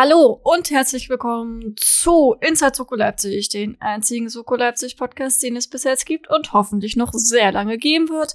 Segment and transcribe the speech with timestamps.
[0.00, 5.66] Hallo und herzlich willkommen zu Inside Soko Leipzig, den einzigen Soko Leipzig Podcast, den es
[5.66, 8.34] bis jetzt gibt und hoffentlich noch sehr lange geben wird.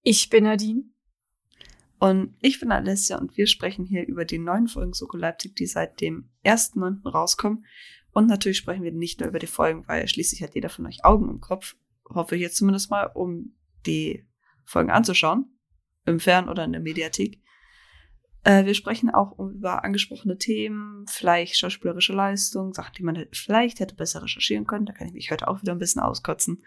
[0.00, 0.84] Ich bin Nadine.
[1.98, 5.66] Und ich bin Alessia und wir sprechen hier über die neuen Folgen Soko Leipzig, die
[5.66, 7.06] seit dem 1.9.
[7.06, 7.66] rauskommen.
[8.12, 11.04] Und natürlich sprechen wir nicht nur über die Folgen, weil schließlich hat jeder von euch
[11.04, 11.76] Augen im Kopf,
[12.08, 13.54] hoffe ich jetzt zumindest mal, um
[13.84, 14.24] die
[14.64, 15.58] Folgen anzuschauen,
[16.06, 17.42] im Fern- oder in der Mediathek.
[18.44, 23.94] Äh, wir sprechen auch über angesprochene Themen, vielleicht schauspielerische Leistung, Sachen, die man vielleicht hätte
[23.94, 24.86] besser recherchieren können.
[24.86, 26.64] Da kann ich mich heute auch wieder ein bisschen auskotzen.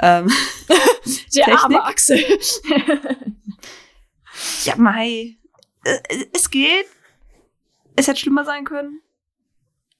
[0.00, 0.30] Ähm,
[1.34, 2.18] Der arme Axel.
[4.64, 5.36] ja, Mai.
[5.84, 6.86] Äh, es geht.
[7.96, 9.00] Es hätte schlimmer sein können.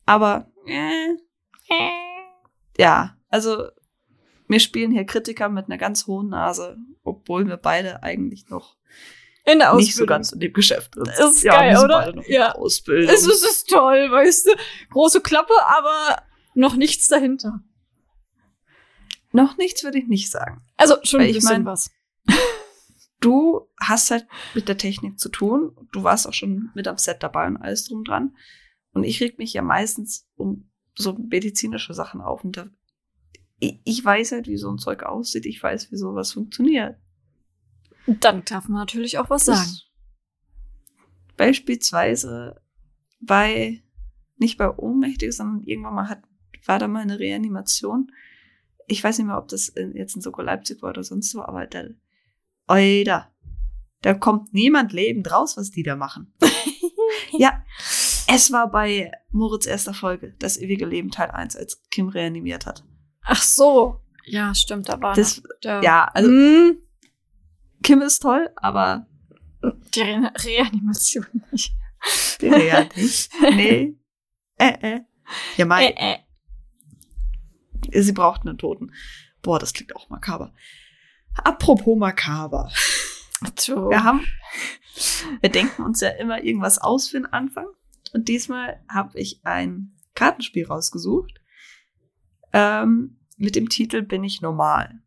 [0.05, 1.15] Aber, äh,
[2.79, 3.69] ja, also
[4.47, 8.77] wir spielen hier Kritiker mit einer ganz hohen Nase, obwohl wir beide eigentlich noch
[9.49, 9.77] in der Ausbildung.
[9.79, 12.15] nicht so ganz in dem Geschäft Das ist ja, geil, oder?
[12.29, 12.53] Ja.
[12.55, 13.09] Ausbildung.
[13.15, 14.51] Es ist, es ist toll, weißt du?
[14.91, 16.23] Große Klappe, aber
[16.55, 17.61] noch nichts dahinter.
[19.33, 20.63] noch nichts würde ich nicht sagen.
[20.77, 21.91] Also schon ein Weil ich bisschen mein- was.
[23.21, 25.75] Du hast halt mit der Technik zu tun.
[25.91, 28.37] Du warst auch schon mit am Set dabei und alles drum dran.
[28.93, 32.45] Und ich reg mich ja meistens um so medizinische Sachen auf.
[32.45, 32.67] Und da,
[33.59, 35.47] ich, ich weiß halt, wie so ein Zeug aussieht.
[35.47, 36.97] Ich weiß, wie sowas funktioniert.
[38.07, 39.79] Dann darf man natürlich auch was Das- sagen.
[41.37, 42.61] Beispielsweise
[43.21, 43.83] bei,
[44.39, 46.23] nicht bei Ohnmächtig, sondern irgendwann mal hat,
[46.65, 48.11] war da mal eine Reanimation.
[48.87, 51.67] Ich weiß nicht mehr, ob das jetzt in Soko Leipzig war oder sonst wo, aber
[51.67, 51.85] da,
[52.69, 53.31] Oida,
[54.03, 56.33] da kommt niemand lebend raus, was die da machen.
[57.33, 57.63] ja,
[58.29, 62.85] es war bei Moritz erster Folge, das ewige Leben Teil 1, als Kim reanimiert hat.
[63.23, 64.01] Ach so.
[64.25, 66.79] Ja, stimmt, da war Das, der, ja, also Hm,
[67.87, 69.07] Kim ist toll, aber
[69.95, 71.73] die Re Reanimation nicht.
[72.41, 73.31] die Rea nicht.
[73.41, 73.97] Nee.
[74.59, 75.01] Äh, äh.
[75.57, 76.19] Ja, mein, Äh,
[77.93, 78.03] äh.
[78.03, 78.93] Sie braucht einen Toten.
[79.41, 80.53] Boah, das klingt auch makaber.
[81.37, 82.73] Apropos makaber.
[83.57, 83.91] So.
[83.91, 84.27] Wir haben,
[85.41, 87.67] wir denken uns ja immer irgendwas aus für den Anfang.
[88.13, 91.41] Und diesmal habe ich ein Kartenspiel rausgesucht.
[92.53, 95.03] Ähm, mit dem Titel Bin ich normal?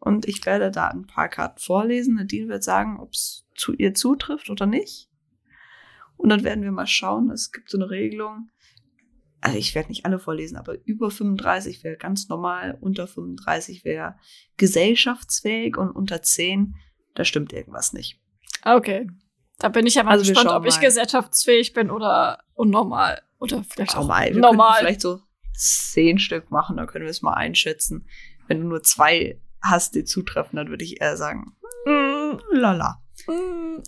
[0.00, 2.16] Und ich werde da ein paar Karten vorlesen.
[2.16, 5.08] Nadine wird sagen, ob es zu ihr zutrifft oder nicht.
[6.16, 7.30] Und dann werden wir mal schauen.
[7.30, 8.50] Es gibt so eine Regelung.
[9.42, 14.16] Also ich werde nicht alle vorlesen, aber über 35 wäre ganz normal, unter 35 wäre
[14.58, 16.74] gesellschaftsfähig und unter 10,
[17.14, 18.20] da stimmt irgendwas nicht.
[18.64, 19.06] Okay.
[19.58, 20.80] Da bin ich ja mal Also gespannt, ob ich mal.
[20.82, 23.22] gesellschaftsfähig bin oder unnormal.
[23.38, 24.34] Oder vielleicht auch normal.
[24.34, 24.78] Wir normal.
[24.80, 25.20] vielleicht so
[25.54, 28.06] zehn Stück machen, dann können wir es mal einschätzen.
[28.46, 31.56] Wenn du nur zwei hast, die zutreffen, dann würde ich eher sagen,
[31.86, 33.02] Mm, lala.
[33.26, 33.82] mm.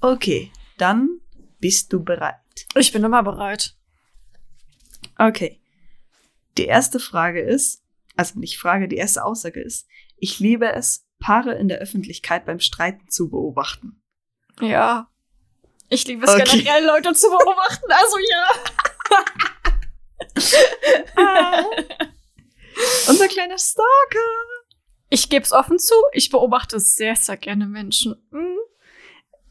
[0.00, 1.20] Okay, dann
[1.60, 2.36] bist du bereit.
[2.76, 3.74] Ich bin immer bereit.
[5.18, 5.60] Okay.
[6.56, 7.84] Die erste Frage ist,
[8.16, 9.86] also nicht Frage, die erste Aussage ist,
[10.16, 14.00] ich liebe es, Paare in der Öffentlichkeit beim Streiten zu beobachten.
[14.60, 15.08] Ja.
[15.88, 16.44] Ich liebe es Okay.
[16.62, 17.90] generell, Leute zu beobachten.
[17.90, 18.46] Also ja.
[23.08, 23.84] Unser kleiner Stalker.
[25.10, 25.94] Ich gebe es offen zu.
[26.12, 28.14] Ich beobachte sehr, sehr gerne Menschen.
[28.30, 28.56] Mm.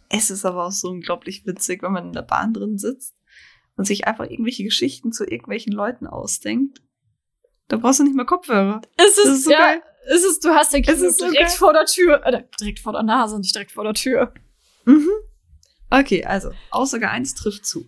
[0.10, 3.16] Es ist aber auch so unglaublich witzig, wenn man in der Bahn drin sitzt
[3.76, 6.82] und sich einfach irgendwelche Geschichten zu irgendwelchen Leuten ausdenkt.
[7.68, 8.82] Da brauchst du nicht mehr Kopfhörer.
[8.98, 9.82] Es ist, Das ist so ja, geil.
[10.08, 11.58] es ist, du hast den Es Kino ist so direkt geil.
[11.58, 12.26] vor der Tür.
[12.26, 14.34] Äh, direkt vor der Nase, nicht direkt vor der Tür.
[14.86, 15.10] Mhm.
[15.90, 17.86] Okay, also Aussage 1 trifft zu.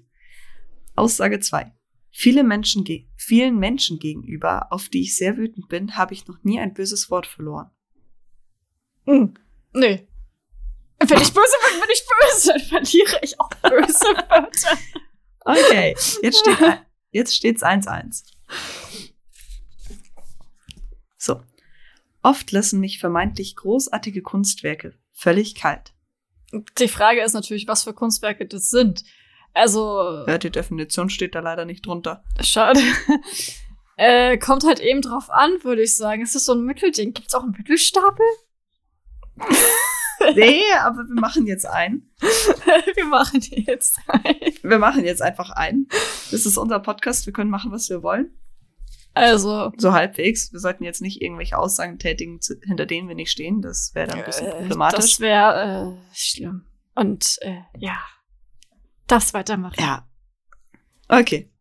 [0.97, 1.72] Aussage 2.
[2.12, 2.85] Viele Menschen
[3.16, 7.09] vielen Menschen gegenüber, auf die ich sehr wütend bin, habe ich noch nie ein böses
[7.11, 7.70] Wort verloren.
[9.06, 9.34] Mm.
[9.73, 10.08] Nee.
[11.00, 12.53] Wenn ich böse bin, bin ich böse.
[12.53, 14.78] Dann verliere ich auch böse Wörter.
[15.46, 16.58] Okay, jetzt steht
[17.11, 18.23] jetzt steht's 1-1.
[21.17, 21.41] So.
[22.22, 25.94] Oft lassen mich vermeintlich großartige Kunstwerke völlig kalt.
[26.79, 29.03] Die Frage ist natürlich, was für Kunstwerke das sind.
[29.59, 32.23] Also, Ja, die Definition steht da leider nicht drunter.
[32.41, 32.79] schade.
[33.97, 36.22] äh, kommt halt eben drauf an, würde ich sagen.
[36.22, 37.14] Es ist so ein Mittelding.
[37.14, 38.26] Gibt's auch einen Mittelstapel?
[40.35, 42.11] Nee, aber wir machen jetzt einen.
[42.96, 44.35] Wir machen jetzt ein.
[44.61, 45.88] Wir machen jetzt einfach einen.
[46.32, 47.26] Das ist unser Podcast.
[47.26, 48.34] Wir können machen, was wir wollen.
[49.14, 50.52] Also, So halbwegs.
[50.52, 53.62] Wir sollten jetzt nicht irgendwelche Aussagen tätigen, hinter denen wir nicht stehen.
[53.62, 55.00] Das wäre dann ein bisschen äh, problematisch.
[55.00, 56.66] das wäre äh, schlimm.
[56.96, 57.97] Und äh, ja,
[59.09, 59.76] das weitermachen.
[59.79, 60.08] Ja.
[61.08, 61.52] Okay.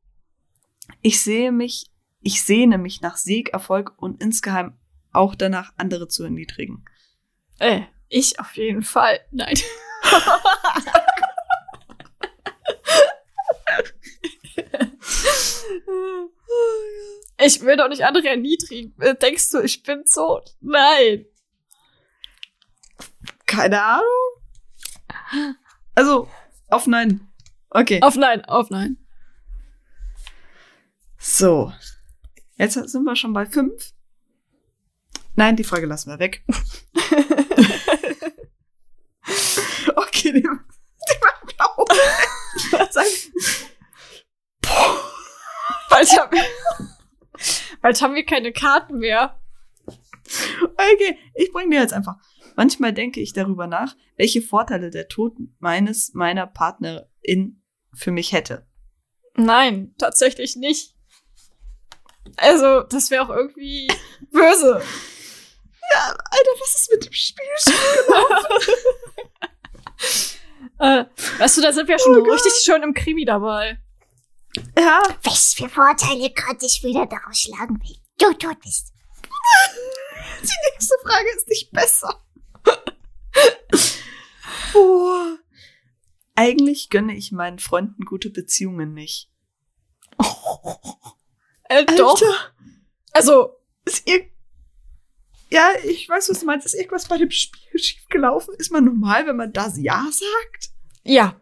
[1.01, 1.91] Ich sehe mich,
[2.21, 4.79] ich sehne mich nach Sieg, Erfolg und insgeheim
[5.13, 6.85] auch danach, andere zu erniedrigen.
[7.59, 9.21] Äh, ich auf jeden Fall.
[9.31, 9.55] Nein.
[17.39, 18.95] ich will doch nicht andere erniedrigen.
[19.01, 20.43] Äh, denkst du, ich bin so?
[20.61, 21.25] Nein.
[23.47, 24.05] Keine Ahnung.
[25.95, 26.29] Also,
[26.69, 27.28] auf nein.
[27.71, 28.01] Okay.
[28.03, 28.97] Auf nein, auf nein.
[31.19, 31.73] So.
[32.57, 33.93] Jetzt sind wir schon bei fünf.
[35.37, 36.45] Nein, die Frage lassen wir weg.
[39.97, 41.87] okay, die, die war blau.
[42.91, 43.07] Sag,
[45.99, 46.39] Bald haben,
[47.83, 49.41] bald haben wir keine Karten mehr.
[50.75, 52.17] Okay, ich bringe dir jetzt einfach.
[52.57, 57.58] Manchmal denke ich darüber nach, welche Vorteile der Tod meines, meiner Partnerin
[57.95, 58.67] für mich hätte.
[59.35, 60.95] Nein, tatsächlich nicht.
[62.37, 63.89] Also, das wäre auch irgendwie
[64.33, 64.83] böse.
[65.95, 67.47] Ja, Alter, was ist mit dem Spiel
[70.81, 71.05] Äh,
[71.39, 72.35] weißt du, da sind wir schon Oh Gott.
[72.35, 73.81] richtig schön im Krimi dabei.
[74.79, 78.93] Ja, Was für Vorteile könnte ich wieder daraus schlagen, wenn du tot bist?
[80.43, 82.23] die nächste Frage ist nicht besser.
[84.73, 85.37] Boah.
[86.39, 89.31] Eigentlich gönne ich meinen Freunden gute Beziehungen nicht.
[91.71, 92.19] Äh, doch.
[93.13, 94.25] Also, Ist ir
[95.51, 96.65] ja, ich weiß, was du meinst.
[96.65, 98.55] Ist irgendwas bei dem Spiel schiefgelaufen?
[98.55, 100.71] Ist man normal, wenn man das Ja sagt?
[101.05, 101.39] ja.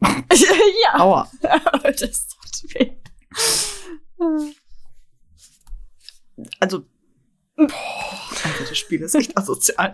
[0.04, 1.00] ja.
[1.00, 1.30] Aua.
[1.82, 2.92] das tut weh.
[6.60, 6.84] Also,
[7.56, 7.68] boah,
[8.44, 9.92] Alter, das Spiel ist echt asozial.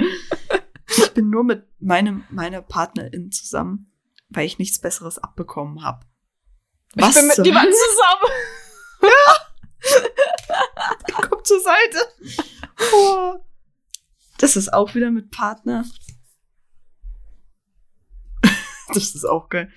[0.97, 3.93] Ich bin nur mit meinem, meiner Partnerin zusammen,
[4.29, 6.07] weil ich nichts Besseres abbekommen habe.
[6.97, 7.85] ich bin mit niemandem Hölle?
[7.91, 8.33] zusammen.
[11.29, 11.99] Komm zur Seite.
[14.39, 15.85] Das ist auch wieder mit Partner.
[18.93, 19.71] Das ist auch geil.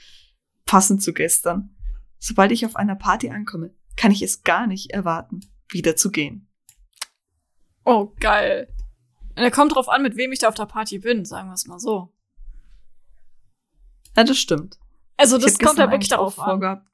[0.65, 1.77] Passend zu gestern.
[2.17, 6.51] Sobald ich auf einer Party ankomme, kann ich es gar nicht erwarten, wieder zu gehen.
[7.85, 8.73] Oh, geil.
[9.35, 11.53] Und er kommt drauf an, mit wem ich da auf der Party bin, sagen wir
[11.53, 12.13] es mal so.
[14.15, 14.77] Ja, das stimmt.
[15.17, 16.45] Also, das kommt ja gestern wirklich darauf an.
[16.45, 16.87] vorgehabt.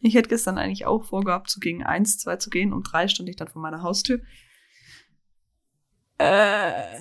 [0.00, 2.72] Ich hätte gestern eigentlich auch vorgehabt, so gegen eins, zwei zu gehen.
[2.72, 4.20] Um drei stand ich dann vor meiner Haustür.
[6.18, 6.98] Äh,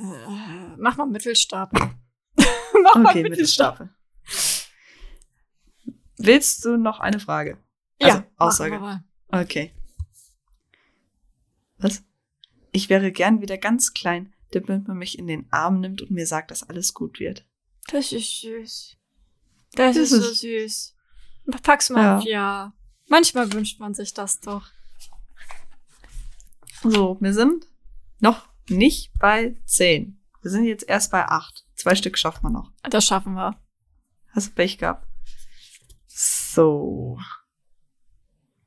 [0.77, 1.79] mach mal Mittelstapel.
[2.83, 3.89] mach mal Okay, Mittelstapel.
[4.19, 4.69] Mittelstaffel.
[6.17, 7.57] Willst du noch eine Frage?
[8.01, 8.79] Ja, Also, machen Aussage.
[8.79, 9.03] mal.
[9.29, 9.73] Okay.
[11.77, 12.03] Was?
[12.75, 16.27] Ich wäre gern wieder ganz klein, damit man mich in den Arm nimmt und mir
[16.27, 17.47] sagt, dass alles gut wird.
[17.87, 18.97] Das ist süß.
[19.75, 20.93] Das, Das ist so süß.
[21.63, 22.17] Pack's mal Ja.
[22.17, 22.73] auf ja.
[23.07, 24.67] Manchmal wünscht man sich das doch.
[26.83, 27.65] So, wir sind
[28.19, 30.19] noch nicht bei zehn.
[30.41, 31.65] Wir sind jetzt erst bei acht.
[31.75, 32.73] Zwei Stück schaffen wir noch.
[32.83, 33.57] Das schaffen wir.
[34.33, 35.07] Hast du Pech gehabt?
[36.07, 37.17] So.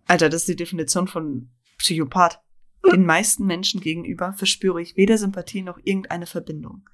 [0.07, 2.41] Alter, das ist die Definition von Psychopath.
[2.87, 6.89] Den meisten Menschen gegenüber verspüre ich weder Sympathie noch irgendeine Verbindung.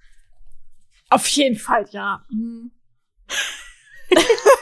[1.10, 2.24] Auf jeden Fall, ja.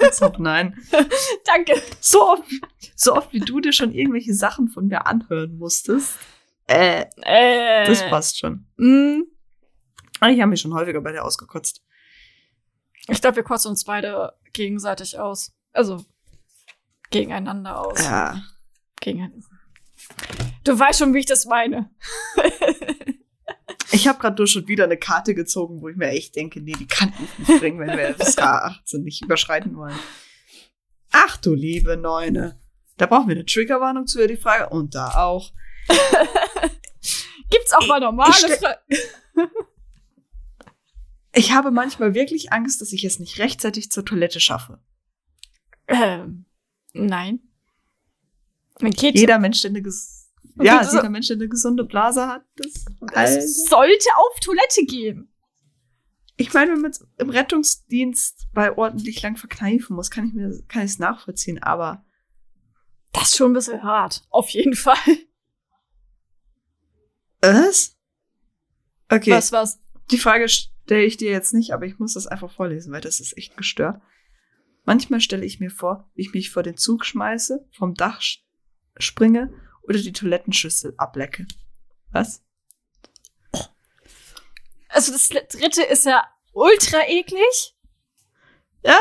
[0.00, 0.76] Als ob nein.
[1.46, 1.80] Danke.
[2.00, 2.44] So oft,
[2.94, 6.16] so oft wie du dir schon irgendwelche Sachen von mir anhören musstest.
[6.66, 7.86] Äh, Äh.
[7.86, 8.66] das passt schon.
[8.76, 9.26] Mhm.
[10.28, 11.82] Ich habe mich schon häufiger bei dir ausgekotzt.
[13.08, 15.52] Ich glaube, wir kotzen uns beide gegenseitig aus.
[15.72, 16.04] Also
[17.10, 18.04] gegeneinander aus.
[18.04, 18.42] Ja.
[19.00, 19.42] Gegen
[20.64, 21.90] du weißt schon, wie ich das meine.
[23.94, 26.72] Ich habe gerade nur schon wieder eine Karte gezogen, wo ich mir echt denke, nee,
[26.72, 29.94] die kann ich nicht bringen, wenn wir das K18 nicht überschreiten wollen.
[31.10, 32.58] Ach du liebe Neune.
[32.96, 35.52] Da brauchen wir eine Triggerwarnung zu die Frage und da auch.
[37.50, 38.78] Gibt's auch mal normale Ich stell- Fra
[41.34, 44.82] Ich habe manchmal wirklich Angst, dass ich es nicht rechtzeitig zur Toilette schaffe.
[45.86, 46.46] ähm,
[46.94, 47.40] Nein.
[48.80, 50.21] Jeder Mensch, der eine, ges
[50.56, 53.40] Und ja, jeder Mensch, der eine gesunde Blase hat, das, Alter.
[53.40, 55.32] sollte auf Toilette gehen.
[56.36, 60.84] Ich meine, wenn man im Rettungsdienst bei ordentlich lang verkneifen muss, kann ich mir, kann
[60.84, 62.04] ich es nachvollziehen, aber
[63.12, 64.22] Das ist schon ein bisschen hart.
[64.30, 64.96] Auf jeden Fall.
[67.40, 67.96] was?
[69.08, 69.30] Okay.
[69.30, 69.80] Was, was?
[70.10, 73.20] Die Frage stelle ich dir jetzt nicht, aber ich muss das einfach vorlesen, weil das
[73.20, 74.00] ist echt gestört.
[74.84, 78.20] Manchmal stelle ich mir vor, wie ich mich vor den Zug schmeiße, vom Dach
[78.98, 79.52] springe
[79.84, 81.46] oder die Toilettenschüssel ablecke.
[82.10, 82.42] Was?
[84.88, 86.22] Also das dritte ist ja
[86.52, 87.74] ultra eklig.
[88.84, 88.98] Ja,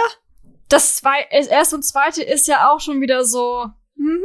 [0.70, 3.68] Das zwei, das erste und zweite ist ja auch schon wieder so.
[3.96, 4.24] Mhm.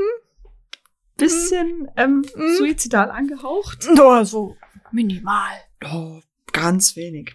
[1.17, 2.57] bisschen ähm, Mhm.
[2.57, 3.87] suizidal angehaucht.
[3.95, 4.57] Nur so
[4.93, 5.57] minimal.
[5.85, 6.21] Oh,
[6.53, 7.35] ganz wenig.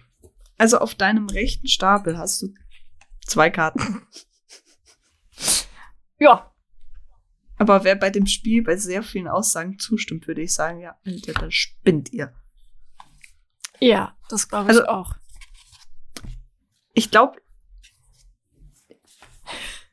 [0.56, 2.54] Also auf deinem rechten Stapel hast du
[3.26, 4.06] zwei Karten.
[6.18, 6.51] Ja.
[7.62, 11.32] Aber wer bei dem Spiel bei sehr vielen Aussagen zustimmt, würde ich sagen, ja, Alter,
[11.34, 12.32] da spinnt ihr.
[13.80, 15.14] Ja, das glaube ich Also- auch.
[16.94, 17.40] Ich glaube,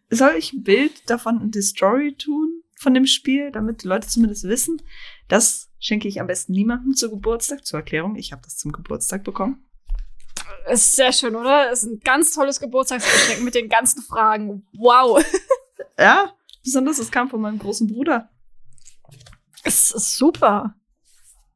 [0.09, 4.07] soll ich ein Bild davon in die Story tun, von dem Spiel, damit die Leute
[4.07, 4.81] zumindest wissen?
[5.27, 7.65] Das schenke ich am besten niemandem zur Geburtstag.
[7.65, 9.63] Zur Erklärung, ich habe das zum Geburtstag bekommen.
[10.67, 11.71] Ist sehr schön, oder?
[11.71, 14.65] Ist ein ganz tolles Geburtstagsgeschenk mit den ganzen Fragen.
[14.73, 15.23] Wow.
[15.97, 18.29] Ja, besonders es kam von meinem großen Bruder.
[19.63, 20.75] Es ist super.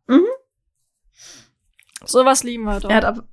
[0.08, 0.26] Mhm.
[2.06, 2.90] Sowas lieben wir doch.
[2.90, 3.28] Er hat, aber,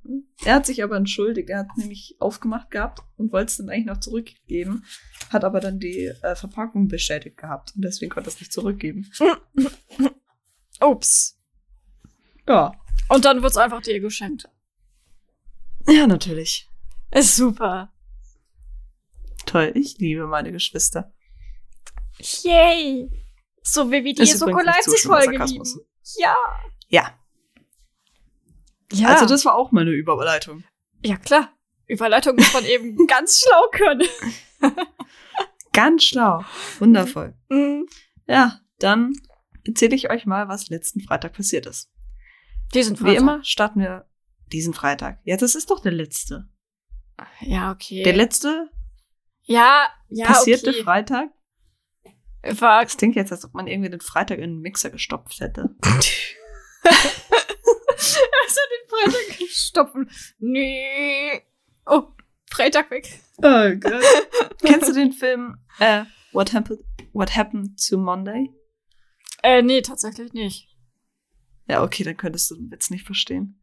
[0.45, 1.49] er hat sich aber entschuldigt.
[1.49, 4.85] Er hat nämlich aufgemacht gehabt und wollte es dann eigentlich noch zurückgeben,
[5.29, 9.11] hat aber dann die äh, Verpackung beschädigt gehabt und deswegen konnte er es nicht zurückgeben.
[10.81, 11.37] Ups.
[12.47, 12.73] Ja.
[13.09, 14.49] Und dann wird's einfach dir geschenkt.
[15.87, 16.69] Ja, natürlich.
[17.11, 17.91] Ist super.
[19.45, 21.13] Toll, ich liebe meine Geschwister.
[22.19, 23.09] Yay.
[23.63, 25.75] So wie wir die Ist Soko übrigens nicht Leipzig-Folge Sarkasmus.
[25.75, 25.87] lieben.
[26.17, 26.35] Ja.
[26.89, 27.17] Ja,
[28.91, 29.07] Ja.
[29.09, 30.63] also das war auch meine Überleitung.
[31.03, 31.53] ja, klar.
[31.87, 34.07] Überleitung muss man eben ganz schlau können.
[35.73, 36.43] Ganz schlau.
[36.79, 37.33] Wundervoll.
[37.49, 37.87] Mhm.
[38.27, 39.13] Ja, dann
[39.65, 41.89] erzähle ich euch mal, was letzten Freitag passiert ist.
[42.73, 44.05] Diesen Wie immer starten wir
[44.47, 45.19] diesen Freitag.
[45.23, 46.49] Ja, das ist doch der letzte.
[47.39, 48.03] Ja, okay.
[48.03, 48.69] Der letzte
[49.43, 50.83] ja, ja, passierte okay.
[50.83, 51.29] Freitag.
[52.41, 55.75] Das klingt jetzt, als ob man irgendwie den Freitag in den Mixer gestopft hätte.
[55.83, 56.09] also
[58.71, 60.09] den Freitag stopfen.
[60.39, 61.43] Nee.
[61.85, 62.07] Oh,
[62.49, 63.07] Freitag weg.
[63.37, 64.03] Oh Gott.
[64.61, 66.81] Kennst du den Film äh, What, Happened,
[67.13, 68.49] What Happened to Monday?
[69.43, 70.67] Äh, nee, tatsächlich nicht.
[71.67, 73.61] Ja, okay, dann könntest du den Witz nicht verstehen.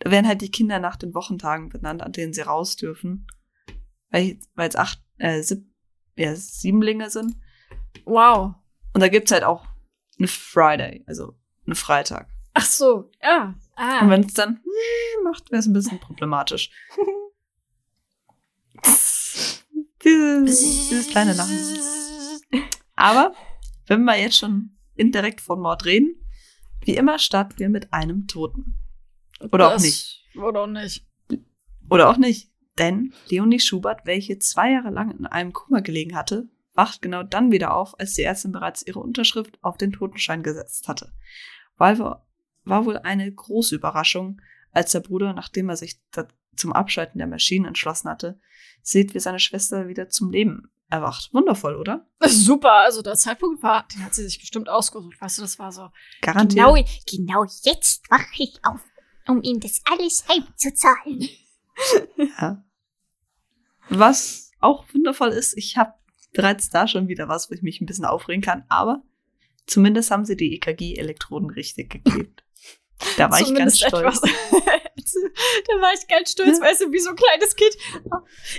[0.00, 3.26] Da werden halt die Kinder nach den Wochentagen benannt, an denen sie raus dürfen.
[4.10, 5.66] Weil weil es acht, äh, sieb,
[6.16, 7.36] ja, Siebenlinge sind.
[8.04, 8.54] Wow.
[8.92, 9.66] Und da gibt's halt auch
[10.18, 11.34] eine Friday, also
[11.66, 12.28] einen Freitag.
[12.54, 13.46] Ach so, ja.
[13.46, 14.08] Und Ah.
[14.08, 14.60] wenn es dann
[15.24, 16.70] macht, wäre es ein bisschen problematisch.
[20.04, 21.58] dieses, dieses kleine Lachen.
[22.96, 23.34] Aber
[23.86, 26.14] wenn wir jetzt schon indirekt von Mord reden,
[26.84, 28.76] wie immer starten wir mit einem Toten.
[29.50, 30.22] Oder auch Das- nicht.
[30.36, 31.06] Oder auch nicht.
[31.90, 32.50] Oder auch nicht.
[32.78, 37.52] Denn Leonie Schubert, welche zwei Jahre lang in einem Koma gelegen hatte, wacht genau dann
[37.52, 41.12] wieder auf, als die Ärztin bereits ihre Unterschrift auf den Totenschein gesetzt hatte.
[41.76, 42.26] War,
[42.64, 44.40] war wohl eine große Überraschung,
[44.72, 46.00] als der Bruder, nachdem er sich
[46.56, 48.40] zum Abschalten der Maschinen entschlossen hatte,
[48.82, 51.32] sieht, wie seine Schwester wieder zum Leben erwacht.
[51.32, 52.06] Wundervoll, oder?
[52.26, 52.72] Super.
[52.72, 55.20] Also der Zeitpunkt war, den hat sie sich bestimmt ausgesucht.
[55.20, 55.90] Weißt du, das war so.
[56.20, 56.66] Garantiert.
[56.66, 58.80] Genau, genau jetzt wache ich auf,
[59.26, 61.28] um ihm das alles heimzuzahlen.
[62.38, 62.64] Ja.
[63.88, 65.92] Was auch wundervoll ist, ich habe
[66.34, 69.02] bereits da schon wieder was, wo ich mich ein bisschen aufregen kann, aber
[69.66, 72.44] zumindest haben sie die EKG-Elektroden richtig geklebt.
[73.16, 74.20] Da war ich ganz zumindest stolz.
[75.66, 77.76] da war ich ganz stolz, weißt du, wie so ein kleines Kind.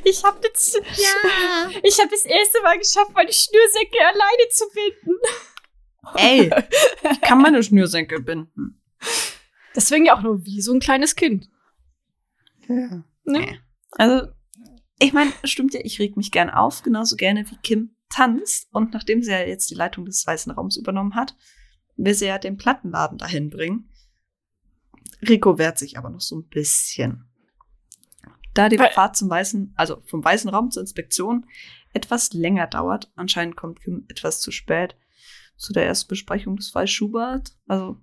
[0.03, 1.69] Ich habe jetzt, Ja.
[1.83, 5.19] ich habe das erste Mal geschafft, meine Schnürsenkel alleine zu binden.
[6.15, 6.51] Ey,
[7.11, 8.81] ich kann meine Schnürsenkel binden.
[9.75, 11.49] Deswegen ja auch nur wie so ein kleines Kind.
[12.67, 13.03] Ja.
[13.23, 13.59] Ne?
[13.91, 14.27] Also,
[14.99, 18.67] ich meine, stimmt ja, ich reg mich gern auf, genauso gerne wie Kim tanzt.
[18.71, 21.35] Und nachdem sie ja jetzt die Leitung des Weißen Raums übernommen hat,
[21.97, 23.89] will sie ja den Plattenladen dahin bringen.
[25.27, 27.25] Rico wehrt sich aber noch so ein bisschen.
[28.53, 31.45] Da die Weil- Fahrt zum Weißen, also vom Weißen Raum zur Inspektion
[31.93, 34.95] etwas länger dauert, anscheinend kommt Kim etwas zu spät
[35.57, 37.55] zu der ersten Besprechung des Falls Schubert.
[37.67, 38.01] Also,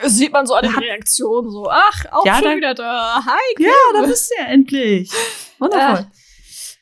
[0.00, 1.68] Das sieht man so an den Reaktionen so.
[1.70, 3.22] Ach, auch Ja, schon da- wieder da.
[3.24, 3.54] Hi.
[3.64, 5.10] ja, da bist du ja endlich.
[5.58, 6.06] Wundervoll.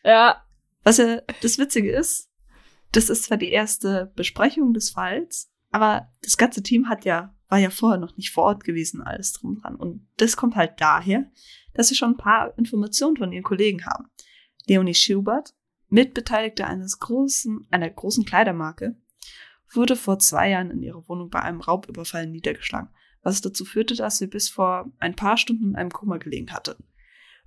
[0.05, 0.43] Ja.
[0.83, 2.31] Was ja das Witzige ist,
[2.93, 7.59] das ist zwar die erste Besprechung des Falls, aber das ganze Team hat ja, war
[7.59, 9.75] ja vorher noch nicht vor Ort gewesen, alles drum dran.
[9.77, 11.25] Und das kommt halt daher,
[11.75, 14.09] dass sie schon ein paar Informationen von ihren Kollegen haben.
[14.67, 15.55] Leonie Schubert,
[15.89, 18.97] Mitbeteiligte eines großen, einer großen Kleidermarke,
[19.73, 22.89] wurde vor zwei Jahren in ihrer Wohnung bei einem Raubüberfall niedergeschlagen,
[23.27, 26.77] was dazu führte, dass sie bis vor ein paar Stunden in einem Koma gelegen hatte.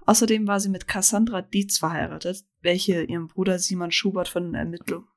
[0.05, 5.07] Außerdem war sie mit Cassandra Dietz verheiratet, welche ihrem Bruder Simon Schubert von den Ermittlungen,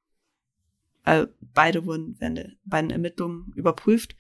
[1.04, 4.14] äh, beide wurden während der beiden Ermittlungen überprüft.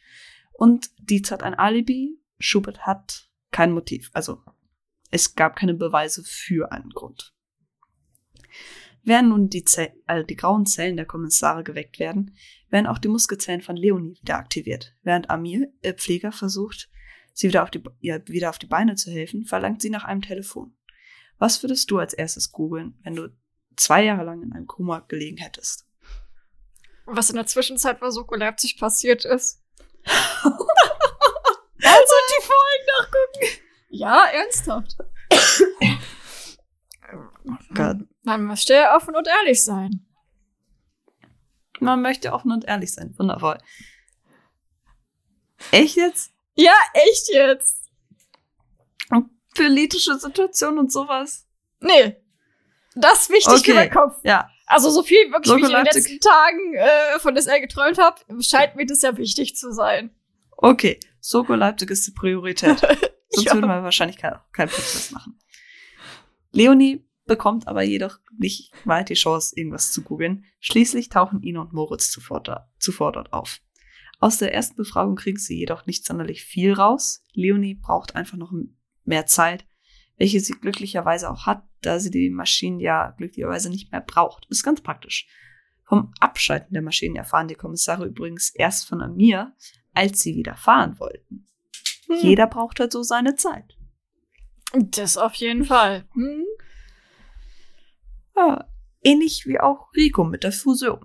[0.52, 4.10] Und Dietz hat ein Alibi, Schubert hat kein Motiv.
[4.12, 4.42] Also
[5.12, 7.32] es gab keine Beweise für einen Grund.
[9.04, 12.36] Während nun die, Zell also die grauen Zellen der Kommissare geweckt werden,
[12.70, 14.94] werden auch die Muskelzellen von Leonie wieder aktiviert.
[15.02, 16.88] Während Amir, ihr Pfleger, versucht,
[17.32, 20.22] sie wieder auf, die, ihr wieder auf die Beine zu helfen, verlangt sie nach einem
[20.22, 20.74] Telefon.
[21.38, 23.34] Was würdest du als erstes googeln, wenn du
[23.76, 25.86] zwei Jahre lang in einem Koma gelegen hättest?
[27.06, 29.62] was in der Zwischenzeit bei Soko Leipzig passiert ist.
[31.84, 33.62] Also die Folgen nachgucken.
[33.90, 34.96] Ja, ernsthaft.
[37.74, 37.96] Gott.
[38.22, 40.06] Man möchte ja offen und ehrlich sein.
[41.80, 43.14] Man möchte offen und ehrlich sein.
[43.18, 43.58] Wundervoll.
[45.72, 46.32] Echt jetzt?
[46.54, 47.78] Ja, echt jetzt.
[49.54, 51.46] Politische Situation und sowas.
[51.80, 52.16] Nee.
[52.94, 53.62] Das ist wichtig Okay.
[53.72, 54.20] für meinen Kopf.
[54.24, 54.48] Ja.
[54.66, 57.98] Also so viel wirklich, Soko wie ich in den letzten Tagen äh, von SL geträumt
[57.98, 60.14] habe, scheint mir das ja wichtig zu sein.
[60.56, 60.98] Okay.
[61.20, 62.80] Soko Leipzig ist die Priorität.
[63.30, 63.54] Sonst Ja.
[63.54, 65.38] würden wir wahrscheinlich kein, kein Podcast machen.
[66.52, 70.44] Leonie bekommt aber jedoch nicht weit die Chance, irgendwas zu googeln.
[70.60, 73.60] Schließlich tauchen Ina und Moritz zuvor, da, zuvor dort auf.
[74.18, 77.24] Aus der ersten Befragung kriegt sie jedoch nicht sonderlich viel raus.
[77.32, 78.52] Leonie braucht einfach noch
[79.04, 79.66] mehr Zeit,
[80.16, 84.46] welche sie glücklicherweise auch hat, da sie die Maschinen ja glücklicherweise nicht mehr braucht.
[84.48, 85.26] Ist ganz praktisch.
[85.84, 89.54] Vom Abschalten der Maschinen erfahren die Kommissare übrigens erst von Amir,
[89.92, 91.48] als sie wieder fahren wollten.
[92.06, 92.16] Hm.
[92.22, 93.76] Jeder braucht halt so seine Zeit.
[94.72, 96.06] Das auf jeden Fall.
[96.14, 96.44] Hm?
[98.36, 98.68] Ja,
[99.02, 101.04] ähnlich wie auch Rico mit der Fusion.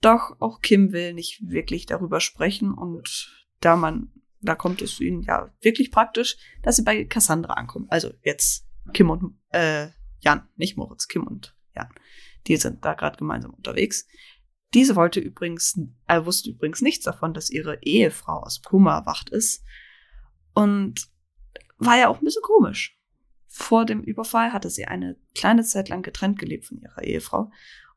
[0.00, 5.22] Doch auch Kim will nicht wirklich darüber sprechen und da man, da kommt es ihnen
[5.22, 7.86] ja wirklich praktisch, dass sie bei Cassandra ankommen.
[7.88, 9.88] Also jetzt Kim und äh,
[10.20, 11.88] Jan, nicht Moritz, Kim und Jan.
[12.46, 14.06] Die sind da gerade gemeinsam unterwegs.
[14.74, 19.64] Diese wollte übrigens, äh, wusste übrigens nichts davon, dass ihre Ehefrau aus Koma erwacht ist.
[20.52, 21.08] Und
[21.78, 22.98] war ja auch ein bisschen komisch.
[23.56, 27.52] Vor dem Überfall hatte sie eine kleine Zeit lang getrennt gelebt von ihrer Ehefrau.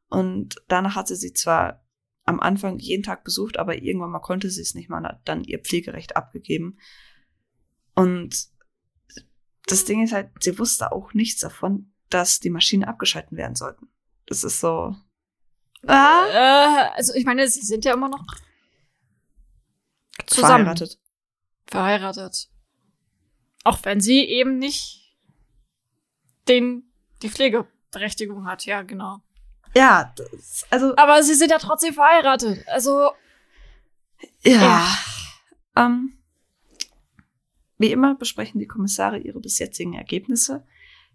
[0.08, 1.84] Und danach hat sie sie zwar
[2.26, 5.22] am Anfang jeden Tag besucht, aber irgendwann mal konnte sie es nicht mehr und hat
[5.26, 6.78] dann ihr Pflegerecht abgegeben.
[7.96, 8.50] Und
[9.66, 13.88] das Ding ist halt, sie wusste auch nichts davon, dass die Maschinen abgeschalten werden sollten.
[14.28, 14.96] Das ist so.
[15.88, 18.24] Ah, Äh, also ich meine, sie sind ja immer noch
[20.28, 21.00] zusammen verheiratet.
[21.66, 22.52] verheiratet.
[23.64, 25.07] Auch wenn sie eben nicht
[26.50, 29.20] den, die Pflegeberechtigung hat, ja, genau.
[29.76, 30.96] Ja, das, also.
[30.96, 32.68] Aber sie sind ja trotzdem verheiratet.
[32.68, 33.12] Also,
[34.44, 34.62] Ja.
[34.62, 34.98] Ja.
[35.76, 36.14] Ähm,
[37.78, 40.66] wie immer besprechen die Kommissare ihre bis jetzigen Ergebnisse,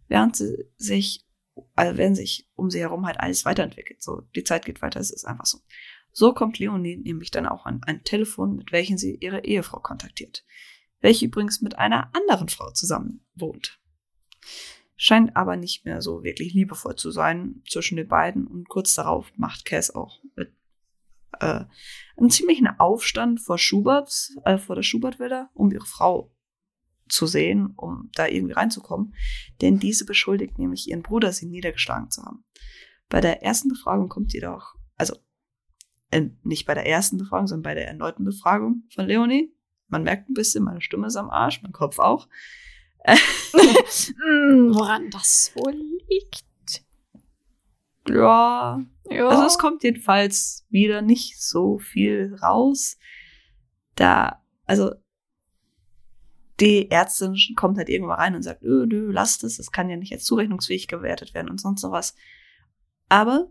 [0.08, 1.26] während sie sich,
[1.74, 4.02] also während sich um sie herum halt alles weiterentwickelt.
[4.02, 5.58] So, die Zeit geht weiter, es ist einfach so.
[6.12, 10.44] So kommt Leonie nämlich dann auch an ein Telefon, mit welchem sie ihre Ehefrau kontaktiert,
[11.00, 13.80] welche übrigens mit einer anderen Frau zusammen wohnt.
[15.04, 19.32] Scheint aber nicht mehr so wirklich liebevoll zu sein zwischen den beiden und kurz darauf
[19.34, 20.54] macht Cass auch mit
[21.40, 21.64] äh,
[22.16, 26.32] einen ziemlichen Aufstand vor Schubert, äh, vor der Schubert-Villa, um ihre Frau
[27.08, 29.16] zu sehen, um da irgendwie reinzukommen.
[29.60, 32.44] Denn diese beschuldigt nämlich ihren Bruder, sie niedergeschlagen zu haben.
[33.08, 35.16] Bei der ersten Befragung kommt jedoch, also
[36.12, 39.52] äh, nicht bei der ersten Befragung, sondern bei der erneuten Befragung von Leonie.
[39.88, 42.28] Man merkt ein bisschen, meine Stimme ist am Arsch, mein Kopf auch.
[43.52, 45.74] mh, woran das wohl
[46.08, 46.84] liegt?
[48.08, 49.28] Ja, Ja.
[49.28, 52.96] Also es kommt jedenfalls wieder nicht so viel raus.
[53.94, 54.92] Da, also
[56.60, 59.96] die Ärztin kommt halt irgendwann rein und sagt, öh, nö, lasst es, es kann ja
[59.96, 62.14] nicht als zurechnungsfähig gewertet werden und sonst noch was.
[63.08, 63.50] Aber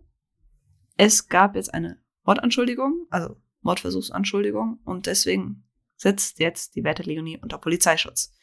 [0.98, 5.64] es gab jetzt eine Mordanschuldigung, also Mordversuchsanschuldigung und deswegen
[5.96, 8.34] sitzt jetzt die Werte Leonie unter Polizeischutz.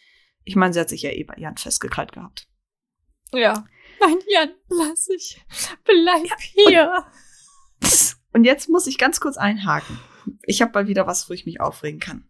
[0.48, 2.48] Ich meine, sie hat sich ja eh bei Jan festgekrallt gehabt.
[3.32, 3.66] ja.
[4.00, 5.44] Nein, Jan, lass ich.
[5.84, 7.04] Bleib hier.
[8.32, 9.98] Und jetzt muss ich ganz kurz einhaken.
[10.44, 12.26] Ich habe mal wieder was, wo ich mich aufregen kann.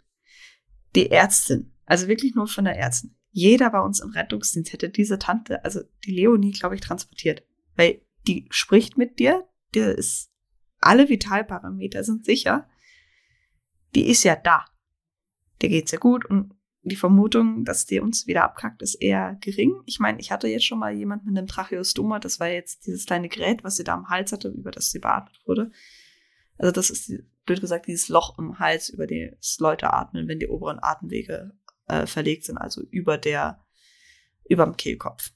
[0.97, 3.15] Die Ärztin, also wirklich nur von der Ärztin.
[3.31, 7.45] Jeder bei uns im Rettungsdienst hätte diese Tante, also die Leonie, glaube ich, transportiert.
[7.77, 10.33] Weil die spricht mit dir, der ist,
[10.81, 12.69] alle Vitalparameter sind sicher.
[13.95, 14.65] Die ist ja da.
[15.61, 16.58] Der geht's ja gut und
[16.89, 19.83] die Vermutung, dass die uns wieder abkackt, ist eher gering.
[19.87, 23.07] Ich meine, ich hatte jetzt schon mal jemand mit einem Tracheostoma, das war jetzt dieses
[23.07, 25.71] kleine Gerät, was sie da am Hals hatte, über das sie beatmet wurde.
[26.59, 27.13] Also das ist,
[27.47, 31.53] blöd gesagt, dieses Loch im Hals, über das Leute atmen, wenn die oberen Atemwege
[31.87, 33.65] äh, verlegt sind, also über der,
[34.49, 35.33] über dem Kehlkopf.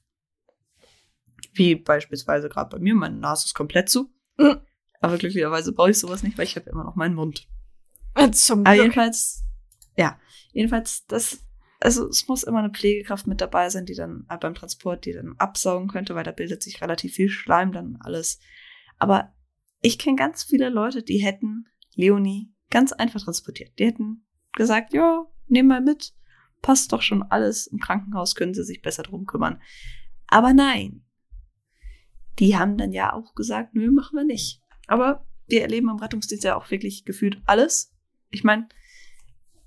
[1.53, 4.13] Wie beispielsweise gerade bei mir, meine Nase ist komplett zu.
[4.37, 4.61] Mhm.
[5.01, 7.47] Aber glücklicherweise brauche ich sowas nicht, weil ich habe immer noch meinen Mund.
[8.31, 8.83] Zum Aber Glück.
[8.85, 9.43] jedenfalls,
[9.97, 10.19] ja,
[10.51, 11.45] jedenfalls, das,
[11.79, 15.13] also es muss immer eine Pflegekraft mit dabei sein, die dann äh, beim Transport, die
[15.13, 18.39] dann absaugen könnte, weil da bildet sich relativ viel Schleim dann alles.
[18.99, 19.33] Aber
[19.81, 23.77] ich kenne ganz viele Leute, die hätten Leonie ganz einfach transportiert.
[23.77, 26.13] Die hätten gesagt, ja, nehm mal mit,
[26.61, 27.67] passt doch schon alles.
[27.67, 29.61] Im Krankenhaus können sie sich besser drum kümmern.
[30.27, 31.03] Aber nein.
[32.39, 34.61] Die haben dann ja auch gesagt, nö, machen wir nicht.
[34.87, 37.93] Aber die erleben im Rettungsdienst ja auch wirklich gefühlt alles.
[38.31, 38.67] Ich meine,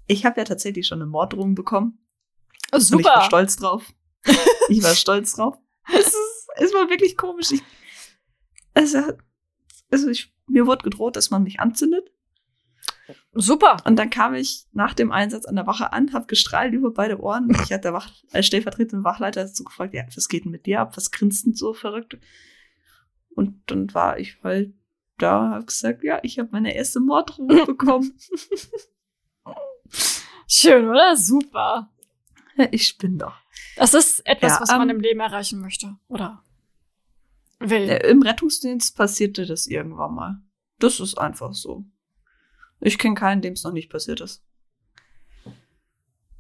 [0.07, 1.99] ich habe ja tatsächlich schon eine Morddrohung bekommen.
[2.73, 3.93] Oh, Und ich war stolz drauf.
[4.69, 5.59] ich war stolz drauf.
[5.93, 7.53] Es, ist, es war wirklich komisch.
[7.53, 7.63] Ich,
[8.75, 9.13] also,
[9.91, 12.11] also ich, mir wurde gedroht, dass man mich anzündet.
[13.33, 13.77] Super.
[13.85, 17.21] Und dann kam ich nach dem Einsatz an der Wache an, habe gestrahlt über beide
[17.21, 17.51] Ohren.
[17.51, 20.81] Ich hatte der Wach, als stellvertretende Wachleiter so gefragt, ja, was geht denn mit dir
[20.81, 20.97] ab?
[20.97, 22.19] Was grinst denn so verrückt?
[23.35, 24.75] Und dann war ich halt
[25.19, 28.19] da, habe gesagt, ja, ich habe meine erste Morddrohung bekommen.
[30.47, 31.17] Schön, oder?
[31.17, 31.91] Super.
[32.71, 33.35] Ich bin doch.
[33.77, 36.43] Das ist etwas, Ja, was man ähm, im Leben erreichen möchte, oder?
[37.59, 37.89] Will.
[37.89, 40.43] Im Rettungsdienst passierte das irgendwann mal.
[40.79, 41.85] Das ist einfach so.
[42.81, 44.43] Ich kenne keinen, dem es noch nicht passiert ist.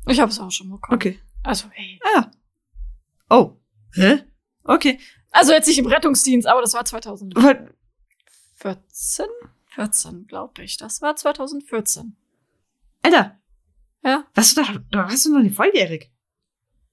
[0.09, 0.95] Ich habe es auch schon bekommen.
[0.97, 1.19] Okay.
[1.42, 1.99] Also, hey.
[2.14, 2.31] Ah.
[3.31, 3.57] Oh.
[3.95, 4.23] Hä?
[4.64, 5.01] Okay.
[5.31, 7.71] Also jetzt nicht im Rettungsdienst, aber das war 2014?
[8.61, 8.77] Wa-
[9.75, 10.77] 14, glaube ich.
[10.77, 12.16] Das war 2014.
[13.03, 13.38] Alter.
[14.07, 14.25] Ja.
[14.35, 16.12] Was, da, da warst du noch nicht volljährig.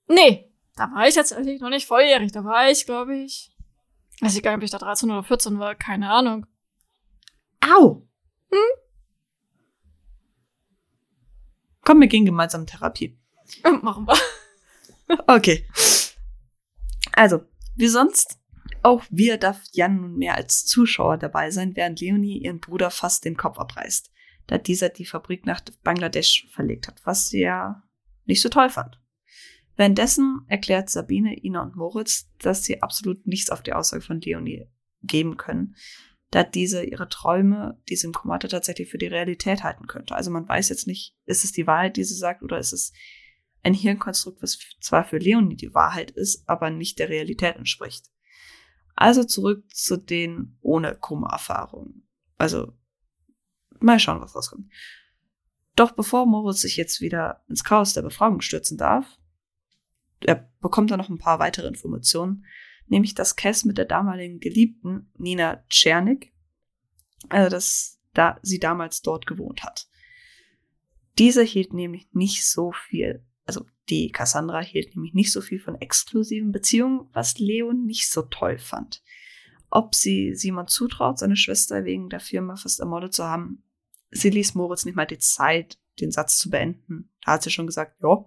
[0.08, 2.32] Nee, da war ich tatsächlich noch nicht volljährig.
[2.32, 3.56] Da war ich, glaube ich.
[4.20, 5.76] Weiß ich gar nicht, ob ich da 13 oder 14 war.
[5.76, 6.48] Keine Ahnung.
[7.62, 8.08] Au.
[8.50, 8.58] Hm?
[11.86, 13.16] Komm, wir gehen gemeinsam in Therapie.
[13.84, 14.18] Machen wir.
[15.28, 15.68] Okay.
[17.12, 17.44] Also,
[17.76, 18.40] wie sonst,
[18.82, 23.38] auch wir darf Jan nunmehr als Zuschauer dabei sein, während Leonie ihren Bruder fast den
[23.38, 24.12] Kopf abreißt,
[24.48, 27.84] da dieser die Fabrik nach Bangladesch verlegt hat, was sie ja
[28.26, 29.00] nicht so toll fand.
[29.76, 34.68] Währenddessen erklärt Sabine, Ina und Moritz, dass sie absolut nichts auf die Aussage von Leonie
[35.02, 35.76] geben können,
[36.30, 40.16] da diese ihre Träume, die sie im Koma hatte, tatsächlich für die Realität halten könnte.
[40.16, 42.94] Also man weiß jetzt nicht, ist es die Wahrheit, die sie sagt, oder ist es
[43.64, 48.12] ein Hirnkonstrukt, was zwar für Leonie die Wahrheit ist, aber nicht der Realität entspricht.
[48.96, 52.08] Also zurück zu den ohne Koma-Erfahrungen.
[52.38, 52.74] Also
[53.84, 54.72] mal schauen, was rauskommt.
[55.76, 59.06] Doch bevor Moritz sich jetzt wieder ins Chaos der Befragung stürzen darf,
[60.22, 62.46] er bekommt dann noch ein paar weitere Informationen,
[62.88, 66.32] nämlich dass Cass mit der damaligen Geliebten Nina Czernik,
[67.30, 69.88] also dass da sie damals dort gewohnt hat.
[71.18, 75.76] Diese hielt nämlich nicht so viel, also die Cassandra hielt nämlich nicht so viel von
[75.76, 79.04] exklusiven Beziehungen, was Leon nicht so toll fand.
[79.70, 83.63] Ob sie Simon zutraut, seine Schwester wegen der Firma fast ermordet zu haben,
[84.14, 87.10] sie ließ Moritz nicht mal die Zeit, den Satz zu beenden.
[87.26, 88.26] Da hat sie schon gesagt, ja,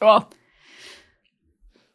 [0.00, 0.28] Ja.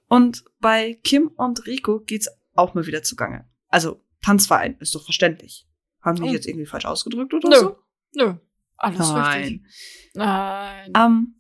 [0.08, 3.49] Und bei Kim und Rico geht's auch mal wieder zugange.
[3.69, 5.67] Also, Tanzverein ist doch verständlich.
[6.01, 6.34] Haben die Oh.
[6.34, 7.56] jetzt irgendwie falsch ausgedrückt oder Nö.
[7.56, 7.77] so?
[8.15, 8.36] Nö.
[8.75, 9.15] Alles richtig.
[9.15, 9.65] Nein.
[10.13, 10.91] Nein.
[10.93, 11.36] Am,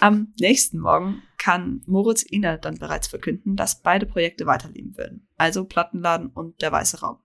[0.00, 5.28] am nächsten Morgen kann Moritz Ina dann bereits verkünden, dass beide Projekte weiterleben würden.
[5.36, 7.20] Also Plattenladen und der Weiße Raum.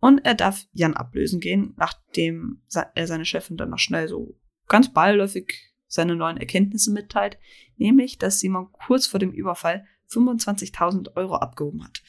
[0.00, 2.62] Und er darf Jan ablösen gehen, nachdem
[2.94, 7.38] er seine Chefin dann noch schnell so ganz beiläufig seine neuen Erkenntnisse mitteilt,
[7.76, 12.02] nämlich, dass Simon kurz vor dem Überfall 25.000 Euro abgehoben hat.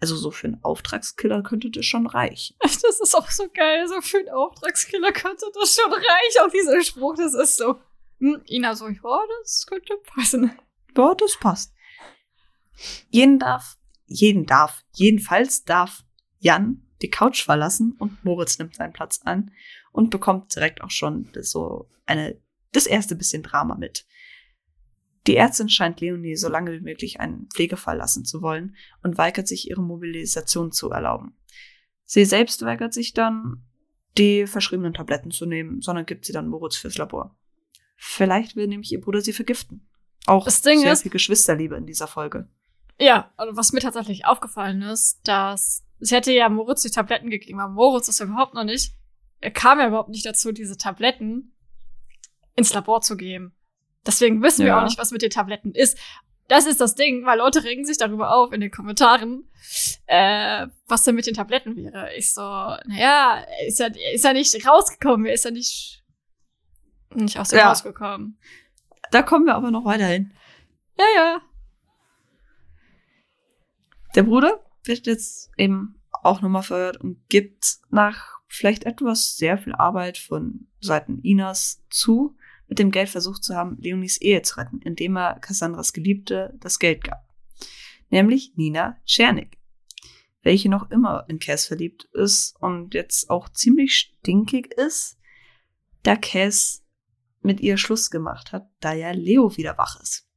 [0.00, 2.56] Also so für einen Auftragskiller könnte das schon reichen.
[2.62, 3.88] Das ist auch so geil.
[3.88, 6.40] So für einen Auftragskiller könnte das schon reichen.
[6.42, 7.80] Auch dieser Spruch, das ist so.
[8.20, 10.52] Hm, Ina so, ja, das könnte passen.
[10.96, 11.72] Ja, das passt.
[13.08, 16.04] Jeden darf, jeden darf, jedenfalls darf
[16.38, 19.50] Jan die Couch verlassen und Moritz nimmt seinen Platz an
[19.92, 22.40] und bekommt direkt auch schon das so eine,
[22.72, 24.06] das erste bisschen Drama mit.
[25.26, 29.48] Die Ärztin scheint Leonie so lange wie möglich einen Pflegefall lassen zu wollen und weigert
[29.48, 31.36] sich, ihre Mobilisation zu erlauben.
[32.04, 33.64] Sie selbst weigert sich dann,
[34.18, 37.36] die verschriebenen Tabletten zu nehmen, sondern gibt sie dann Moritz fürs Labor.
[37.96, 39.88] Vielleicht will nämlich ihr Bruder sie vergiften.
[40.26, 42.48] Auch Das Ding sehr ist- viel Geschwisterliebe in dieser Folge.
[43.00, 47.60] Ja, also was mir tatsächlich aufgefallen ist, dass sie hätte ja Moritz die Tabletten gegeben,
[47.60, 48.92] aber Moritz ist ja überhaupt noch nicht,
[49.40, 51.52] er kam ja überhaupt nicht dazu, diese Tabletten
[52.56, 53.54] ins Labor zu geben.
[54.06, 54.80] Deswegen wissen wir Ja.
[54.80, 55.98] auch nicht, was mit den Tabletten ist.
[56.48, 59.50] Das ist das Ding, weil Leute regen sich darüber auf in den Kommentaren,
[60.06, 62.14] äh, was denn mit den Tabletten wäre.
[62.16, 66.04] Ich so, naja, ist ja, ist ja nicht rausgekommen, ist ja nicht,
[67.14, 67.70] nicht aus dem Ja.
[67.70, 68.38] Haus gekommen.
[69.10, 70.34] Da kommen wir aber noch weiterhin.
[70.98, 71.40] Ja, ja.
[74.14, 79.74] Der Bruder wird jetzt eben auch nochmal verhört und gibt nach vielleicht etwas sehr viel
[79.74, 82.36] Arbeit von Seiten Inas zu,
[82.68, 86.78] mit dem Geld versucht zu haben, Leonies Ehe zu retten, indem er Cassandras Geliebte das
[86.78, 87.28] Geld gab.
[88.10, 89.58] Nämlich Nina Czernik,
[90.42, 95.18] welche noch immer in Cass verliebt ist und jetzt auch ziemlich stinkig ist,
[96.02, 96.84] da Cass
[97.40, 100.28] mit ihr Schluss gemacht hat, da ja Leo wieder wach ist.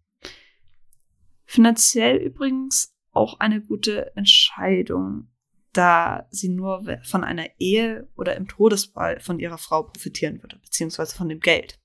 [1.46, 5.28] Finanziell übrigens auch eine gute Entscheidung,
[5.74, 11.16] da sie nur von einer Ehe oder im Todesfall von ihrer Frau profitieren würde, beziehungsweise
[11.16, 11.80] von dem Geld.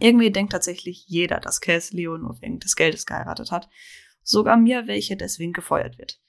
[0.00, 3.68] Irgendwie denkt tatsächlich jeder, dass Cass Leo nur wegen des Geldes geheiratet hat.
[4.22, 6.20] Sogar mir, welche deswegen gefeuert wird.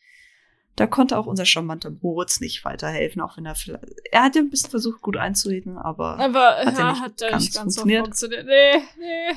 [0.75, 4.41] Da konnte auch unser charmanter Moritz nicht weiterhelfen, auch wenn er vielleicht, er hat ja
[4.41, 7.81] ein bisschen versucht, gut einzureden, aber Aber Hat ja nicht hat ganz nicht ganz so
[7.81, 8.03] funktioniert.
[8.05, 8.45] funktioniert.
[8.45, 9.33] Nee, nee.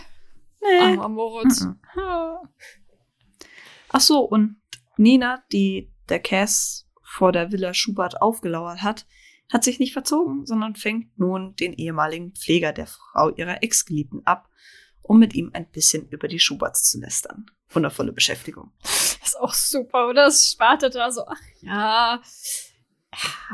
[0.61, 0.81] nee.
[0.83, 1.63] Armer Moritz.
[1.63, 1.79] Mhm.
[1.97, 2.43] Ja.
[3.89, 4.60] Ach so, und
[5.01, 9.07] Nina, die der Cass vor der Villa Schubert aufgelauert hat,
[9.51, 14.51] hat sich nicht verzogen, sondern fängt nun den ehemaligen Pfleger der Frau ihrer Ex-Geliebten ab,
[15.01, 17.47] um mit ihm ein bisschen über die Schuberts zu lästern.
[17.71, 18.73] Wundervolle Beschäftigung.
[18.83, 20.27] Ist auch super, oder?
[20.27, 21.73] Es wartet da so, ach ja.
[21.73, 22.23] Ja,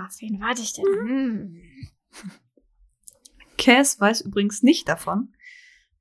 [0.05, 0.85] Auf wen warte ich denn?
[0.85, 1.63] Hm.
[3.57, 5.33] Cass weiß übrigens nicht davon,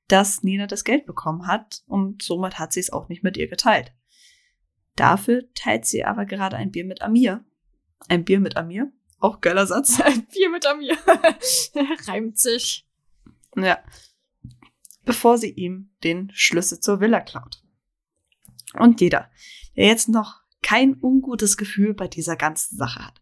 [0.08, 3.48] dass Nina das Geld bekommen hat und somit hat sie es auch nicht mit ihr
[3.48, 3.94] geteilt.
[4.96, 7.44] Dafür teilt sie aber gerade ein Bier mit Amir.
[8.08, 8.92] Ein Bier mit Amir?
[9.20, 10.00] Auch geiler Satz.
[10.02, 10.96] Ein Bier mit Amir.
[12.08, 12.88] Reimt sich.
[13.56, 13.80] Ja.
[15.04, 17.64] Bevor sie ihm den Schlüssel zur Villa klaut.
[18.74, 19.30] Und jeder,
[19.76, 23.22] der jetzt noch kein ungutes Gefühl bei dieser ganzen Sache hat,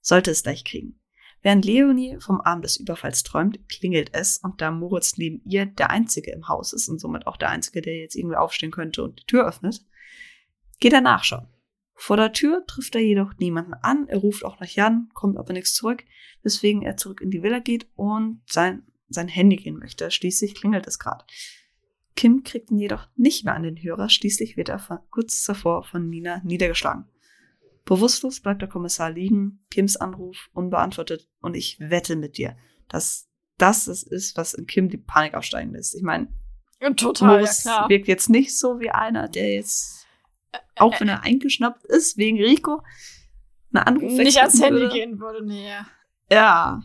[0.00, 1.00] sollte es gleich kriegen.
[1.42, 5.90] Während Leonie vom Abend des Überfalls träumt, klingelt es und da Moritz neben ihr der
[5.90, 9.20] Einzige im Haus ist und somit auch der Einzige, der jetzt irgendwie aufstehen könnte und
[9.20, 9.84] die Tür öffnet,
[10.80, 11.48] geht er nachschauen.
[11.94, 15.52] Vor der Tür trifft er jedoch niemanden an, er ruft auch nach Jan, kommt aber
[15.52, 16.04] nichts zurück,
[16.42, 20.10] weswegen er zurück in die Villa geht und sein, sein Handy gehen möchte.
[20.10, 21.24] Schließlich klingelt es gerade.
[22.16, 25.84] Kim kriegt ihn jedoch nicht mehr an den Hörer, schließlich wird er von, kurz davor
[25.84, 27.06] von Nina niedergeschlagen.
[27.84, 32.56] Bewusstlos bleibt der Kommissar liegen, Kims Anruf unbeantwortet und ich wette mit dir,
[32.88, 35.94] dass das es ist, was in Kim die Panik aufsteigen lässt.
[35.94, 36.28] Ich meine,
[36.96, 37.88] total, ja Moritz klar.
[37.88, 40.03] wirkt jetzt nicht so wie einer, der jetzt,
[40.76, 42.82] auch wenn er eingeschnappt ist wegen Rico,
[43.72, 44.94] einen Anruf Nicht ans Handy würde.
[44.94, 45.70] gehen würde, nee.
[46.30, 46.82] Ja,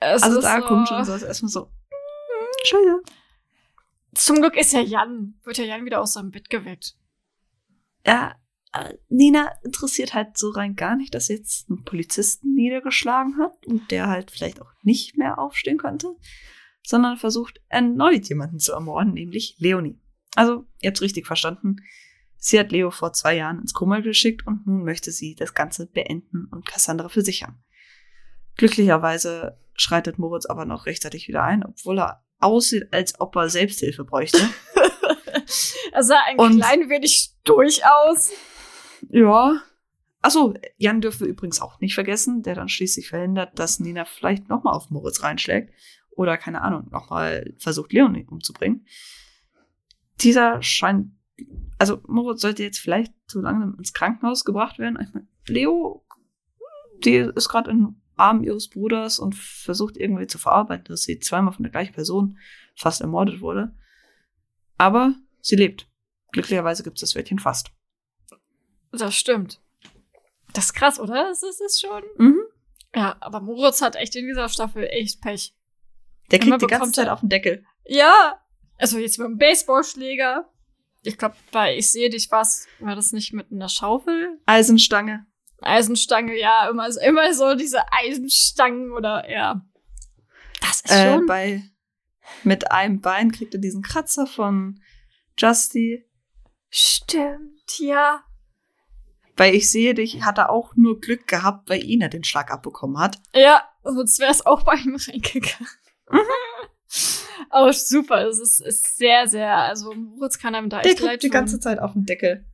[0.00, 3.02] Es also da so, kommt schon so erstmal so, "Mm, Scheiße.
[4.14, 6.96] Zum Glück ist ja Jan, wird ja Jan wieder aus seinem Bett geweckt.
[8.06, 8.34] Ja,
[8.72, 13.66] äh, Nina interessiert halt so rein gar nicht, dass sie jetzt einen Polizisten niedergeschlagen hat
[13.66, 16.16] und der halt vielleicht auch nicht mehr aufstehen könnte,
[16.82, 20.00] sondern versucht erneut jemanden zu ermorden, nämlich Leonie.
[20.34, 21.76] Also, ihr habt's richtig verstanden.
[22.42, 25.86] Sie hat Leo vor zwei Jahren ins Koma geschickt und nun möchte sie das Ganze
[25.86, 27.62] beenden und Cassandra für sich haben.
[28.56, 34.04] Glücklicherweise schreitet Moritz aber noch rechtzeitig wieder ein, obwohl er aussieht, als ob er Selbsthilfe
[34.04, 34.40] bräuchte.
[35.92, 38.30] Er sah ein Und- klein wenig durchaus.
[39.08, 39.60] Ja.
[40.22, 44.48] Achso, Jan dürfen wir übrigens auch nicht vergessen, der dann schließlich verhindert, dass Nina vielleicht
[44.48, 45.72] nochmal auf Moritz reinschlägt.
[46.10, 48.86] Oder, keine Ahnung, nochmal versucht, Leonie umzubringen.
[50.20, 51.10] Dieser scheint,
[51.78, 54.98] also Moritz sollte jetzt vielleicht so langsam ins Krankenhaus gebracht werden.
[55.00, 56.04] Ich meine, Leo,
[57.04, 61.52] die ist gerade im Arm ihres Bruders und versucht irgendwie zu verarbeiten, dass sie zweimal
[61.52, 62.38] von der gleichen Person
[62.76, 63.74] fast ermordet wurde.
[64.76, 65.88] Aber sie lebt.
[66.32, 67.70] Glücklicherweise gibt es das Wörtchen fast.
[68.92, 69.60] Das stimmt.
[70.52, 71.28] Das ist krass, oder?
[71.28, 72.02] Das ist es schon.
[72.18, 72.40] Mhm.
[72.94, 75.54] Ja, aber Moritz hat echt in dieser Staffel echt Pech.
[76.30, 77.64] Der kriegt die ganze Zeit auf den Deckel.
[77.84, 78.40] Ja.
[78.78, 80.48] Also jetzt mit dem Baseballschläger.
[81.02, 84.38] Ich glaube, bei Ich sehe dich was, war das nicht mit einer Schaufel?
[84.46, 85.26] Eisenstange.
[85.62, 89.60] Eisenstange, ja, immer, immer so diese Eisenstangen oder ja.
[90.60, 91.26] Das ist Äh, schon.
[91.26, 91.62] bei,
[92.44, 94.80] mit einem Bein kriegt er diesen Kratzer von
[95.38, 96.04] Justy.
[96.70, 98.22] Stimmt, ja.
[99.36, 102.98] Bei Ich sehe dich hat er auch nur Glück gehabt, weil Ina den Schlag abbekommen
[102.98, 103.18] hat.
[103.34, 105.68] Ja, sonst wäre es auch bei ihm reingegangen.
[107.48, 111.22] Aber super, es ist, ist sehr, sehr, also Moritz kann einem da Der echt leid
[111.22, 111.32] die tun.
[111.34, 112.44] ganze Zeit auf den Deckel.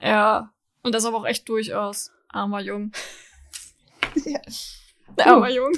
[0.00, 2.10] Ja, und das aber auch echt durchaus.
[2.28, 2.92] Armer Jung.
[4.24, 4.40] Ja.
[5.16, 5.30] Der Oh.
[5.30, 5.72] armer Jung.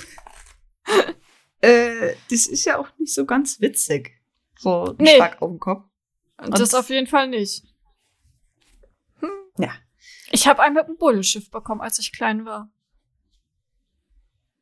[1.63, 4.13] Äh, das ist ja auch nicht so ganz witzig.
[4.59, 5.17] So ein Nee.
[5.17, 5.85] Schlag auf den Kopf.
[6.39, 7.65] Und das auf jeden Fall nicht.
[9.21, 9.29] Hm.
[9.59, 9.71] Ja.
[10.31, 12.71] Ich habe einen mit einem Buddelschiff bekommen, als ich klein war.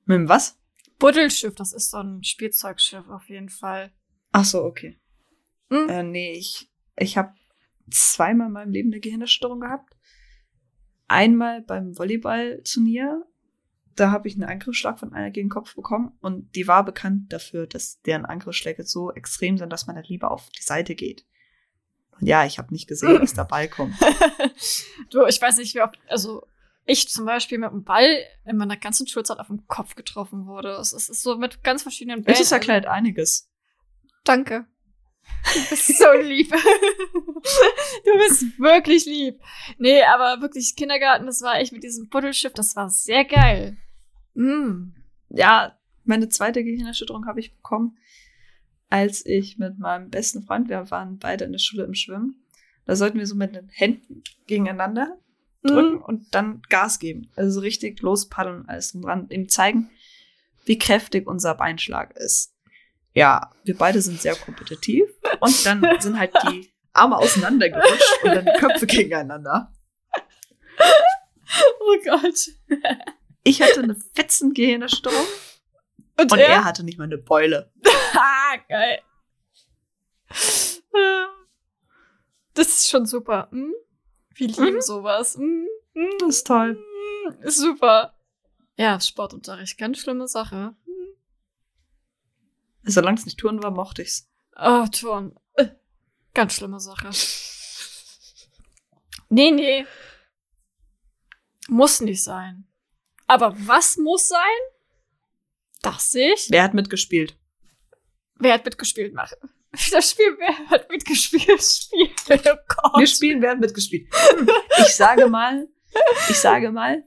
[0.07, 0.59] Mit dem was?
[0.99, 3.93] Buddelschiff, das ist so ein Spielzeugschiff auf jeden Fall.
[4.33, 4.99] Ach so, okay.
[5.71, 5.89] Hm?
[5.89, 7.35] Äh, nee, ich, ich habe
[7.91, 9.95] zweimal in meinem Leben eine Gehirnerschütterung gehabt.
[11.07, 13.25] Einmal beim Volleyballturnier.
[13.95, 17.33] Da habe ich einen Angriffsschlag von einer gegen den Kopf bekommen und die war bekannt
[17.33, 21.27] dafür, dass deren Angriffsschläge so extrem sind, dass man da lieber auf die Seite geht.
[22.21, 23.95] Und ja, ich habe nicht gesehen, dass der Ball kommt.
[25.11, 26.47] du, ich weiß nicht, wie oft, also
[26.89, 30.71] ich zum Beispiel mit dem Ball in meiner ganzen Schulzeit auf den Kopf getroffen wurde.
[30.71, 32.39] Es ist, es so mit ganz verschiedenen Bällen.
[32.39, 33.51] Das erklärt einiges.
[34.25, 34.67] Danke.
[35.53, 36.51] Du bist so lieb.
[36.51, 39.39] du bist wirklich lieb.
[39.79, 43.77] Nee, aber wirklich Kindergarten, das war echt mit diesem Buddelschiff, das war sehr geil.
[44.35, 44.95] Mm.
[45.29, 47.99] Ja, meine zweite Gehirnerschütterung habe ich bekommen,
[48.89, 52.47] als ich mit meinem besten Freund, wir waren beide in der Schule im Schwimmen,
[52.87, 55.19] da sollten wir so mit den Händen gegeneinander
[55.63, 56.03] drücken Mhm.
[56.03, 57.31] und dann Gas geben.
[57.37, 59.91] Also so richtig lospaddeln, alles drum dran, ihm zeigen,
[60.65, 62.55] wie kräftig unser Beinschlag ist.
[63.15, 65.09] Ja, wir beide sind sehr kompetitiv
[65.41, 69.73] und dann sind halt die Arme auseinandergerutscht und dann die Köpfe gegeneinander.
[71.81, 72.51] Oh Gott.
[73.43, 75.25] Ich hatte eine fetzen Gehirnerschütterung
[76.21, 76.49] Und, und er?
[76.49, 77.73] er hatte nicht mal eine Beule.
[78.15, 79.01] Ah, geil.
[82.55, 83.49] Das ist schon super.
[83.51, 83.73] Hm?
[84.39, 84.81] Wir lieben Mhm.
[84.81, 85.35] sowas.
[85.37, 85.67] Hm?
[85.95, 86.11] Hm?
[86.21, 86.79] Das ist toll.
[87.27, 88.15] Hm, Ist super.
[88.77, 90.75] Ja, Sportunterricht, ganz schlimme Sache.
[92.85, 94.31] Solange es nicht Touren war, mochte ich's.
[94.57, 95.35] Oh, Turn.
[95.55, 95.69] Äh,
[96.35, 97.11] Ganz schlimme Sache.
[99.31, 99.85] Nee, nee.
[101.69, 102.67] Muss nicht sein.
[103.27, 104.59] Aber was muss sein?
[105.83, 106.47] Das sehe ich.
[106.49, 107.37] Wer hat mitgespielt?
[108.37, 109.13] Wer hat mitgespielt?
[109.13, 109.31] Mach.
[109.93, 111.63] Das Spiel, wer hat mitgespielt?
[111.63, 112.11] Spiel.
[112.31, 112.99] Oh Gott.
[113.01, 114.09] Wir spielen, wer hat mitgespielt?
[114.37, 115.69] Hm, Ich sage mal,
[116.29, 117.03] ich sage mal,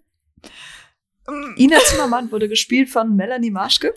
[1.57, 3.93] Ina Zimmermann wurde gespielt von Melanie Marschke,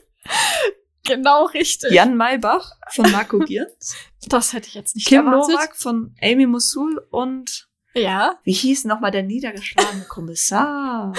[1.06, 1.90] Genau richtig.
[1.92, 3.94] Jan Maybach von Marco Giertz,
[4.26, 5.54] Das hätte ich jetzt nicht Kim erwartet.
[5.54, 8.38] Nowak von Amy Mosul und Ja.
[8.44, 11.12] wie hieß nochmal der niedergeschlagene Kommissar?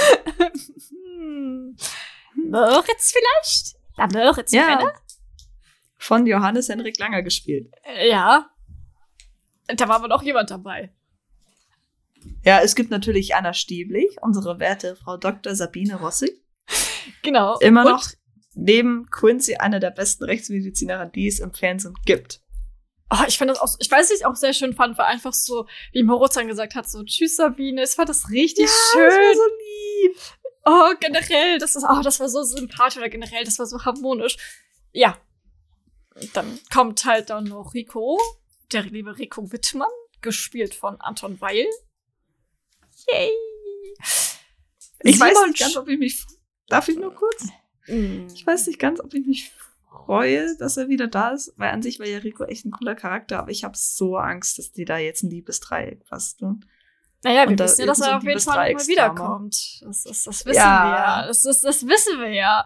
[0.90, 1.76] Hm.
[2.50, 3.76] Moritz vielleicht?
[3.98, 4.94] Der Moritz Ja, Brenner?
[6.06, 7.72] Von Johannes Henrik Langer gespielt.
[7.84, 8.50] Äh, Ja.
[9.68, 10.94] Da war aber noch jemand dabei.
[12.44, 15.56] Ja, es gibt natürlich Anna Stieblich, unsere werte Frau Dr.
[15.56, 16.32] Sabine Rossig.
[17.24, 17.58] Genau.
[17.60, 18.06] Immer Und- noch
[18.54, 22.42] neben Quincy eine der besten Rechtsmedizinerinnen, die es im Fernsehen gibt.
[23.12, 25.68] Oh, ich fand das auch, ich weiß nicht, auch sehr schön fand, war einfach so,
[25.92, 29.04] wie Moritz dann gesagt hat, so, tschüss Sabine, ich fand das richtig schön.
[29.10, 29.42] Das war so
[30.04, 30.18] lieb.
[30.66, 34.38] Oh, generell, das ist, oh, das war so sympathisch oder generell, das war so harmonisch.
[34.92, 35.18] Ja.
[36.34, 38.20] Dann kommt halt dann noch Rico,
[38.72, 39.90] der liebe Rico Wittmann,
[40.22, 41.66] gespielt von Anton Weil.
[43.08, 43.32] Yay.
[45.02, 46.26] Ich weiß Simon nicht ganz, ob ich mich.
[46.68, 47.48] Darf ich nur kurz?
[47.88, 48.28] Mm.
[48.34, 49.52] Ich weiß nicht ganz, ob ich mich
[50.06, 52.96] freue, dass er wieder da ist, weil an sich war ja Rico echt ein cooler
[52.96, 56.66] Charakter, aber ich habe so Angst, dass die da jetzt ein Liebesdreieck basteln.
[57.24, 59.82] Naja, wir Und wissen ja, dass so er auf jeden Fall mal wiederkommt.
[59.82, 60.84] Das, das, das wissen Ja.
[60.84, 61.28] wir ja.
[61.28, 62.66] Das, das, das wissen wir ja.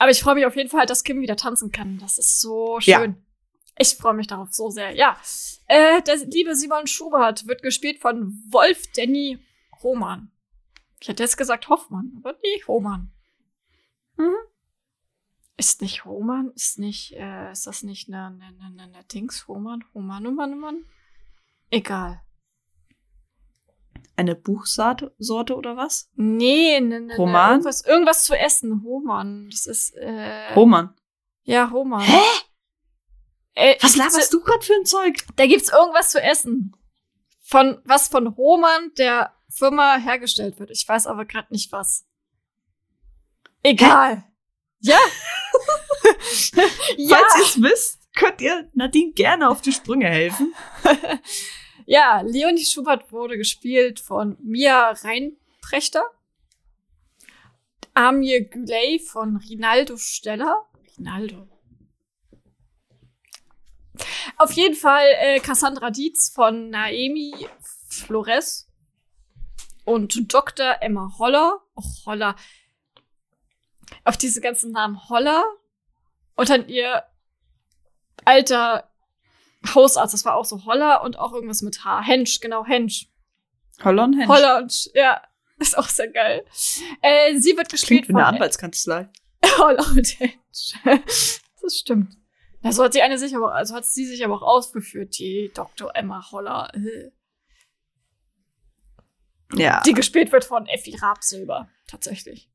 [0.00, 1.98] Aber ich freue mich auf jeden Fall, dass Kim wieder tanzen kann.
[1.98, 3.00] Das ist so Ja.
[3.00, 3.22] schön.
[3.78, 4.92] Ich freue mich darauf so sehr.
[4.96, 5.18] Ja.
[5.66, 9.38] Äh, der liebe Simon Schubert wird gespielt von Wolf Danny
[9.82, 10.30] Hohmann.
[11.02, 13.12] Ich hätte jetzt gesagt Hoffmann, aber nee, Hohmann.
[14.16, 14.34] Mhm.
[15.58, 16.50] Ist nicht Hohmann?
[16.54, 19.46] Ist nicht, äh, ist das nicht eine, eine, eine, eine Dings?
[19.48, 19.84] Hohmann?
[19.92, 20.84] Hohmann, Hohmann, Hohmann?
[21.70, 22.22] Egal.
[24.16, 26.10] Eine Buchsorte Sorte oder was?
[26.14, 27.52] Nee, ne, ne, ne, Roman?
[27.52, 28.82] irgendwas, irgendwas zu essen.
[28.84, 29.48] Hohmann.
[29.50, 30.52] Das ist, äh.
[30.54, 30.94] Roman.
[31.44, 32.02] Ja, Hohmann.
[32.02, 32.20] Hä?
[33.54, 35.24] Äh, Was laberst du gerade für ein Zeug?
[35.36, 36.76] Da gibt's irgendwas zu essen.
[37.42, 40.70] Von, was von Hohmann der Firma hergestellt wird.
[40.70, 42.06] Ich weiß aber gerade nicht was.
[43.62, 44.24] Egal.
[44.78, 44.98] Ja.
[46.96, 47.16] ja.
[47.16, 50.54] Falls ihr es wisst, könnt ihr Nadine gerne auf die Sprünge helfen.
[51.90, 56.04] Ja, Leonie Schubert wurde gespielt von Mia Reinprechter.
[57.94, 60.68] Amir Güley von Rinaldo Steller.
[60.96, 61.48] Rinaldo.
[64.38, 67.48] Auf jeden Fall äh, Cassandra Dietz von Naemi
[67.88, 68.68] Flores.
[69.84, 70.76] Und Dr.
[70.82, 71.60] Emma Holler.
[71.74, 72.36] Och, Holler.
[74.04, 75.42] Auf diese ganzen Namen Holler.
[76.36, 77.02] Und dann ihr
[78.24, 78.89] alter
[79.74, 82.02] Hausarzt, das war auch so Holler und auch irgendwas mit H.
[82.02, 83.08] Hensch, genau, Hensch.
[83.84, 84.28] Hollon Hensch.
[84.28, 85.22] Holler und, ja,
[85.58, 86.44] ist auch sehr geil.
[87.02, 89.08] Äh, sie wird gespielt Klingt wie eine von Anwaltskanzlei.
[89.58, 90.74] Holler und Hensch.
[91.62, 92.16] das stimmt.
[92.62, 95.50] Ja, so hat sie eine sich aber, also hat sie sich aber auch ausgeführt, die
[95.54, 95.94] Dr.
[95.94, 96.70] Emma Holler,
[99.54, 99.80] Ja.
[99.82, 102.50] die gespielt wird von Effi Rabsilber, tatsächlich.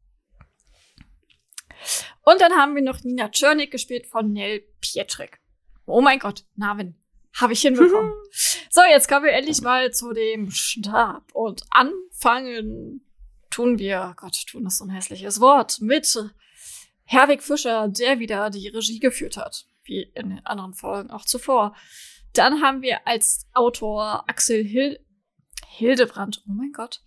[2.24, 5.40] Und dann haben wir noch Nina Czernik gespielt von Nell Pietrek.
[5.86, 6.96] Oh mein Gott, Namen.
[7.34, 8.14] Habe ich hinbekommen.
[8.70, 11.34] so, jetzt kommen wir endlich mal zu dem Stab.
[11.34, 13.06] Und anfangen
[13.50, 16.18] tun wir, Gott, tun ist so ein hässliches Wort, mit
[17.04, 19.68] Herwig Fischer, der wieder die Regie geführt hat.
[19.84, 21.76] Wie in den anderen Folgen auch zuvor.
[22.34, 25.00] Dann haben wir als Autor Axel Hil
[25.68, 27.02] Hildebrand, oh mein Gott.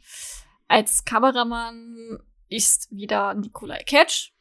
[0.69, 2.19] Als Kameramann
[2.49, 4.33] ist wieder Nikolai Ketsch.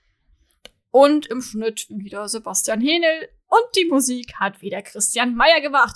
[0.91, 5.95] Und im Schnitt wieder Sebastian Henel, und die Musik hat wieder Christian Meyer gemacht.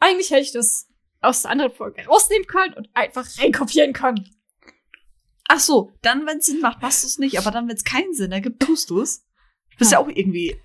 [0.00, 0.88] Eigentlich hätte ich das
[1.20, 4.28] aus der anderen Folge rausnehmen können und einfach reinkopieren können.
[5.48, 7.38] Ach so, dann, wenn es Sinn macht, machst du es nicht.
[7.38, 9.24] Aber dann, wenn es keinen Sinn ergibt, tust du es.
[9.70, 10.60] Du bist ja auch irgendwie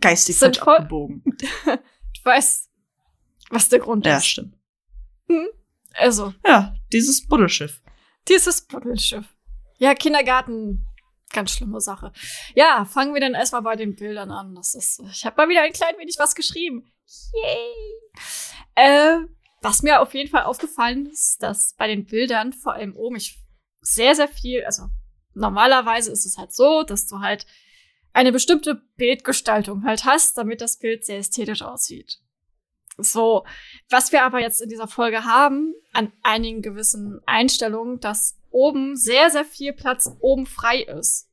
[0.00, 1.22] geistig falsch abgebogen.
[1.66, 2.70] Du weißt,
[3.50, 4.26] was der Grund Ja, ist.
[4.26, 4.56] stimmt.
[5.94, 7.80] Also, Ja, dieses Buddelschiff.
[8.28, 9.26] dieses Buddelschiff.
[9.78, 10.86] Ja, Kindergarten,
[11.32, 12.12] ganz schlimme Sache.
[12.54, 14.54] Ja, fangen wir dann erstmal bei den Bildern an.
[14.54, 16.90] Das ist, ich habe mal wieder ein klein wenig was geschrieben.
[17.32, 18.16] Yay!
[18.74, 19.18] Äh,
[19.60, 23.38] was mir auf jeden Fall aufgefallen ist, dass bei den Bildern, vor allem oben, ich
[23.80, 24.88] sehr, sehr viel, also
[25.34, 27.46] normalerweise ist es halt so, dass du halt
[28.12, 32.18] eine bestimmte Bildgestaltung halt hast, damit das Bild sehr ästhetisch aussieht.
[32.98, 33.44] So,
[33.90, 39.30] was wir aber jetzt in dieser Folge haben, an einigen gewissen Einstellungen, dass oben sehr,
[39.30, 41.28] sehr viel Platz oben frei ist.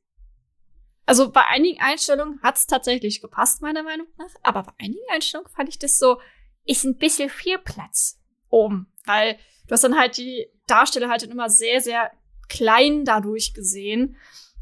[1.06, 4.30] Also bei einigen Einstellungen hat es tatsächlich gepasst, meiner Meinung nach.
[4.42, 6.20] Aber bei einigen Einstellungen fand ich das so,
[6.64, 8.92] ist ein bisschen viel Platz oben.
[9.04, 12.10] Weil du hast dann halt die Darsteller halt dann immer sehr, sehr
[12.48, 14.16] klein dadurch gesehen.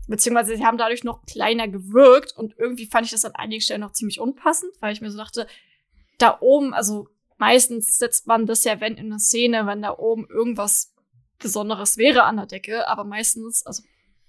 [0.09, 2.37] Beziehungsweise sie haben dadurch noch kleiner gewirkt.
[2.37, 5.19] Und irgendwie fand ich das an einigen Stellen noch ziemlich unpassend, weil ich mir so
[5.19, 5.47] dachte,
[6.23, 7.09] da oben, also
[7.39, 10.95] meistens setzt man das ja, wenn in einer Szene, wenn da oben irgendwas
[11.39, 13.83] Besonderes wäre an der Decke, aber meistens, also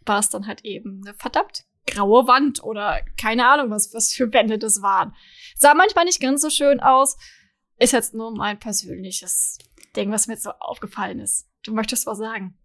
[0.06, 4.32] war es dann halt eben eine verdammt graue Wand oder keine Ahnung, was, was für
[4.34, 5.14] Wände das waren.
[5.56, 7.18] Sah manchmal nicht ganz so schön aus.
[7.78, 9.58] Ist jetzt nur mein persönliches
[9.96, 11.48] Ding, was mir jetzt so aufgefallen ist.
[11.64, 12.58] Du möchtest was sagen?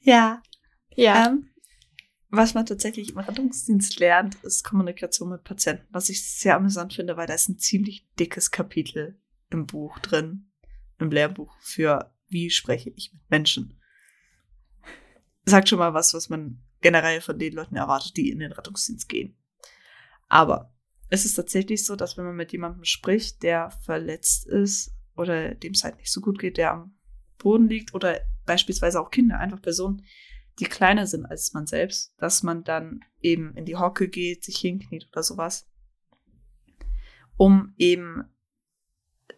[0.00, 0.42] Ja.
[0.94, 1.28] Ja.
[1.28, 1.50] Ähm,
[2.28, 7.16] was man tatsächlich im Rettungsdienst lernt, ist Kommunikation mit Patienten, was ich sehr amüsant finde,
[7.16, 9.18] weil da ist ein ziemlich dickes Kapitel
[9.50, 10.50] im Buch drin,
[10.98, 13.80] im Lehrbuch für wie spreche ich mit Menschen.
[15.44, 19.08] Sagt schon mal was, was man generell von den Leuten erwartet, die in den Rettungsdienst
[19.08, 19.36] gehen.
[20.28, 20.74] Aber
[21.08, 25.72] es ist tatsächlich so, dass wenn man mit jemandem spricht, der verletzt ist oder dem
[25.72, 26.98] es halt nicht so gut geht, der am
[27.38, 30.04] Boden liegt oder beispielsweise auch Kinder, einfach Personen,
[30.58, 34.58] die kleiner sind als man selbst, dass man dann eben in die Hocke geht, sich
[34.58, 35.68] hinkniet oder sowas,
[37.36, 38.24] um eben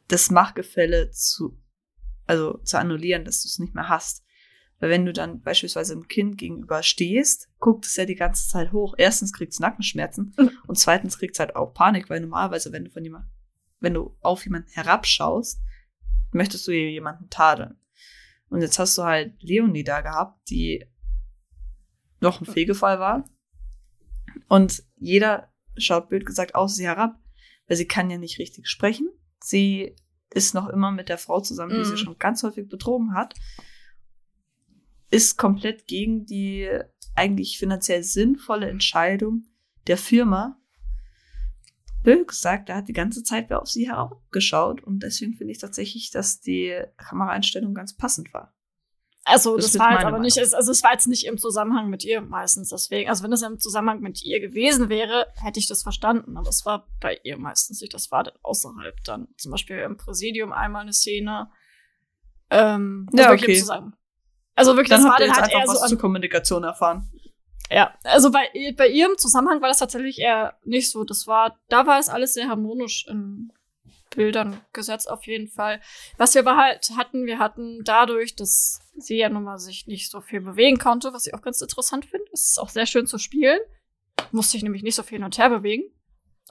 [0.07, 1.59] das Machtgefälle zu,
[2.27, 4.25] also zu annullieren, dass du es nicht mehr hast.
[4.81, 8.71] Weil wenn du dann beispielsweise einem Kind gegenüber stehst, guckt es ja die ganze Zeit
[8.71, 8.95] hoch.
[8.97, 10.35] Erstens kriegt es Nackenschmerzen
[10.67, 13.27] und zweitens kriegt es halt auch Panik, weil normalerweise, wenn du von jemand,
[13.81, 15.61] wenn du auf jemanden herabschaust,
[16.31, 17.77] möchtest du jemanden tadeln.
[18.51, 20.87] Und jetzt hast du halt Leonie da gehabt, die
[22.21, 23.25] noch ein Fegefall war.
[24.49, 27.19] Und jeder schaut blöd gesagt aus sie herab,
[27.67, 29.09] weil sie kann ja nicht richtig sprechen.
[29.43, 29.95] Sie
[30.31, 31.85] ist noch immer mit der Frau zusammen, die Mhm.
[31.85, 33.35] sie schon ganz häufig betrogen hat.
[35.11, 36.69] Ist komplett gegen die
[37.15, 39.47] eigentlich finanziell sinnvolle Entscheidung
[39.87, 40.61] der Firma.
[42.03, 45.59] Blöd gesagt, da hat die ganze Zeit wer auf sie herabgeschaut und deswegen finde ich
[45.59, 48.55] tatsächlich, dass die Kameraeinstellung ganz passend war.
[49.29, 51.91] Also Das das, war jetzt meine aber nicht, also es war jetzt nicht im Zusammenhang
[51.91, 52.71] mit ihr meistens.
[52.71, 56.37] Deswegen, also wenn es im Zusammenhang mit ihr gewesen wäre, hätte ich das verstanden.
[56.37, 57.95] Aber es war bei ihr meistens nicht.
[57.95, 59.29] Das war dann außerhalb dann.
[59.37, 61.51] Zum Beispiel im Präsidium einmal eine Szene.
[62.51, 63.83] Ähm, Ja, also wirklich okay.
[64.55, 67.09] Also wirklich, Dann das war dann halt einfach eher so was an, zur Kommunikation erfahren.
[67.71, 71.05] Ja, also bei, bei ihrem Zusammenhang war das tatsächlich eher nicht so.
[71.05, 73.53] Das war, da war es alles sehr harmonisch in
[74.15, 75.81] Bildern gesetzt auf jeden Fall.
[76.17, 80.11] Was wir aber halt hatten, wir hatten dadurch, dass sie ja nun mal sich nicht
[80.11, 82.27] so viel bewegen konnte, was ich auch ganz interessant finde.
[82.33, 83.61] Es ist auch sehr schön zu spielen.
[84.33, 85.85] Musste ich nämlich nicht so viel hin und her bewegen.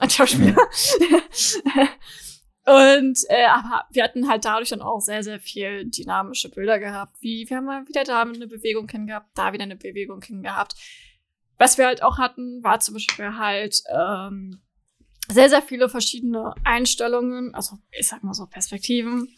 [2.68, 7.16] Und äh, aber wir hatten halt dadurch dann auch sehr, sehr viel dynamische Bilder gehabt.
[7.20, 10.74] Wie wir haben mal wieder da eine Bewegung gehabt, da wieder eine Bewegung gehabt.
[11.56, 14.60] Was wir halt auch hatten, war zum Beispiel halt ähm,
[15.30, 19.34] sehr, sehr viele verschiedene Einstellungen, also ich sag mal so Perspektiven.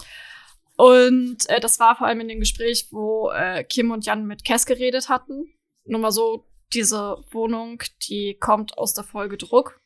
[0.77, 4.45] Und äh, das war vor allem in dem Gespräch, wo äh, Kim und Jan mit
[4.45, 5.53] Cass geredet hatten.
[5.85, 9.81] Nur mal so, diese Wohnung, die kommt aus der Folge Druck.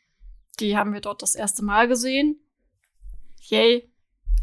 [0.60, 2.38] Die haben wir dort das erste Mal gesehen.
[3.40, 3.90] Yay.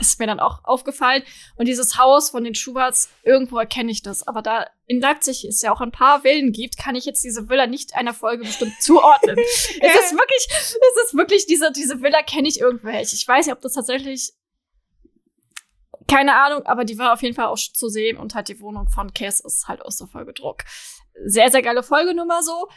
[0.12, 1.24] Ist mir dann auch aufgefallen.
[1.56, 4.28] Und dieses Haus von den Schuberts, irgendwo erkenne ich das.
[4.28, 7.50] Aber da in Leipzig es ja auch ein paar Villen gibt, kann ich jetzt diese
[7.50, 9.38] Villa nicht einer Folge bestimmt zuordnen.
[9.38, 13.16] es ist wirklich, es ist wirklich, diese, diese Villa kenne ich irgendwelche.
[13.16, 14.34] Ich weiß nicht, ob das tatsächlich,
[16.08, 18.90] keine Ahnung, aber die war auf jeden Fall auch zu sehen und halt die Wohnung
[18.90, 20.64] von Cass ist halt aus der Folge Druck.
[21.26, 22.68] Sehr, sehr geile Folge nur mal so.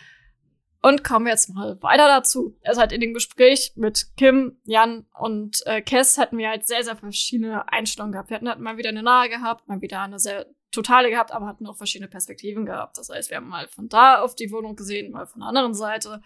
[0.84, 2.58] Und kommen wir jetzt mal weiter dazu.
[2.62, 6.84] Also halt in dem Gespräch mit Kim, Jan und äh, Cass hatten wir halt sehr,
[6.84, 8.28] sehr verschiedene Einstellungen gehabt.
[8.28, 11.46] Wir hatten halt mal wieder eine nahe gehabt, mal wieder eine sehr totale gehabt, aber
[11.46, 12.98] hatten auch verschiedene Perspektiven gehabt.
[12.98, 15.72] Das heißt, wir haben mal von da auf die Wohnung gesehen, mal von der anderen
[15.72, 16.20] Seite,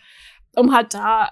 [0.57, 1.31] um halt da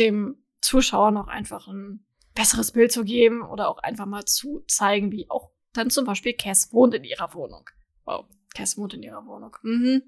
[0.00, 2.04] dem Zuschauern auch einfach ein
[2.34, 6.32] besseres Bild zu geben oder auch einfach mal zu zeigen, wie auch dann zum Beispiel
[6.32, 7.70] Cass wohnt in ihrer Wohnung.
[8.04, 9.56] Wow, Cass wohnt in ihrer Wohnung.
[9.62, 10.02] Mhm.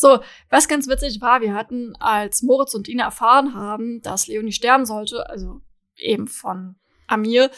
[0.00, 4.50] So, was ganz witzig war, wir hatten, als Moritz und Ina erfahren haben, dass Leonie
[4.50, 5.60] sterben sollte, also
[5.94, 6.76] eben von
[7.06, 7.50] Amir,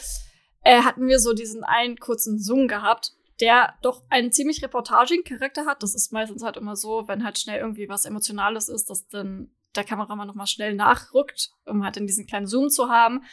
[0.61, 5.65] äh, hatten wir so diesen einen kurzen Zoom gehabt, der doch einen ziemlich reportagigen Charakter
[5.65, 5.83] hat.
[5.83, 9.55] Das ist meistens halt immer so, wenn halt schnell irgendwie was Emotionales ist, dass dann
[9.77, 13.23] der Kameramann nochmal schnell nachrückt, um halt in diesen kleinen Zoom zu haben.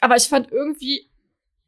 [0.00, 1.08] Aber ich fand irgendwie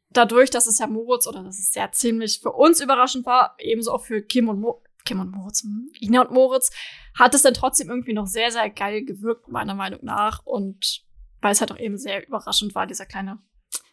[0.09, 3.93] dadurch, dass es ja Moritz oder dass es ja ziemlich für uns überraschend war, ebenso
[3.93, 5.65] auch für Kim und Mo Kim und Moritz,
[6.01, 6.69] Ina und Moritz,
[7.17, 10.45] hat es dann trotzdem irgendwie noch sehr, sehr geil gewirkt, meiner Meinung nach.
[10.45, 11.03] Und
[11.41, 13.39] weil es halt auch eben sehr überraschend war, dieser kleine,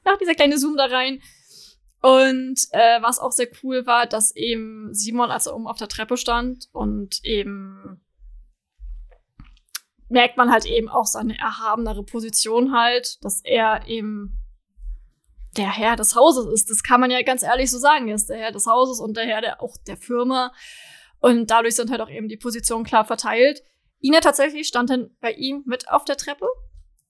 [0.05, 1.21] nach dieser kleine Zoom da rein.
[2.03, 5.89] Und äh, was auch sehr cool war, dass eben Simon, als er oben auf der
[5.89, 8.05] Treppe stand und eben
[10.09, 14.39] merkt man halt eben auch seine erhabenere Position halt, dass er eben
[15.57, 16.71] der Herr des Hauses ist.
[16.71, 18.09] Das kann man ja ganz ehrlich so sagen.
[18.09, 20.53] Er ist der Herr des Hauses und der Herr der, auch der Firma.
[21.25, 23.63] Und dadurch sind halt auch eben die Positionen klar verteilt.
[24.03, 26.47] Ina tatsächlich stand dann bei ihm mit auf der Treppe.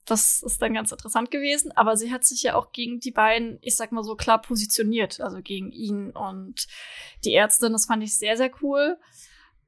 [0.05, 1.73] Das ist dann ganz interessant gewesen.
[1.73, 5.21] Aber sie hat sich ja auch gegen die beiden, ich sag mal so, klar positioniert.
[5.21, 6.69] Also gegen ihn und
[7.25, 7.73] die Ärztin.
[7.73, 8.99] Das fand ich sehr, sehr cool.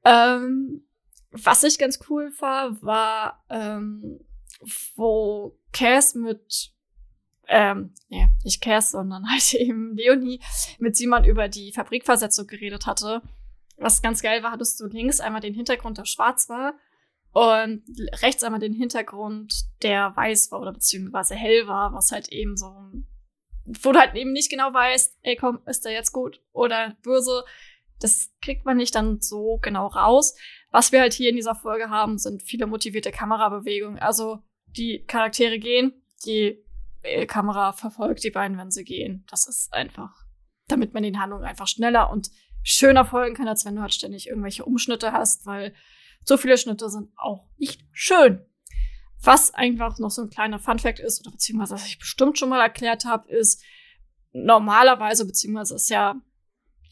[0.05, 0.87] Ähm,
[1.31, 4.21] was ich ganz cool war, war, ähm,
[4.95, 6.71] wo Cass mit
[7.49, 10.39] ähm, nee, nicht Cass, sondern halt eben Leonie
[10.79, 13.21] mit Simon über die Fabrikversetzung geredet hatte.
[13.77, 16.73] Was ganz geil war, hattest du links einmal den Hintergrund, der schwarz war
[17.31, 17.83] und
[18.21, 19.53] rechts einmal den Hintergrund,
[19.83, 22.73] der weiß war oder beziehungsweise hell war, was halt eben so,
[23.65, 27.43] wo du halt eben nicht genau weißt, ey komm, ist der jetzt gut oder böse.
[27.99, 30.35] Das kriegt man nicht dann so genau raus.
[30.71, 33.99] Was wir halt hier in dieser Folge haben, sind viele motivierte Kamerabewegungen.
[33.99, 35.93] Also die Charaktere gehen,
[36.25, 36.63] die
[37.27, 39.25] Kamera verfolgt die beiden, wenn sie gehen.
[39.29, 40.25] Das ist einfach,
[40.67, 42.29] damit man den Handlungen einfach schneller und
[42.69, 45.73] schöner folgen kann, als wenn du halt ständig irgendwelche Umschnitte hast, weil
[46.25, 48.45] so viele Schnitte sind auch nicht schön.
[49.23, 52.61] Was einfach noch so ein kleiner Funfact ist, oder beziehungsweise was ich bestimmt schon mal
[52.61, 53.63] erklärt habe, ist
[54.33, 56.21] normalerweise, beziehungsweise ist ja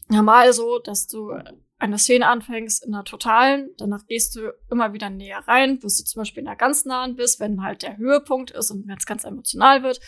[0.08, 1.32] normal so, dass du
[1.78, 6.04] eine Szene anfängst in einer totalen, danach gehst du immer wieder näher rein, bis du
[6.04, 9.04] zum Beispiel in einer ganz nahen bist, wenn halt der Höhepunkt ist und wenn es
[9.04, 10.00] ganz emotional wird.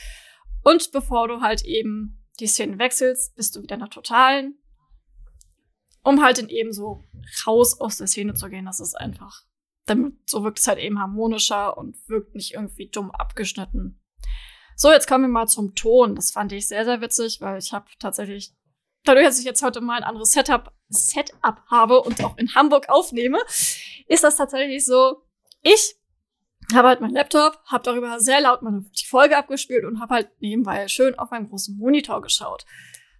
[0.64, 4.58] Und bevor du halt eben die Szene wechselst, bist du wieder in einer totalen,
[6.02, 7.08] um halt dann eben so
[7.46, 8.66] raus aus der Szene zu gehen.
[8.66, 9.42] Das ist einfach,
[9.86, 14.00] damit so wirkt es halt eben harmonischer und wirkt nicht irgendwie dumm abgeschnitten.
[14.76, 16.14] So, jetzt kommen wir mal zum Ton.
[16.14, 18.54] Das fand ich sehr, sehr witzig, weil ich habe tatsächlich
[19.04, 22.88] dadurch, dass ich jetzt heute mal ein anderes Setup, Setup habe und auch in Hamburg
[22.88, 23.38] aufnehme,
[24.06, 25.22] ist das tatsächlich so,
[25.62, 25.96] ich
[26.72, 30.30] habe halt meinen Laptop, habe darüber sehr laut meine, die Folge abgespielt und habe halt
[30.40, 32.64] nebenbei schön auf meinem großen Monitor geschaut.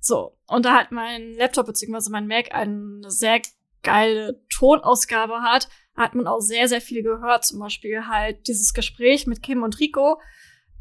[0.09, 2.09] So, und da hat mein Laptop bzw.
[2.11, 3.43] mein Mac eine sehr
[3.83, 7.45] geile Tonausgabe hat, hat man auch sehr, sehr viel gehört.
[7.45, 10.19] Zum Beispiel halt dieses Gespräch mit Kim und Rico.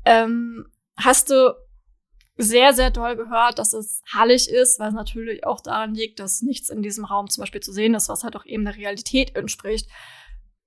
[0.05, 1.53] Ähm, hast du
[2.38, 6.41] sehr, sehr doll gehört, dass es hallig ist, weil es natürlich auch daran liegt, dass
[6.41, 9.36] nichts in diesem Raum zum Beispiel zu sehen ist, was halt auch eben der Realität
[9.36, 9.89] entspricht.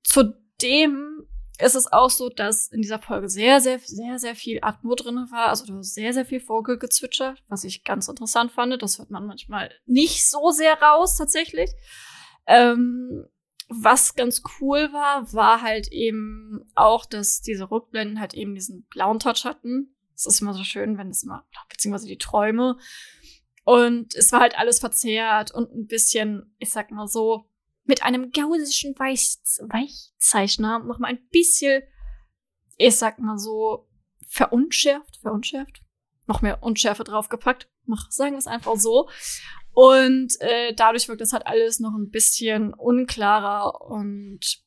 [0.02, 1.26] Zudem
[1.60, 5.26] ist es auch so, dass in dieser Folge sehr, sehr, sehr, sehr viel Atmo drin
[5.30, 5.48] war.
[5.48, 8.80] Also du hast sehr, sehr viel Vogelgezwitscher, was ich ganz interessant fand.
[8.82, 11.70] Das hört man manchmal nicht so sehr raus, tatsächlich.
[12.46, 13.26] Ähm,
[13.68, 19.20] was ganz cool war, war halt eben auch, dass diese Rückblenden halt eben diesen blauen
[19.20, 19.94] Touch hatten.
[20.16, 22.76] Es ist immer so schön, wenn es immer, beziehungsweise die Träume.
[23.64, 27.49] Und es war halt alles verzerrt und ein bisschen, ich sag mal so,
[27.84, 31.82] mit einem gausischen Weich Weichzeichner noch mal ein bisschen,
[32.76, 33.88] ich sag mal so,
[34.28, 35.82] verunschärft, verunschärft,
[36.26, 37.68] noch mehr Unschärfe draufgepackt.
[37.84, 39.08] Mach, sagen wir es einfach so.
[39.72, 44.62] Und äh, dadurch wirkt das halt alles noch ein bisschen unklarer und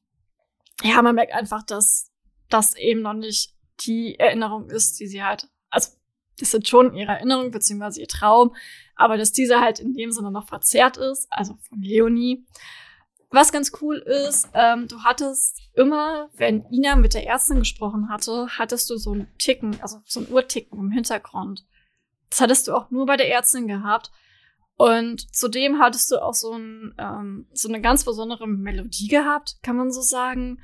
[0.81, 2.11] ja, man merkt einfach, dass
[2.49, 5.91] das eben noch nicht die Erinnerung ist, die sie halt, also
[6.39, 8.55] das ist schon ihre Erinnerung beziehungsweise ihr Traum,
[8.95, 12.45] aber dass diese halt in dem Sinne noch verzerrt ist, also von Leonie.
[13.33, 18.47] Was ganz cool ist, ähm, du hattest immer, wenn Ina mit der Ärztin gesprochen hatte,
[18.57, 21.65] hattest du so ein Ticken, also so ein Uhrticken im Hintergrund.
[22.29, 24.11] Das hattest du auch nur bei der Ärztin gehabt.
[24.75, 29.75] Und zudem hattest du auch so, ein, ähm, so eine ganz besondere Melodie gehabt, kann
[29.75, 30.59] man so sagen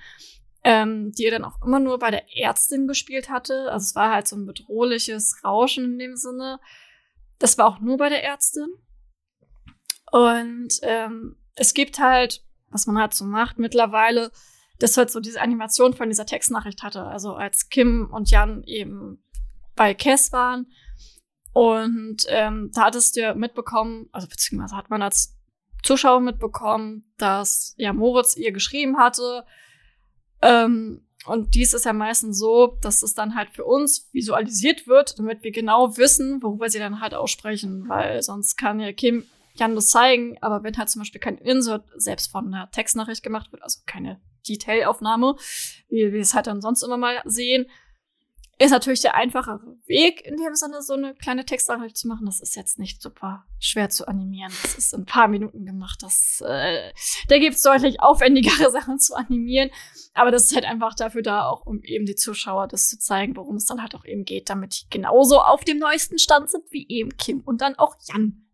[0.64, 3.72] ähm, die er dann auch immer nur bei der Ärztin gespielt hatte.
[3.72, 6.60] Also es war halt so ein bedrohliches Rauschen in dem Sinne.
[7.38, 8.68] Das war auch nur bei der Ärztin.
[10.12, 14.32] Und ähm, es gibt halt, was man halt so macht mittlerweile,
[14.80, 17.04] das halt so diese Animation von dieser Textnachricht hatte.
[17.04, 19.24] Also als Kim und Jan eben
[19.76, 20.68] bei Cass waren.
[21.54, 25.36] Und ähm, da hattest du ja mitbekommen, also beziehungsweise hat man als
[25.84, 29.46] Zuschauer mitbekommen, dass ja Moritz ihr geschrieben hatte.
[30.42, 35.20] Ähm, und dies ist ja meistens so, dass es dann halt für uns visualisiert wird,
[35.20, 39.26] damit wir genau wissen, worüber sie dann halt aussprechen, weil sonst kann ja Kim
[39.60, 43.52] Jan das zeigen, aber wenn halt zum Beispiel kein Insert selbst von einer Textnachricht gemacht
[43.52, 45.36] wird, also keine Detailaufnahme,
[45.90, 47.68] wie wir es halt dann sonst immer mal sehen,
[48.62, 52.26] ist natürlich der einfachere Weg, in dem Sinne so eine kleine Textnachricht zu machen.
[52.26, 54.52] Das ist jetzt nicht super schwer zu animieren.
[54.62, 56.00] Das ist in ein paar Minuten gemacht.
[56.04, 56.92] Das, äh,
[57.30, 59.70] da gibt's deutlich aufwendigere Sachen zu animieren.
[60.14, 63.38] Aber das ist halt einfach dafür da, auch um eben die Zuschauer das zu zeigen,
[63.38, 66.66] worum es dann halt auch eben geht, damit die genauso auf dem neuesten Stand sind
[66.70, 68.46] wie eben Kim und dann auch Jan.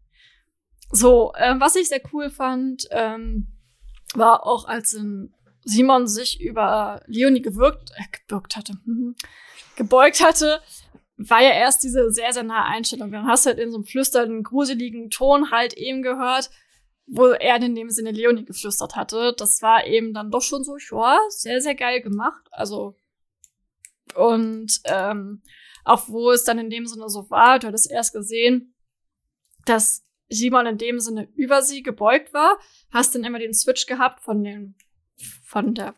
[0.92, 3.48] So, ähm, was ich sehr cool fand, ähm,
[4.14, 4.98] war auch, als
[5.64, 9.16] Simon sich über Leonie gewirkt, äh, gebürgt hatte, mhm,
[9.76, 10.62] gebeugt hatte,
[11.18, 13.12] war ja erst diese sehr, sehr nahe Einstellung.
[13.12, 16.50] Dann hast du halt in so einem flüsternden, gruseligen Ton halt eben gehört,
[17.08, 19.34] wo er in dem Sinne Leonie geflüstert hatte.
[19.38, 22.48] Das war eben dann doch schon so, ja, sehr, sehr geil gemacht.
[22.52, 22.96] Also,
[24.16, 25.42] und ähm,
[25.84, 28.74] auch wo es dann in dem Sinne so war, du hattest erst gesehen,
[29.66, 32.58] dass Simon in dem Sinne über sie gebeugt war,
[32.92, 34.76] hast dann immer den Switch gehabt von den,
[35.44, 35.96] von der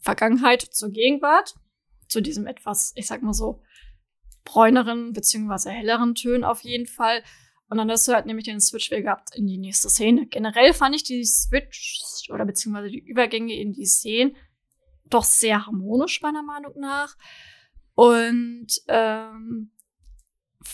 [0.00, 1.54] Vergangenheit zur Gegenwart,
[2.08, 3.62] zu diesem etwas, ich sag mal so,
[4.44, 7.22] bräuneren beziehungsweise helleren Tönen auf jeden Fall.
[7.68, 10.26] Und dann hast du halt nämlich den Switch wieder gehabt in die nächste Szene.
[10.26, 14.36] Generell fand ich die Switch oder beziehungsweise die Übergänge in die Szenen
[15.04, 17.16] doch sehr harmonisch, meiner Meinung nach.
[17.94, 19.72] Und ähm,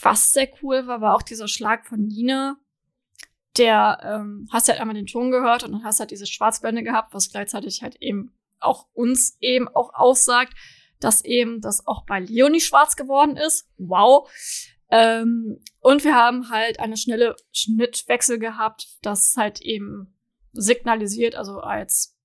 [0.02, 2.56] was sehr cool war, war auch dieser Schlag von Nina,
[3.56, 7.14] der ähm, hast halt einmal den Ton gehört und dann hast halt diese Schwarzblende gehabt,
[7.14, 10.54] was gleichzeitig halt eben auch uns eben auch aussagt,
[11.00, 13.68] dass eben das auch bei Leonie schwarz geworden ist.
[13.76, 14.30] Wow.
[14.90, 20.14] Ähm, und wir haben halt eine schnelle Schnittwechsel gehabt, das halt eben
[20.52, 22.16] signalisiert, also als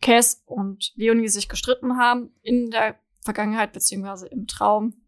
[0.00, 5.04] Cass und Leonie sich gestritten haben in der Vergangenheit beziehungsweise im Traum.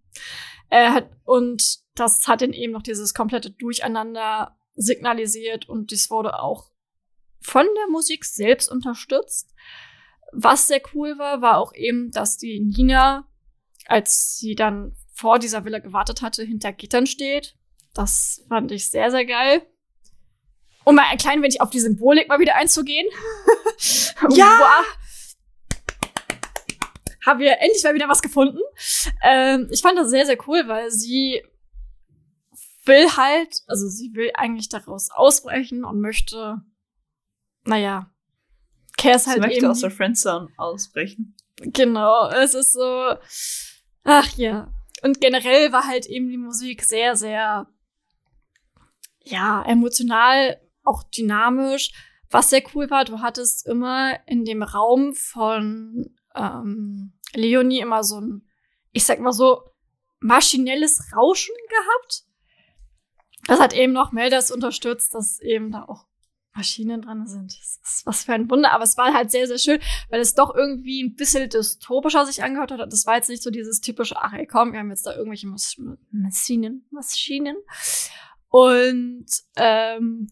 [0.70, 6.70] Äh, und das hat dann eben noch dieses komplette Durcheinander signalisiert und dies wurde auch
[7.40, 9.54] von der Musik selbst unterstützt.
[10.32, 13.28] Was sehr cool war, war auch eben, dass die Nina,
[13.86, 17.56] als sie dann vor dieser Villa gewartet hatte, hinter Gittern steht.
[17.94, 19.64] Das fand ich sehr, sehr geil.
[20.84, 23.06] Um mal ein klein wenig auf die Symbolik mal wieder einzugehen.
[24.30, 24.58] Ja!
[24.58, 24.86] Wow.
[27.26, 28.60] Haben wir endlich mal wieder was gefunden.
[29.22, 31.42] Ähm, ich fand das sehr, sehr cool, weil sie
[32.86, 36.62] will halt, also sie will eigentlich daraus ausbrechen und möchte,
[37.64, 38.10] naja,
[38.96, 41.36] Cass halt Sie möchte eben aus der Friendzone ausbrechen.
[41.56, 43.14] Genau, es ist so,
[44.04, 44.72] ach ja.
[45.02, 47.66] Und generell war halt eben die Musik sehr, sehr,
[49.20, 51.92] ja, emotional, auch dynamisch.
[52.30, 58.20] Was sehr cool war, du hattest immer in dem Raum von ähm, Leonie immer so
[58.20, 58.48] ein,
[58.92, 59.62] ich sag mal so,
[60.20, 62.24] maschinelles Rauschen gehabt.
[63.46, 66.06] Das hat eben noch Melders unterstützt, dass eben da auch
[66.54, 67.52] Maschinen dran sind.
[67.58, 70.34] Das ist was für ein Wunder, aber es war halt sehr, sehr schön, weil es
[70.34, 72.92] doch irgendwie ein bisschen dystopischer sich angehört hat.
[72.92, 75.48] Das war jetzt nicht so dieses typische, ach ey, komm, wir haben jetzt da irgendwelche
[75.48, 75.76] Mas
[76.10, 77.56] Maschinen, Maschinen.
[78.48, 79.26] Und
[79.56, 80.28] ähm,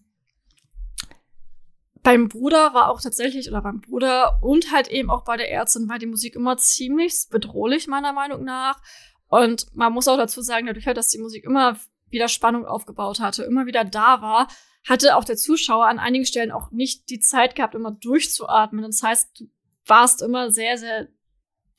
[2.03, 5.89] beim Bruder war auch tatsächlich, oder beim Bruder und halt eben auch bei der Ärztin
[5.89, 8.81] war die Musik immer ziemlich bedrohlich, meiner Meinung nach.
[9.29, 11.77] Und man muss auch dazu sagen, dadurch, dass die Musik immer
[12.13, 14.49] wieder Spannung aufgebaut hatte, immer wieder da war,
[14.87, 18.83] hatte auch der Zuschauer an einigen Stellen auch nicht die Zeit gehabt, immer durchzuatmen.
[18.83, 19.45] Das heißt, du
[19.87, 21.09] warst immer sehr, sehr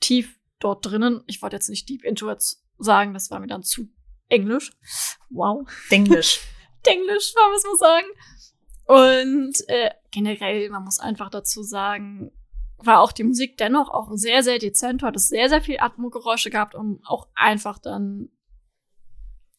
[0.00, 1.22] tief dort drinnen.
[1.26, 2.42] Ich wollte jetzt nicht deep into it
[2.78, 3.88] sagen, das war mir dann zu
[4.28, 4.72] englisch.
[5.30, 5.68] Wow.
[5.90, 6.40] Englisch.
[6.84, 8.06] Englisch, man muss man sagen.
[8.86, 12.30] Und äh, generell, man muss einfach dazu sagen,
[12.76, 15.02] war auch die Musik dennoch auch sehr, sehr dezent.
[15.02, 18.28] Du hattest sehr, sehr viel Atmogeräusche gehabt, um auch einfach dann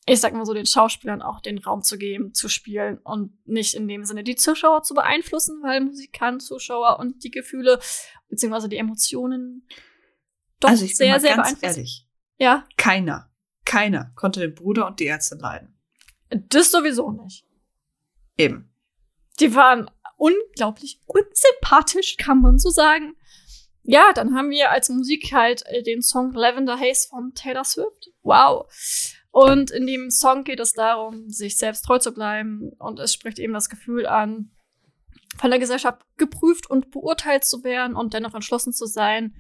[0.08, 3.74] ich sag mal so, den Schauspielern auch den Raum zu geben, zu spielen und nicht
[3.74, 7.80] in dem Sinne die Zuschauer zu beeinflussen, weil Musik kann Zuschauer und die Gefühle
[8.30, 9.68] beziehungsweise die Emotionen
[10.60, 11.80] doch also ich sehr, bin mal sehr ganz beeinflussen.
[11.80, 12.08] ehrlich.
[12.38, 13.32] Ja, Keiner,
[13.66, 15.78] keiner konnte den Bruder und die Ärzte leiden.
[16.30, 17.46] das sowieso nicht.
[18.38, 18.72] Eben.
[19.40, 23.16] Die waren unglaublich unsympathisch, kann man so sagen.
[23.84, 28.10] Ja, dann haben wir als Musik halt äh, den Song Lavender Haze von Taylor Swift.
[28.24, 28.68] Wow.
[29.36, 32.72] Und in dem Song geht es darum, sich selbst treu zu bleiben.
[32.80, 34.50] Und es spricht eben das Gefühl an,
[35.38, 39.36] von der Gesellschaft geprüft und beurteilt zu werden und dennoch entschlossen zu sein.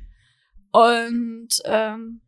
[0.73, 2.19] Und ähm,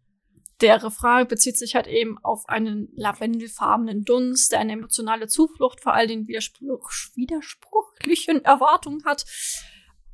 [0.61, 5.93] der Refrain bezieht sich halt eben auf einen lavendelfarbenen Dunst, der eine emotionale Zuflucht vor
[5.93, 9.25] all den widerspruch widersprüchlichen Erwartungen hat,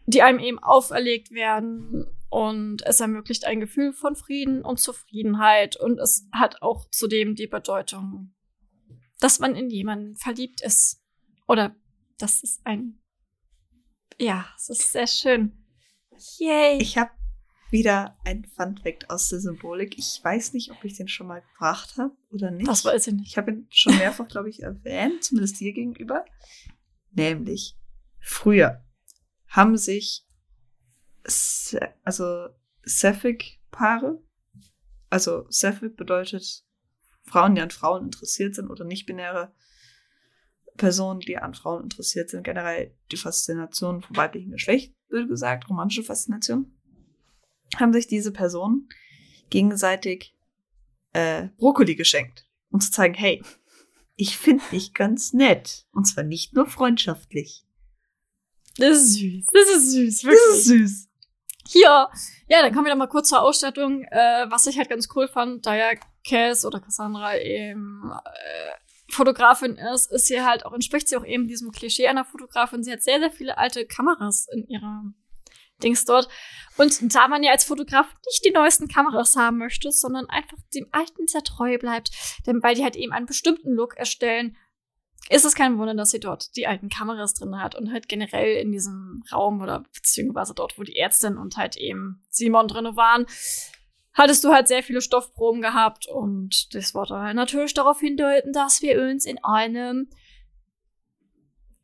[0.08, 2.08] die einem eben auferlegt werden.
[2.34, 5.76] Und es ermöglicht ein Gefühl von Frieden und Zufriedenheit.
[5.76, 8.34] Und es hat auch zudem die Bedeutung,
[9.20, 11.00] dass man in jemanden verliebt ist.
[11.48, 11.76] Oder
[12.18, 12.98] das ist ein.
[14.18, 15.64] Ja, es ist sehr schön.
[16.40, 16.80] Yay.
[16.82, 17.12] Ich habe
[17.70, 20.00] wieder ein Fun Fact aus der Symbolik.
[20.00, 22.68] Ich weiß nicht, ob ich den schon mal gebracht habe oder nicht.
[22.68, 23.28] Das weiß ich nicht.
[23.28, 26.26] Ich habe ihn schon mehrfach, glaube ich, erwähnt, zumindest dir gegenüber.
[27.12, 27.78] Nämlich,
[28.20, 28.84] früher
[29.46, 30.26] haben sich
[31.26, 32.50] Se also
[32.84, 34.22] Sapphic-Paare,
[35.10, 36.66] also Sapphic bedeutet
[37.24, 39.54] Frauen, die an Frauen interessiert sind oder nicht-binäre
[40.76, 46.04] Personen, die an Frauen interessiert sind, generell die Faszination vom weiblichen Geschlecht, würde gesagt, romantische
[46.04, 46.78] Faszination,
[47.78, 48.90] haben sich diese Personen
[49.50, 50.36] gegenseitig
[51.14, 53.42] äh, Brokkoli geschenkt, um zu zeigen, hey,
[54.16, 55.86] ich finde dich ganz nett.
[55.92, 57.66] Und zwar nicht nur freundschaftlich.
[58.78, 59.46] Das ist süß.
[59.54, 60.42] Das ist süß, wirklich.
[60.48, 61.10] Das ist süß.
[61.68, 62.10] Hier.
[62.48, 64.04] Ja, dann kommen wir noch mal kurz zur Ausstattung.
[64.04, 65.92] Äh, was ich halt ganz cool fand, da ja
[66.28, 71.48] Cass oder Cassandra eben äh, Fotografin ist, ist sie halt auch, entspricht sie auch eben
[71.48, 72.84] diesem Klischee einer Fotografin.
[72.84, 75.04] Sie hat sehr, sehr viele alte Kameras in ihrer
[75.84, 76.28] Dings dort.
[76.78, 80.88] Und da man ja als Fotograf nicht die neuesten Kameras haben möchte, sondern einfach dem
[80.92, 82.12] Alten sehr treu bleibt,
[82.48, 84.58] denn weil die halt eben einen bestimmten Look erstellen,
[85.30, 88.58] ist es kein Wunder, dass sie dort die alten Kameras drin hat und halt generell
[88.58, 93.26] in diesem Raum oder beziehungsweise dort, wo die Ärztin und halt eben Simon drinne waren,
[94.14, 98.82] hattest du halt sehr viele Stoffproben gehabt und das wollte halt natürlich darauf hindeuten, dass
[98.82, 100.10] wir uns in einem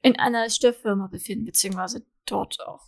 [0.02, 2.86] in einer Stofffirma befinden, beziehungsweise dort auch.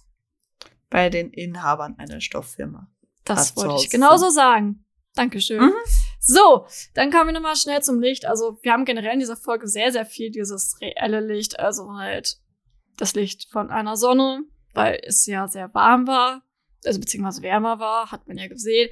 [0.89, 2.89] Bei den Inhabern einer Stofffirma.
[3.25, 4.85] Das wollte ich genauso sagen.
[5.15, 5.61] Dankeschön.
[5.61, 5.73] Mhm.
[6.23, 8.25] So, dann kommen wir nochmal schnell zum Licht.
[8.25, 12.37] Also, wir haben generell in dieser Folge sehr, sehr viel dieses reelle Licht, also halt
[12.97, 14.43] das Licht von einer Sonne,
[14.73, 16.43] weil es ja sehr warm war,
[16.85, 18.91] also beziehungsweise wärmer war, hat man ja gesehen.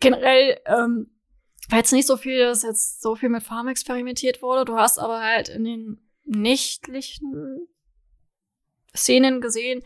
[0.00, 1.10] Generell, ähm,
[1.68, 4.64] weil jetzt nicht so viel, dass jetzt so viel mit Farben experimentiert wurde.
[4.64, 7.68] Du hast aber halt in den nächtlichen
[8.96, 9.82] Szenen gesehen,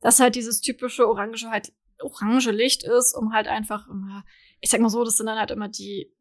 [0.00, 4.24] dass halt dieses typische orange halt orange Licht ist, um halt einfach immer,
[4.60, 6.12] ich sag mal so, das sind dann halt immer die,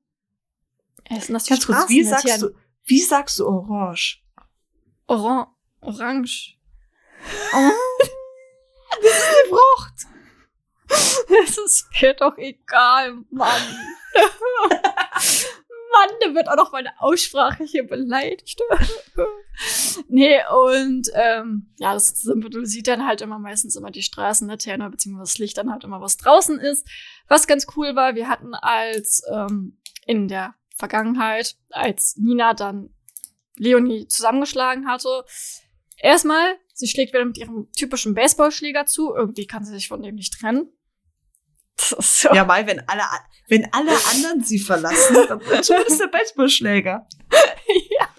[1.09, 2.49] das Ganz kurz, wie sagst du,
[2.85, 4.21] wie sagst du orange?
[5.07, 5.47] Oran
[5.81, 6.57] orange.
[9.01, 10.07] Die Frucht.
[11.45, 13.61] Es ist mir doch egal, Mann.
[15.91, 18.61] Mann, da wird auch noch meine Aussprache hier beleidigt.
[20.07, 25.37] nee, und ähm, ja, das symbolisiert dann halt immer meistens immer die Straßenlaterne, beziehungsweise das
[25.39, 26.87] Licht dann halt immer, was draußen ist.
[27.27, 32.89] Was ganz cool war, wir hatten als ähm, in der Vergangenheit, als Nina dann
[33.57, 35.25] Leonie zusammengeschlagen hatte,
[35.97, 39.13] erstmal, sie schlägt wieder mit ihrem typischen Baseballschläger zu.
[39.13, 40.71] Irgendwie kann sie sich von dem nicht trennen.
[41.77, 42.33] So.
[42.33, 43.03] Ja, weil wenn alle,
[43.47, 47.07] wenn alle anderen sie verlassen, dann wird zumindest der Baseballschläger.
[47.89, 48.09] ja.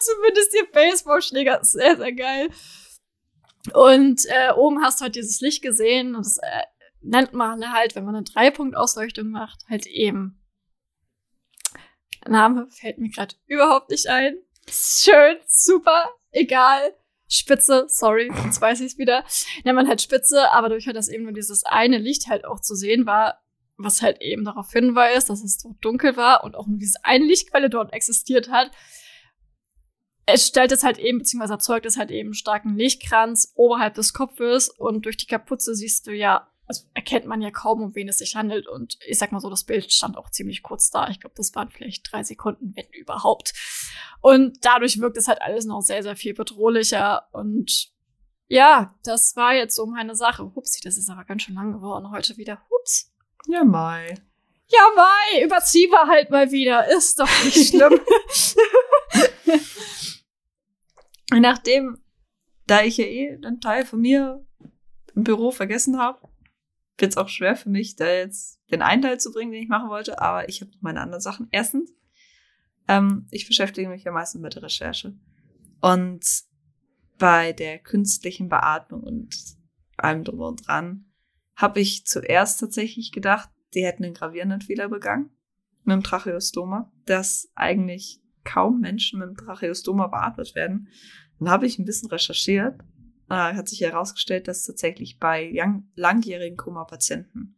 [0.00, 1.60] Zumindest ihr Baseballschläger.
[1.62, 2.50] Sehr, sehr geil.
[3.72, 6.14] Und äh, oben hast du halt dieses Licht gesehen.
[6.14, 6.62] Und das äh,
[7.02, 10.40] nennt man halt, wenn man eine Dreipunktausleuchtung macht, halt eben.
[12.26, 14.36] Name fällt mir gerade überhaupt nicht ein.
[14.68, 16.94] Schön, super, egal.
[17.28, 19.24] Spitze, sorry, jetzt weiß ich es wieder.
[19.64, 22.60] Nennt man halt Spitze, aber durch halt, dass eben nur dieses eine Licht halt auch
[22.60, 23.40] zu sehen war,
[23.76, 27.24] was halt eben darauf hinweist, dass es dort dunkel war und auch nur diese eine
[27.24, 28.70] Lichtquelle dort existiert hat.
[30.24, 34.68] Es stellt es halt eben, beziehungsweise erzeugt es halt eben starken Lichtkranz oberhalb des Kopfes
[34.68, 38.18] und durch die Kapuze siehst du ja, also erkennt man ja kaum, um wen es
[38.18, 38.66] sich handelt.
[38.66, 41.08] Und ich sag mal so, das Bild stand auch ziemlich kurz da.
[41.08, 43.52] Ich glaube, das waren vielleicht drei Sekunden, wenn überhaupt.
[44.20, 47.28] Und dadurch wirkt es halt alles noch sehr, sehr viel bedrohlicher.
[47.32, 47.92] Und
[48.48, 50.52] ja, das war jetzt so meine Sache.
[50.54, 52.60] Hupsi, das ist aber ganz schön lang geworden heute wieder.
[52.70, 53.12] Hups.
[53.46, 54.14] Ja, Mai.
[54.68, 56.88] Ja, Mai, überziehen wir halt mal wieder.
[56.96, 58.00] Ist doch nicht schlimm.
[61.32, 61.98] Nachdem,
[62.66, 64.44] da ich ja eh einen Teil von mir
[65.14, 66.25] im Büro vergessen habe,
[66.98, 69.68] wird es auch schwer für mich, da jetzt den einen Teil zu bringen, den ich
[69.68, 71.48] machen wollte, aber ich habe noch meine anderen Sachen.
[71.50, 71.92] Erstens,
[72.88, 75.14] ähm, ich beschäftige mich ja meistens mit der Recherche.
[75.80, 76.24] Und
[77.18, 79.36] bei der künstlichen Beatmung und
[79.96, 81.06] allem drum und dran
[81.54, 85.30] habe ich zuerst tatsächlich gedacht, die hätten einen gravierenden Fehler begangen
[85.84, 90.88] mit dem Tracheostoma, dass eigentlich kaum Menschen mit dem Tracheostoma beatmet werden.
[91.38, 92.80] Dann habe ich ein bisschen recherchiert
[93.28, 97.56] äh, hat sich herausgestellt, dass tatsächlich bei lang langjährigen Koma-Patienten,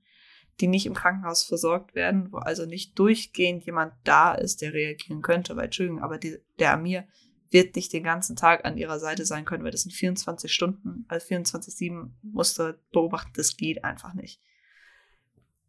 [0.61, 5.23] die nicht im Krankenhaus versorgt werden, wo also nicht durchgehend jemand da ist, der reagieren
[5.23, 7.07] könnte, weil, Entschuldigung, aber die, der Amir
[7.51, 11.05] wird nicht den ganzen Tag an ihrer Seite sein können, weil das sind 24 Stunden,
[11.09, 14.41] also 24-7 musste beobachten, das geht einfach nicht.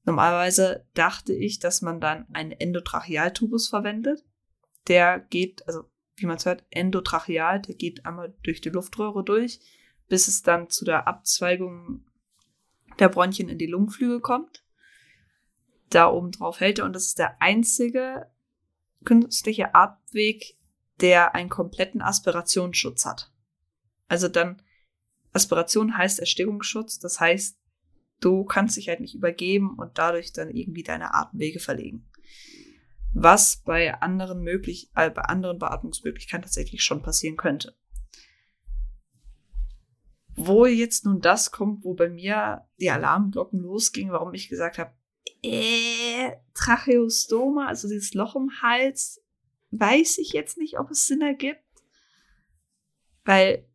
[0.06, 4.26] Normalerweise dachte ich, dass man dann einen Endotrachealtubus verwendet.
[4.88, 5.84] Der geht, also
[6.16, 9.60] wie man es hört, endotracheal, der geht einmal durch die Luftröhre durch,
[10.10, 12.04] bis es dann zu der Abzweigung
[13.00, 14.64] der Bronchien in die Lungenflügel kommt.
[15.90, 18.30] Da oben drauf hält er und das ist der einzige
[19.06, 20.58] künstliche Atemweg,
[21.00, 23.32] der einen kompletten Aspirationsschutz hat.
[24.08, 24.62] Also dann,
[25.32, 27.58] Aspiration heißt Erstickungsschutz, das heißt,
[28.20, 32.10] du kannst dich halt nicht übergeben und dadurch dann irgendwie deine Atemwege verlegen.
[33.14, 37.76] Was bei anderen möglich, äh, bei anderen Beatmungsmöglichkeiten tatsächlich schon passieren könnte.
[40.42, 44.94] Wo jetzt nun das kommt, wo bei mir die Alarmglocken losgingen, warum ich gesagt habe,
[45.44, 49.22] äh, Tracheostoma, also dieses Loch im Hals,
[49.72, 51.60] weiß ich jetzt nicht, ob es Sinn ergibt.
[53.26, 53.68] Weil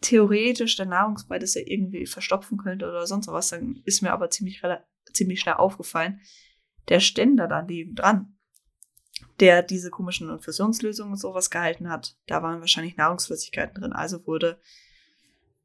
[0.00, 4.30] theoretisch der Nahrungsbrei das ja irgendwie verstopfen könnte oder sonst was, dann ist mir aber
[4.30, 4.62] ziemlich,
[5.12, 6.20] ziemlich schnell aufgefallen,
[6.88, 8.36] der Ständer daneben dran,
[9.40, 13.92] der diese komischen Infusionslösungen und sowas gehalten hat, da waren wahrscheinlich Nahrungsflüssigkeiten drin.
[13.92, 14.60] Also wurde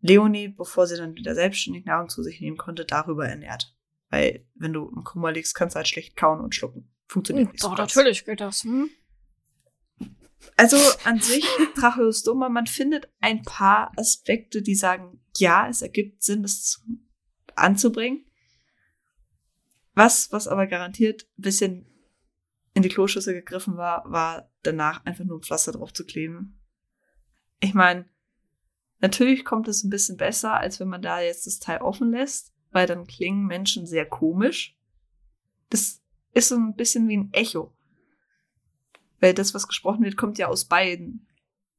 [0.02, 3.76] Leonie, bevor sie dann wieder selbstständig Nahrung zu sich nehmen konnte, darüber ernährt.
[4.10, 6.91] Weil, wenn du im Koma liegst, kannst du halt schlecht kauen und schlucken.
[7.08, 7.95] Funktioniert nicht Doch, so ganz.
[7.95, 8.64] natürlich geht das.
[8.64, 8.89] Hm?
[10.56, 11.45] Also an sich,
[11.76, 16.82] Tracheostoma, man findet ein paar Aspekte, die sagen, ja, es ergibt Sinn, das zu,
[17.56, 18.26] anzubringen.
[19.93, 21.86] Was, was aber garantiert ein bisschen
[22.74, 26.60] in die Kloschüssel gegriffen war, war danach einfach nur ein Pflaster drauf zu kleben.
[27.60, 28.06] Ich meine,
[29.00, 32.54] natürlich kommt es ein bisschen besser, als wenn man da jetzt das Teil offen lässt,
[32.72, 34.78] weil dann klingen Menschen sehr komisch.
[35.70, 36.02] Das
[36.34, 37.74] ist so ein bisschen wie ein Echo.
[39.20, 41.28] Weil das, was gesprochen wird, kommt ja aus beiden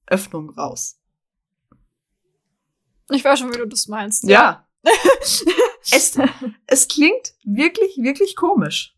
[0.06, 1.00] Öffnungen raus.
[3.10, 4.24] Ich weiß schon, wie du das meinst.
[4.24, 4.68] Ja.
[5.90, 6.18] es,
[6.66, 8.96] es klingt wirklich, wirklich komisch.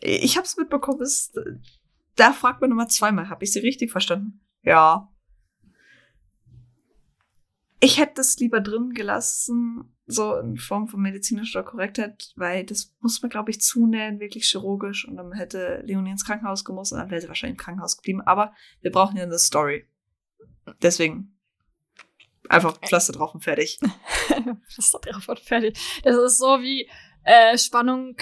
[0.00, 1.32] Ich habe es mitbekommen, es,
[2.16, 4.40] da fragt man nochmal zweimal, habe ich sie richtig verstanden?
[4.62, 5.13] Ja.
[7.84, 13.20] Ich hätte das lieber drin gelassen, so in Form von medizinischer Korrektheit, weil das muss
[13.20, 15.06] man, glaube ich, zunähen, wirklich chirurgisch.
[15.06, 18.22] Und dann hätte Leonie ins Krankenhaus gemusst und dann wäre sie wahrscheinlich im Krankenhaus geblieben.
[18.22, 19.86] Aber wir brauchen ja eine Story.
[20.80, 21.36] Deswegen
[22.48, 23.78] einfach Pflaster drauf und fertig.
[24.70, 25.78] Pflaster drauf und fertig.
[26.04, 26.88] Das ist so wie
[27.24, 28.16] äh, Spannung,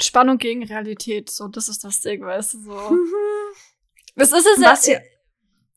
[0.00, 1.30] Spannung gegen Realität.
[1.30, 2.98] So, das ist das Ding, weißt du, so.
[4.16, 4.98] Das ist es Was ja.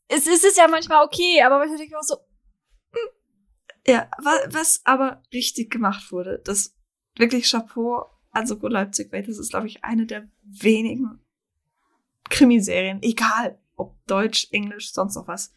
[0.08, 2.16] Es ist es ja manchmal okay, aber manchmal denke ich auch so,
[3.86, 6.76] ja, was, was aber richtig gemacht wurde, das
[7.16, 11.20] wirklich Chapeau an Soko Leipzig, weil das ist, glaube ich, eine der wenigen
[12.28, 15.54] Krimiserien, egal ob Deutsch, Englisch, sonst noch was.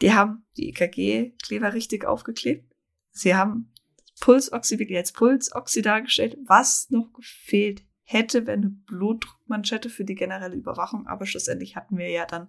[0.00, 2.70] Die haben die EKG-Kleber richtig aufgeklebt.
[3.10, 3.72] Sie haben
[4.20, 10.54] Pulsoxy wirklich als Pulsoxy dargestellt, was noch gefehlt hätte, wenn eine Blutdruckmanschette für die generelle
[10.54, 12.48] Überwachung, aber schlussendlich hatten wir ja dann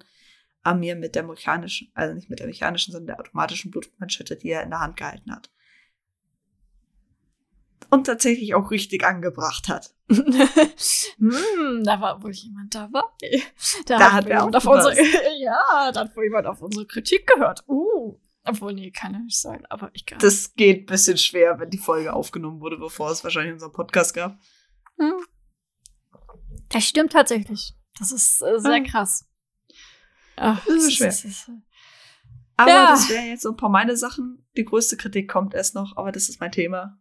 [0.67, 4.63] Amir mit der mechanischen, also nicht mit der mechanischen, sondern der automatischen Blutdruckmanschette, die er
[4.63, 5.49] in der Hand gehalten hat.
[7.89, 9.93] Und tatsächlich auch richtig angebracht hat.
[10.09, 13.01] hm, da war wohl jemand dabei.
[13.85, 14.95] Da, Da hat hat er jemand auf unsere,
[15.39, 17.63] ja, da hat wohl jemand auf unsere Kritik gehört.
[17.67, 18.19] Uh.
[18.43, 20.19] Obwohl, nee, kann ja nicht sein, aber ich kann.
[20.19, 24.13] Das geht ein bisschen schwer, wenn die Folge aufgenommen wurde, bevor es wahrscheinlich unseren Podcast
[24.13, 24.37] gab.
[24.97, 25.15] Hm.
[26.69, 27.73] Das stimmt tatsächlich.
[27.99, 28.79] Das ist äh, sehr Ah.
[28.81, 29.25] krass.
[30.37, 31.13] Ach, Das ist schwer.
[32.59, 32.89] Aber Ja.
[32.91, 34.45] das wären jetzt so ein paar meine Sachen.
[34.55, 36.97] Die größte Kritik kommt erst noch, aber das ist mein Thema.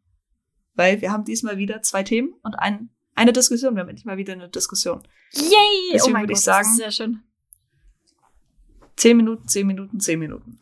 [0.74, 3.74] Weil wir haben diesmal wieder zwei Themen und ein, eine Diskussion.
[3.74, 5.02] Wir haben endlich mal wieder eine Diskussion.
[5.32, 5.50] Yay!
[5.94, 7.22] Deswegen oh mein würde ich Gott, sagen- das ist sehr schön.
[8.96, 10.58] Zehn Minuten, zehn Minuten, zehn Minuten.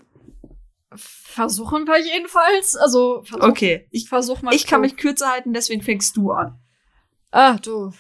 [0.97, 2.77] Versuchen wir jedenfalls.
[2.77, 4.55] Also, versuch, Okay, ich, ich versuch mal.
[4.55, 6.59] ich kann mich kürzer halten, deswegen fängst du an.
[7.33, 7.93] Ah, du.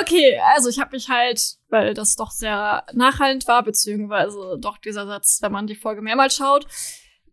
[0.00, 5.06] Okay, also ich habe mich halt, weil das doch sehr nachhaltend war, beziehungsweise doch dieser
[5.06, 6.66] Satz, wenn man die Folge mehrmals schaut,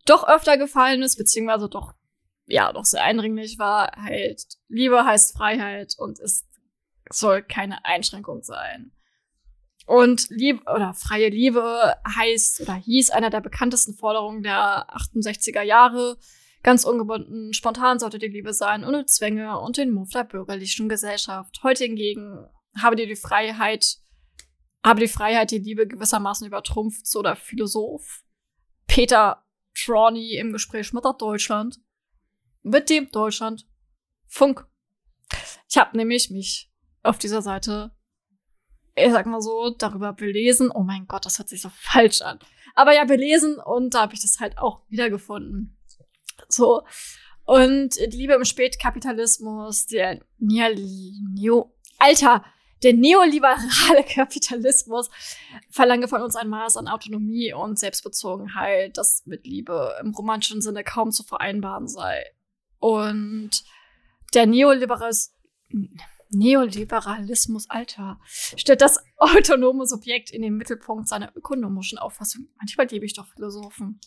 [0.06, 1.94] doch öfter gefallen ist, beziehungsweise doch,
[2.46, 6.46] ja, doch sehr eindringlich war, halt, Liebe heißt Freiheit und es
[7.10, 8.92] soll keine Einschränkung sein.
[9.88, 16.18] Und Liebe oder freie Liebe heißt oder hieß einer der bekanntesten Forderungen der 68er Jahre.
[16.66, 21.60] Ganz ungebunden, spontan sollte die Liebe sein, ohne Zwänge und den Muff der bürgerlichen Gesellschaft.
[21.62, 24.00] Heute hingegen habe dir die Freiheit
[24.84, 28.24] habe die Freiheit, die Liebe gewissermaßen übertrumpft, so der Philosoph
[28.88, 29.44] Peter
[29.74, 31.80] Tronny im Gespräch mit der Deutschland.
[32.62, 33.68] Mit dem Deutschland
[34.28, 34.68] Funk.
[35.70, 37.96] Ich habe nämlich mich auf dieser Seite,
[38.96, 40.72] ich sag mal so, darüber belesen.
[40.72, 42.40] Oh mein Gott, das hört sich so falsch an.
[42.76, 45.75] Aber ja, belesen und da habe ich das halt auch wiedergefunden.
[46.48, 46.84] So.
[47.46, 52.44] Und die Liebe im Spätkapitalismus, der Neo, Alter,
[52.84, 55.10] der neoliberale Kapitalismus
[55.70, 60.84] verlange von uns ein Maß an Autonomie und Selbstbezogenheit, das mit Liebe im romantischen Sinne
[60.84, 62.24] kaum zu vereinbaren sei.
[62.80, 63.64] Und
[64.34, 65.34] der Neoliberalismus,
[66.30, 72.50] Neoliberalismus, Alter, stellt das autonome Subjekt in den Mittelpunkt seiner ökonomischen Auffassung.
[72.58, 74.00] Manchmal liebe ich doch Philosophen.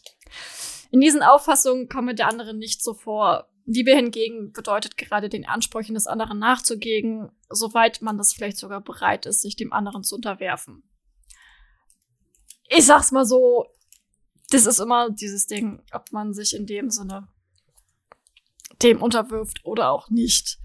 [0.91, 3.49] In diesen Auffassungen komme der andere nicht so vor.
[3.67, 9.27] Liebe hingegen bedeutet gerade den Ansprüchen des anderen nachzugehen, soweit man das vielleicht sogar bereit
[9.27, 10.83] ist, sich dem anderen zu unterwerfen.
[12.71, 13.67] Ich sag's mal so,
[14.51, 17.29] das ist immer dieses Ding, ob man sich in dem Sinne
[18.83, 20.59] dem unterwirft oder auch nicht.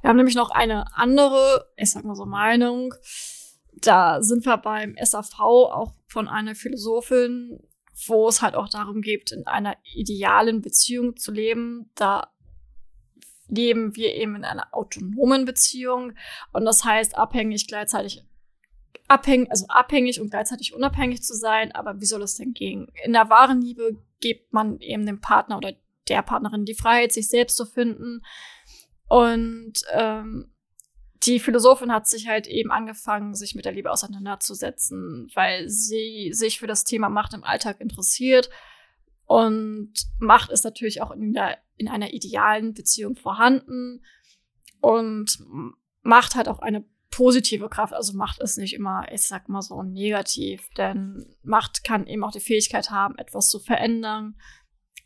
[0.00, 2.94] Wir haben nämlich noch eine andere, ich sag mal so Meinung.
[3.72, 7.60] Da sind wir beim SAV auch von einer Philosophin,
[8.06, 11.90] wo es halt auch darum geht, in einer idealen Beziehung zu leben.
[11.94, 12.32] Da
[13.48, 16.12] leben wir eben in einer autonomen Beziehung
[16.52, 18.24] und das heißt abhängig gleichzeitig
[19.08, 21.72] abhängig, also abhängig und gleichzeitig unabhängig zu sein.
[21.72, 22.88] Aber wie soll es denn gehen?
[23.04, 25.72] In der wahren Liebe gibt man eben dem Partner oder
[26.08, 28.22] der Partnerin die Freiheit, sich selbst zu finden.
[29.08, 30.52] Und ähm,
[31.24, 36.58] die Philosophin hat sich halt eben angefangen, sich mit der Liebe auseinanderzusetzen, weil sie sich
[36.58, 38.50] für das Thema Macht im Alltag interessiert.
[39.24, 44.02] Und Macht ist natürlich auch in, der, in einer idealen Beziehung vorhanden.
[44.80, 45.38] Und
[46.02, 47.94] Macht hat auch eine positive Kraft.
[47.94, 50.68] Also Macht ist nicht immer, ich sag mal so, negativ.
[50.76, 54.36] Denn Macht kann eben auch die Fähigkeit haben, etwas zu verändern.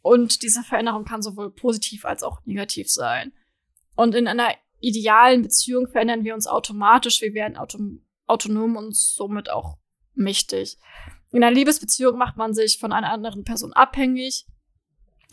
[0.03, 3.33] Und diese Veränderung kann sowohl positiv als auch negativ sein.
[3.95, 9.51] Und in einer idealen Beziehung verändern wir uns automatisch, wir werden autom autonom und somit
[9.51, 9.79] auch
[10.15, 10.79] mächtig.
[11.31, 14.47] In einer Liebesbeziehung macht man sich von einer anderen Person abhängig.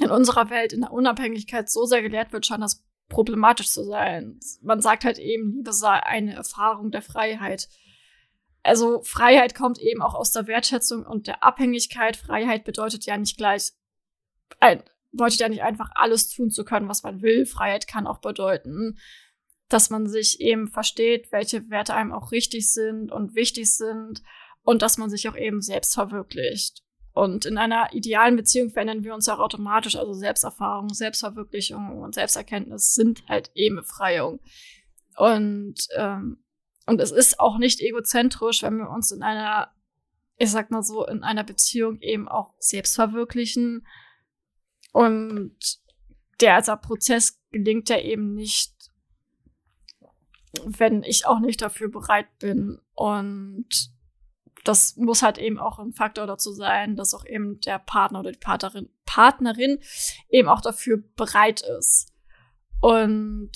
[0.01, 4.39] In unserer Welt, in der Unabhängigkeit so sehr gelehrt wird, scheint das problematisch zu sein.
[4.61, 7.67] Man sagt halt eben, Liebe sei eine Erfahrung der Freiheit.
[8.63, 12.17] Also Freiheit kommt eben auch aus der Wertschätzung und der Abhängigkeit.
[12.17, 13.71] Freiheit bedeutet ja nicht gleich,
[14.59, 17.45] ein, bedeutet ja nicht einfach alles tun zu können, was man will.
[17.45, 18.97] Freiheit kann auch bedeuten,
[19.67, 24.23] dass man sich eben versteht, welche Werte einem auch richtig sind und wichtig sind
[24.63, 26.83] und dass man sich auch eben selbst verwirklicht.
[27.13, 29.95] Und in einer idealen Beziehung verändern wir uns auch automatisch.
[29.95, 34.39] Also Selbsterfahrung, Selbstverwirklichung und Selbsterkenntnis sind halt eben Befreiung.
[35.17, 36.43] Und, ähm,
[36.85, 39.71] und es ist auch nicht egozentrisch, wenn wir uns in einer,
[40.37, 43.85] ich sag mal so, in einer Beziehung eben auch selbst verwirklichen.
[44.91, 45.55] Und
[46.41, 48.79] der als Prozess gelingt ja eben nicht
[50.65, 52.79] wenn ich auch nicht dafür bereit bin.
[52.93, 53.67] Und
[54.63, 58.31] das muss halt eben auch ein Faktor dazu sein, dass auch eben der Partner oder
[58.31, 59.79] die Partnerin, Partnerin
[60.29, 62.11] eben auch dafür bereit ist.
[62.81, 63.51] Und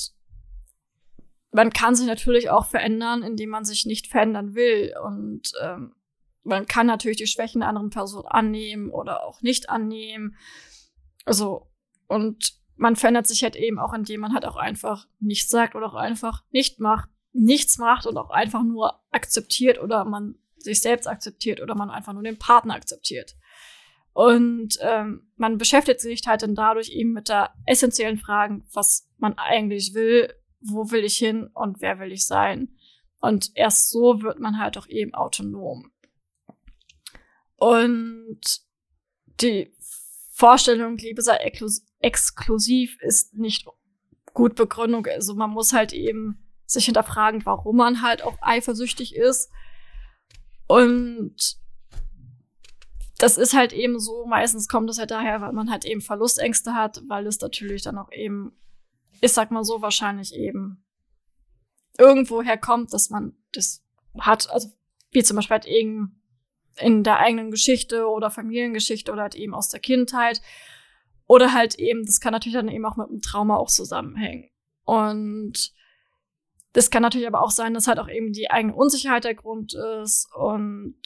[1.52, 4.94] man kann sich natürlich auch verändern, indem man sich nicht verändern will.
[5.04, 5.94] Und ähm,
[6.44, 10.36] man kann natürlich die Schwächen der anderen Person annehmen oder auch nicht annehmen.
[11.26, 11.70] Also,
[12.08, 15.88] und man verändert sich halt eben auch, indem man halt auch einfach nichts sagt oder
[15.88, 21.08] auch einfach nicht macht, nichts macht und auch einfach nur akzeptiert oder man sich selbst
[21.08, 23.36] akzeptiert oder man einfach nur den Partner akzeptiert.
[24.14, 29.38] Und ähm, man beschäftigt sich halt dann dadurch eben mit der essentiellen Fragen, was man
[29.38, 32.76] eigentlich will, wo will ich hin und wer will ich sein.
[33.20, 35.92] Und erst so wird man halt auch eben autonom.
[37.56, 38.42] Und
[39.42, 39.74] die
[40.36, 41.38] Vorstellung, Liebe sei
[42.00, 43.68] exklusiv, ist nicht
[44.34, 45.06] gut Begründung.
[45.06, 49.52] Also man muss halt eben sich hinterfragen, warum man halt auch eifersüchtig ist.
[50.66, 51.36] Und
[53.20, 56.74] das ist halt eben so, meistens kommt es halt daher, weil man halt eben Verlustängste
[56.74, 58.54] hat, weil es natürlich dann auch eben,
[59.22, 60.84] ich sag mal so, wahrscheinlich eben
[62.00, 63.86] irgendwoher kommt, dass man das
[64.20, 64.72] hat, also
[65.12, 66.23] wie zum Beispiel halt eben
[66.78, 70.42] in der eigenen Geschichte oder Familiengeschichte oder halt eben aus der Kindheit.
[71.26, 74.50] Oder halt eben, das kann natürlich dann eben auch mit einem Trauma auch zusammenhängen.
[74.84, 75.72] Und
[76.74, 79.74] das kann natürlich aber auch sein, dass halt auch eben die eigene Unsicherheit der Grund
[79.74, 80.98] ist und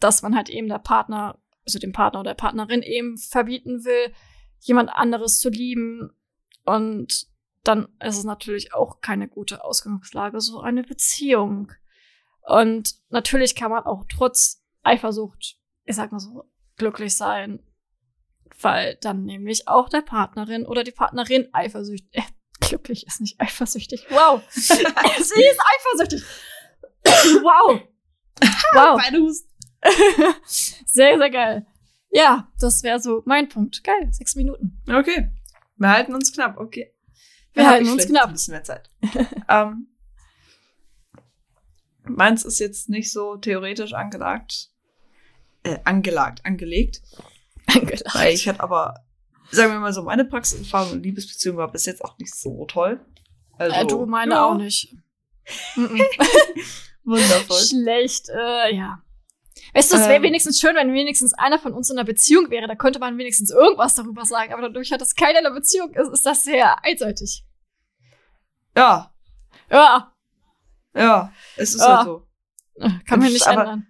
[0.00, 4.12] dass man halt eben der Partner, also dem Partner oder der Partnerin eben verbieten will,
[4.60, 6.10] jemand anderes zu lieben.
[6.64, 7.28] Und
[7.62, 11.72] dann ist es natürlich auch keine gute Ausgangslage, so eine Beziehung.
[12.42, 16.44] Und natürlich kann man auch trotz Eifersucht, ich sag mal so,
[16.76, 17.60] glücklich sein,
[18.60, 22.22] weil dann nämlich auch der Partnerin oder die Partnerin eifersüchtig, äh,
[22.60, 24.06] glücklich ist nicht eifersüchtig.
[24.10, 24.42] Wow.
[24.50, 25.60] Sie ist
[25.92, 26.24] eifersüchtig.
[27.42, 27.80] wow.
[28.72, 29.00] Wow.
[30.86, 31.66] Sehr, sehr geil.
[32.10, 33.84] Ja, das wäre so mein Punkt.
[33.84, 34.82] Geil, sechs Minuten.
[34.88, 35.30] Okay.
[35.76, 36.94] Wir halten uns knapp, okay.
[37.52, 38.28] Wir hab halten uns knapp.
[38.28, 38.90] Ein bisschen mehr Zeit.
[39.48, 39.88] ähm,
[42.04, 44.70] meins ist jetzt nicht so theoretisch angelagt.
[45.66, 47.02] Äh, angelagt, angelegt.
[48.14, 48.94] Weil ich hatte aber,
[49.50, 53.04] sagen wir mal so, meine Praxiserfahrung in Liebesbeziehungen war bis jetzt auch nicht so toll.
[53.58, 54.94] Also, äh, du, meine ja, auch nicht.
[57.04, 57.58] Wundervoll.
[57.60, 59.02] Schlecht, äh, ja.
[59.74, 60.22] Weißt du, es wäre Ähm.
[60.22, 62.66] wenigstens schön, wenn wenigstens einer von uns in einer Beziehung wäre.
[62.66, 64.52] Da könnte man wenigstens irgendwas darüber sagen.
[64.52, 67.44] Aber dadurch, dass keiner in einer Beziehung ist, ist das sehr einseitig.
[68.76, 69.12] Ja,
[69.70, 70.12] Ja,
[70.94, 71.96] ja, es ist Ja.
[71.98, 72.26] halt so.
[72.76, 73.86] äh, kann man nicht Aber- ändern.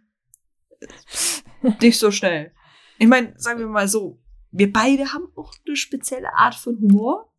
[1.80, 2.52] Nicht so schnell.
[2.98, 7.32] Ich meine, sagen wir mal so, wir beide haben auch eine spezielle Art von Humor.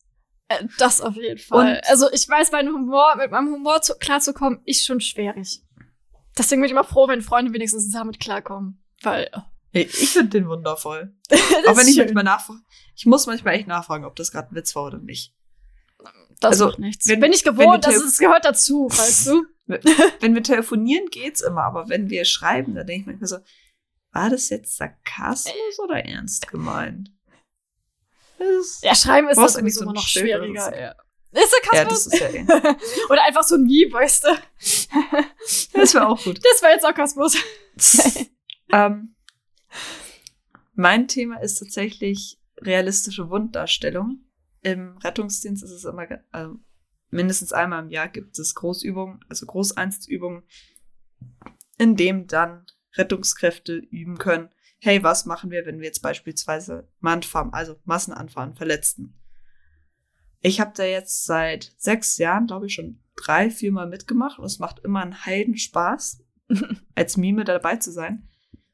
[0.49, 1.75] Äh, das auf jeden Fall.
[1.77, 5.61] Und- also ich weiß, mein Humor, mit meinem Humor zu, klarzukommen, ist schon schwierig.
[6.37, 8.83] Deswegen bin ich immer froh, wenn Freunde wenigstens damit klarkommen.
[9.01, 9.39] Weil, äh,
[9.73, 11.13] Hey, Ich finde den wundervoll.
[11.67, 12.59] Auch wenn ich manchmal nachfrage.
[12.95, 15.33] Ich muss manchmal echt nachfragen, ob das gerade ein Witz war oder nicht.
[16.39, 17.07] Das also, macht nichts.
[17.07, 19.45] wenn- bin ich gewohnt, das ist, gehört dazu, weißt du?
[20.21, 23.37] Wenn wir telefonieren, geht's immer, aber wenn wir schreiben, dann denke ich manchmal so,
[24.17, 27.11] war das jetzt Sarkasmus oder ernst gemeint?
[28.39, 30.79] Das ist, Ja, schreiben ist das sowieso so immer ein noch schwieriger.
[30.79, 30.95] Ja.
[31.31, 32.05] Ist ja, Sarkasmus?
[32.05, 32.45] das ist ja eh.
[33.11, 34.27] Oder einfach so ein Meme, weißt du?
[35.73, 36.39] Das wäre auch gut.
[36.43, 37.37] Das war jetzt Sarkasmus.
[38.71, 39.15] ähm,
[40.73, 44.25] mein Thema ist tatsächlich realistische Wunddarstellung.
[44.63, 46.47] Im Rettungsdienst ist es immer, äh,
[47.11, 50.43] mindestens einmal im Jahr gibt es Großübungen, also Großeinsatzübungen,
[51.77, 52.65] in dem dann
[52.97, 59.15] Rettungskräfte üben können, hey, was machen wir, wenn wir jetzt beispielsweise Mannfarm, also Massenanfahren, Verletzten.
[60.41, 64.59] Ich habe da jetzt seit sechs Jahren, glaube ich, schon drei, viermal mitgemacht und es
[64.59, 66.23] macht immer einen Heidenspaß,
[66.95, 68.29] als Mime dabei zu sein.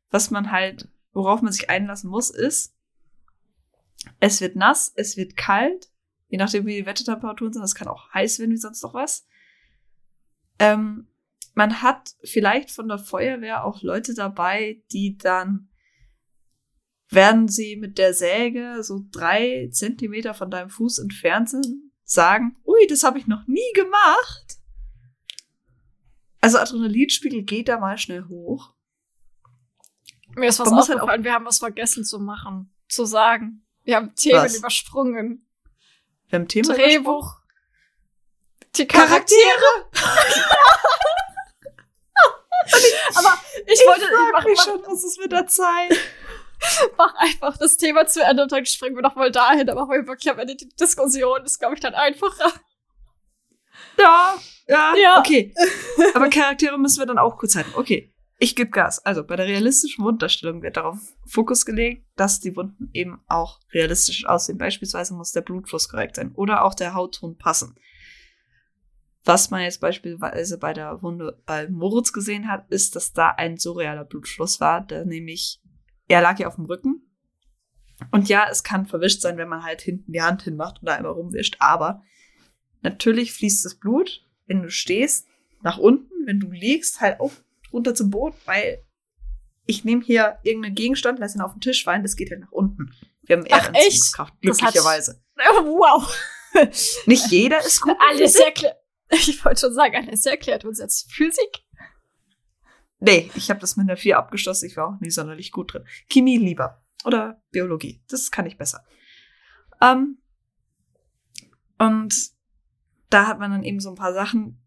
[0.10, 2.76] Was man halt, worauf man sich einlassen muss, ist,
[4.20, 5.90] es wird nass, es wird kalt,
[6.28, 9.26] je nachdem wie die Wettertemperaturen sind, es kann auch heiß werden wie sonst noch was.
[10.60, 11.08] Ähm,
[11.54, 15.70] man hat vielleicht von der Feuerwehr auch Leute dabei, die dann
[17.10, 22.88] werden sie mit der Säge so drei Zentimeter von deinem Fuß entfernt sind, sagen, ui,
[22.88, 24.58] das habe ich noch nie gemacht.
[26.42, 28.74] Also Adrenalinspiegel geht da mal schnell hoch.
[30.36, 33.66] Mir ist was Man halt aufgefallen, wir haben was vergessen zu machen, zu sagen.
[33.84, 34.58] Wir haben Themen Was?
[34.58, 35.48] übersprungen.
[36.28, 37.36] Wir haben Thema Drehbuch.
[38.76, 39.38] Die Charaktere.
[39.92, 40.50] Charaktere.
[43.16, 45.98] Aber ich wollte, ich mach, mich mach, schon, was ist mit der Zeit?
[46.98, 49.70] mach einfach das Thema zu Ende und dann springen wir noch mal dahin.
[49.70, 52.52] Aber wirklich am Ende die Diskussion ist, glaube ich, dann einfacher.
[53.98, 54.36] Ja,
[54.68, 55.20] ja, Ja.
[55.20, 55.54] okay.
[56.14, 57.72] Aber Charaktere müssen wir dann auch kurz halten.
[57.76, 59.00] Okay, ich gebe Gas.
[59.06, 64.26] Also bei der realistischen Wunddarstellung wird darauf Fokus gelegt, dass die Wunden eben auch realistisch
[64.26, 64.58] aussehen.
[64.58, 67.76] Beispielsweise muss der Blutfluss korrekt sein oder auch der Hautton passen.
[69.26, 73.58] Was man jetzt beispielsweise bei der Wunde bei Moritz gesehen hat, ist, dass da ein
[73.58, 75.62] surrealer Blutfluss war, der nämlich,
[76.10, 77.02] er lag ja auf dem Rücken.
[78.12, 80.96] Und ja, es kann verwischt sein, wenn man halt hinten die Hand hinmacht und da
[80.96, 82.02] einmal rumwischt, aber
[82.82, 85.28] natürlich fließt das Blut, wenn du stehst,
[85.62, 87.32] nach unten, wenn du liegst, halt auch
[87.72, 88.84] runter zum Boden, weil
[89.66, 92.52] ich nehme hier irgendeinen Gegenstand, lass ihn auf den Tisch fallen, das geht halt nach
[92.52, 92.92] unten.
[93.22, 94.02] Wir haben echt?
[94.02, 95.22] Das hat- glücklicherweise.
[95.64, 96.14] Wow.
[97.08, 97.96] Nicht jeder ist gut.
[98.10, 98.46] Alles Physik.
[98.46, 98.78] erklärt.
[99.28, 101.64] Ich wollte schon sagen, alles erklärt uns jetzt Physik.
[103.00, 105.86] Nee, ich habe das mit einer 4 abgeschlossen, ich war auch nicht sonderlich gut drin.
[106.10, 106.84] Chemie lieber.
[107.06, 108.02] Oder Biologie.
[108.08, 108.86] Das kann ich besser.
[109.82, 110.20] Ähm,
[111.78, 112.16] und
[113.10, 114.60] da hat man dann eben so ein paar Sachen.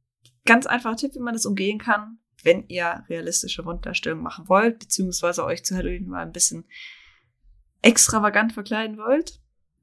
[0.45, 5.45] Ganz einfacher Tipp, wie man das umgehen kann, wenn ihr realistische Wunddarstellungen machen wollt, beziehungsweise
[5.45, 6.67] euch zu Halloween mal ein bisschen
[7.83, 9.41] extravagant verkleiden wollt.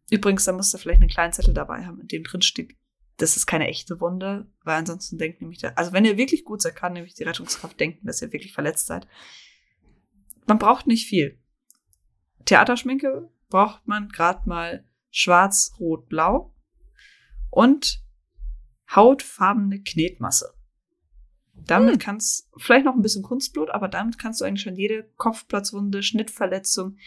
[0.09, 2.75] Übrigens, da müsst ihr vielleicht einen kleinen Zettel dabei haben, in dem drin steht,
[3.17, 6.61] das ist keine echte Wunde, weil ansonsten denkt nämlich, der, also wenn ihr wirklich gut
[6.61, 9.07] seid, kann nämlich die Rettungskraft denken, dass ihr wirklich verletzt seid.
[10.45, 11.39] Man braucht nicht viel.
[12.45, 16.53] Theaterschminke braucht man gerade mal schwarz, rot, blau
[17.51, 18.03] und
[18.93, 20.53] hautfarbene Knetmasse.
[21.53, 26.03] Damit kannst vielleicht noch ein bisschen Kunstblut, aber damit kannst du eigentlich schon jede Kopfplatzwunde,
[26.03, 26.97] Schnittverletzung,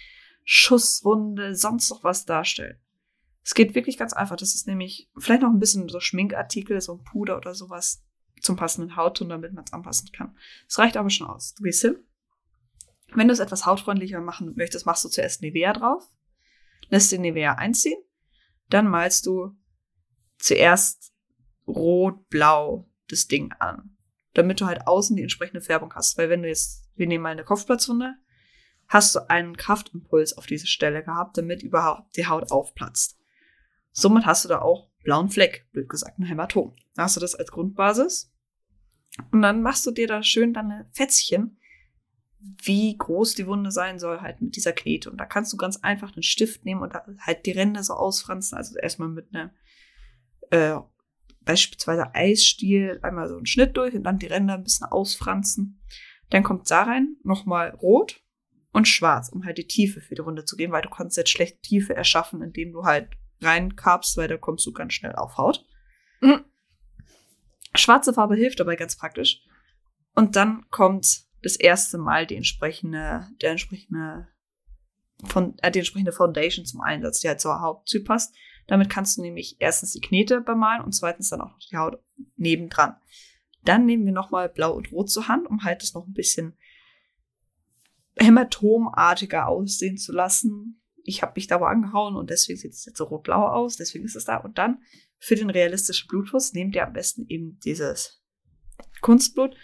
[0.45, 2.79] Schusswunde, sonst noch was darstellen.
[3.47, 4.35] Es geht wirklich ganz einfach.
[4.35, 8.05] Das ist nämlich vielleicht noch ein bisschen so Schminkartikel, so ein Puder oder sowas
[8.41, 10.37] zum passenden Hautton, damit man es anpassen kann.
[10.67, 11.55] Das reicht aber schon aus.
[11.55, 11.97] Du gehst hin.
[13.15, 16.03] Wenn du es etwas hautfreundlicher machen möchtest, machst du zuerst Nivea drauf,
[16.89, 18.03] lässt den Nivea einziehen,
[18.69, 19.57] dann malst du
[20.39, 21.13] zuerst
[21.69, 23.97] rot-blau das Ding an,
[24.35, 26.19] damit du halt außen die entsprechende Färbung hast.
[26.19, 28.17] Weil wenn du jetzt, wir nehmen mal eine Kopfplatzwunde,
[28.89, 33.16] hast du einen Kraftimpuls auf diese Stelle gehabt, damit überhaupt die Haut aufplatzt.
[33.99, 36.75] Somit hast du da auch blauen Fleck, blöd gesagt, ein Hämatom.
[36.97, 38.31] Da hast du das als Grundbasis.
[39.33, 41.59] Und dann machst du dir da schön deine Fätzchen,
[42.63, 45.11] wie groß die Wunde sein soll, halt mit dieser Knete.
[45.11, 48.59] Und da kannst du ganz einfach einen Stift nehmen und halt die Ränder so ausfranzen.
[48.59, 49.51] Also erstmal mit einem
[50.51, 50.79] äh,
[51.41, 55.81] beispielsweise Eisstiel einmal so einen Schnitt durch und dann die Ränder ein bisschen ausfranzen.
[56.29, 58.23] Dann kommt da rein nochmal rot
[58.73, 61.31] und schwarz, um halt die Tiefe für die Runde zu geben, weil du kannst jetzt
[61.31, 65.65] schlecht Tiefe erschaffen, indem du halt reinkapst, weil da kommst du ganz schnell auf Haut.
[66.21, 66.45] Mhm.
[67.75, 69.43] Schwarze Farbe hilft dabei ganz praktisch.
[70.15, 74.29] Und dann kommt das erste Mal die entsprechende, der entsprechende,
[75.25, 78.35] von, äh, die entsprechende Foundation zum Einsatz, die halt zur Haupttyp passt.
[78.67, 82.03] Damit kannst du nämlich erstens die Knete bemalen und zweitens dann auch noch die Haut
[82.37, 82.97] nebendran.
[83.63, 86.57] Dann nehmen wir nochmal Blau und Rot zur Hand, um halt das noch ein bisschen
[88.19, 90.83] hämatomartiger aussehen zu lassen.
[91.07, 94.05] Ich habe mich da aber angehauen und deswegen sieht es jetzt so rot-blau aus, deswegen
[94.05, 94.37] ist es da.
[94.37, 94.83] Und dann
[95.19, 98.23] für den realistischen Blutfluss nehmt ihr am besten eben dieses
[99.01, 99.57] Kunstblut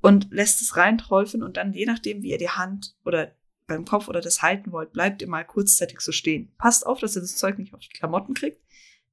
[0.00, 3.34] und lässt es reinträufeln und dann je nachdem, wie ihr die Hand oder
[3.66, 6.54] beim Kopf oder das halten wollt, bleibt ihr mal kurzzeitig so stehen.
[6.58, 8.60] Passt auf, dass ihr das Zeug nicht auf die Klamotten kriegt.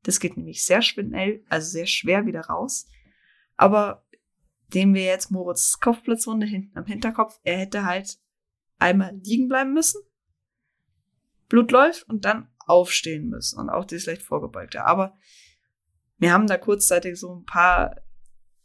[0.03, 2.87] Das geht nämlich sehr schnell, also sehr schwer wieder raus.
[3.57, 4.05] Aber
[4.73, 8.17] dem wir jetzt Moritz Kopfplatzwunde hinten am Hinterkopf, er hätte halt
[8.77, 10.01] einmal liegen bleiben müssen,
[11.47, 14.83] Blut läuft und dann aufstehen müssen und auch das leicht vorgebeugte.
[14.85, 15.15] Aber
[16.17, 18.01] wir haben da kurzzeitig so ein paar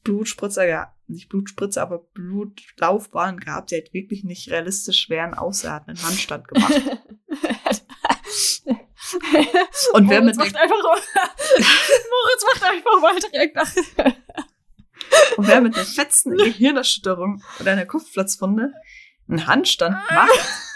[0.05, 5.89] Blutspritzer gehabt, nicht Blutspritzer, aber Blutlaufbahnen gehabt, die halt wirklich nicht realistisch schweren außer hat
[5.89, 6.73] einen Handstand gemacht.
[9.93, 13.75] Und wer Moritz mit macht einfach, Moritz macht einfach mal direkt nach.
[15.37, 18.73] Und wer mit einer fetzen Gehirnerschütterung oder einer Kopfplatzwunde
[19.29, 20.70] einen Handstand macht,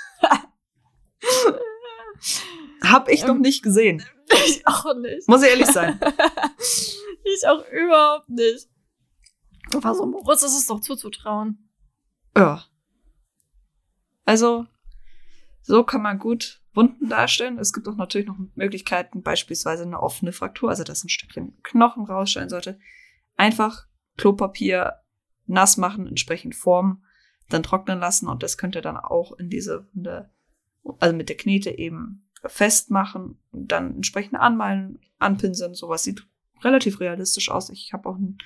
[2.94, 4.04] hab ich noch nicht gesehen.
[4.46, 5.28] Ich auch nicht.
[5.28, 6.00] Muss ich ehrlich sein.
[7.26, 8.68] Ich auch überhaupt nicht.
[9.72, 11.70] Aber so Moritz ist es doch zuzutrauen.
[12.36, 12.64] Ja.
[14.26, 14.66] Also,
[15.62, 17.58] so kann man gut Wunden darstellen.
[17.58, 22.04] Es gibt auch natürlich noch Möglichkeiten, beispielsweise eine offene Fraktur, also dass ein Stückchen Knochen
[22.04, 22.78] rausscheinen sollte.
[23.36, 25.00] Einfach Klopapier
[25.46, 27.04] nass machen, entsprechend formen,
[27.48, 30.30] dann trocknen lassen und das könnt ihr dann auch in diese Wunde,
[30.98, 35.74] also mit der Knete eben festmachen und dann entsprechend anmalen, anpinseln.
[35.74, 36.26] Sowas sieht
[36.62, 37.70] relativ realistisch aus.
[37.70, 38.38] Ich habe auch ein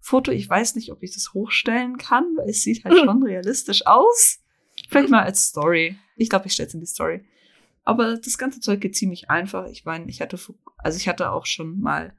[0.00, 0.30] Foto.
[0.30, 4.40] Ich weiß nicht, ob ich das hochstellen kann, weil es sieht halt schon realistisch aus.
[4.88, 5.96] Vielleicht mal als Story.
[6.16, 7.24] Ich glaube, ich stelle es in die Story.
[7.84, 9.66] Aber das ganze Zeug geht ziemlich einfach.
[9.68, 10.38] Ich meine, ich hatte,
[10.78, 12.16] also ich hatte auch schon mal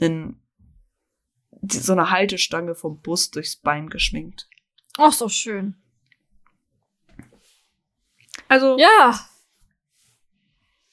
[0.00, 0.40] einen,
[1.70, 4.48] so eine Haltestange vom Bus durchs Bein geschminkt.
[4.96, 5.76] Ach, so schön.
[8.48, 9.18] Also, Ja,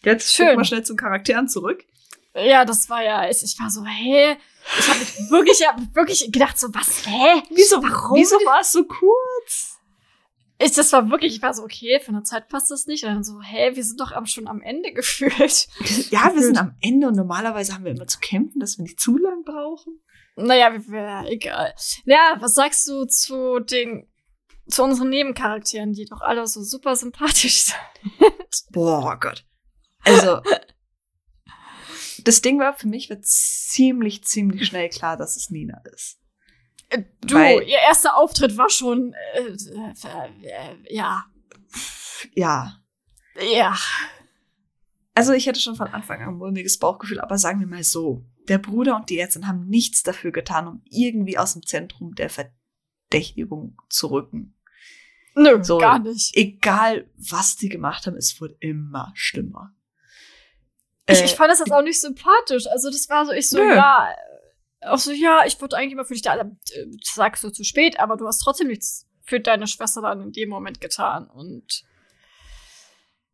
[0.03, 0.55] jetzt schön.
[0.55, 1.83] mal schnell zu den Charakteren zurück.
[2.35, 4.37] ja, das war ja, ich ich war so, hä?
[4.79, 7.41] Ich habe mich wirklich, ich hab wirklich gedacht, so, was, hä?
[7.49, 8.17] Wieso, Warum?
[8.17, 9.77] wieso war es so kurz?
[10.59, 13.03] Ich, das war wirklich, ich war so, okay, für eine Zeit passt das nicht.
[13.03, 15.67] Und dann so, hä, wir sind doch am, schon am Ende gefühlt.
[16.11, 18.99] Ja, wir sind am Ende und normalerweise haben wir immer zu kämpfen, dass wir nicht
[18.99, 19.99] zu lang brauchen.
[20.35, 20.71] Naja,
[21.27, 21.73] egal.
[22.05, 24.07] Ja, was sagst du zu den,
[24.67, 27.77] zu unseren Nebencharakteren, die doch alle so super sympathisch sind?
[28.69, 29.43] Boah Gott.
[30.03, 30.41] Also,
[32.23, 36.19] das Ding war, für mich wird ziemlich, ziemlich schnell klar, dass es Nina ist.
[36.89, 39.93] Äh, Du, Weil- ihr erster Auftritt war schon, äh, äh,
[40.43, 41.25] äh, ja,
[42.33, 42.77] Ja.
[43.39, 43.75] ja.
[45.13, 48.25] Also, ich hatte schon von Anfang an ein mulmiges Bauchgefühl, aber sagen wir mal so.
[48.47, 52.29] Der Bruder und die Ärztin haben nichts dafür getan, um irgendwie aus dem Zentrum der
[52.29, 54.55] Verdächtigung zu rücken.
[55.35, 55.77] Nö, So.
[55.77, 56.35] gar nicht.
[56.35, 59.73] Egal, was die gemacht haben, es wurde immer schlimmer.
[61.11, 62.67] Ich, Äh, ich fand das jetzt auch nicht sympathisch.
[62.67, 63.75] Also, das war so, ich so, Nö.
[63.75, 64.09] ja,
[64.81, 66.47] auch so, ja, ich würde eigentlich immer für dich da, äh,
[67.03, 70.49] sagst du zu spät, aber du hast trotzdem nichts für deine Schwester dann in dem
[70.49, 71.29] Moment getan.
[71.29, 71.83] Und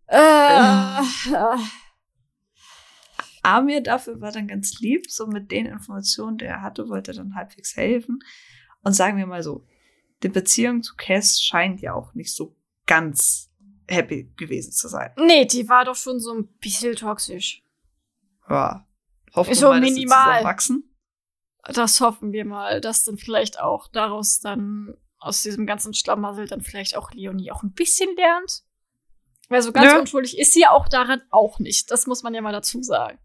[0.08, 1.58] äh, äh.
[3.44, 7.16] Amir dafür war dann ganz lieb, so mit den Informationen, die er hatte, wollte er
[7.16, 8.20] dann halbwegs helfen.
[8.84, 9.66] Und sagen wir mal so,
[10.24, 12.56] die Beziehung zu Cass scheint ja auch nicht so
[12.86, 13.50] ganz
[13.88, 15.12] happy gewesen zu sein.
[15.18, 17.64] nee, die war doch schon so ein bisschen toxisch.
[18.50, 18.88] Ja.
[19.36, 20.44] Hoffen So wir mal, dass sie minimal.
[20.44, 20.96] wachsen.
[21.64, 26.62] das hoffen wir mal, dass dann vielleicht auch daraus dann aus diesem ganzen Schlamassel dann
[26.62, 28.64] vielleicht auch Leonie auch ein bisschen lernt.
[29.50, 30.00] Weil so ganz Ja.
[30.00, 31.90] unschuldig ist sie ja auch daran auch nicht.
[31.92, 33.20] Das muss man ja mal dazu sagen.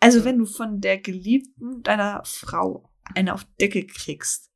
[0.00, 4.50] Also, wenn du von der Geliebten deiner Frau eine auf Decke kriegst,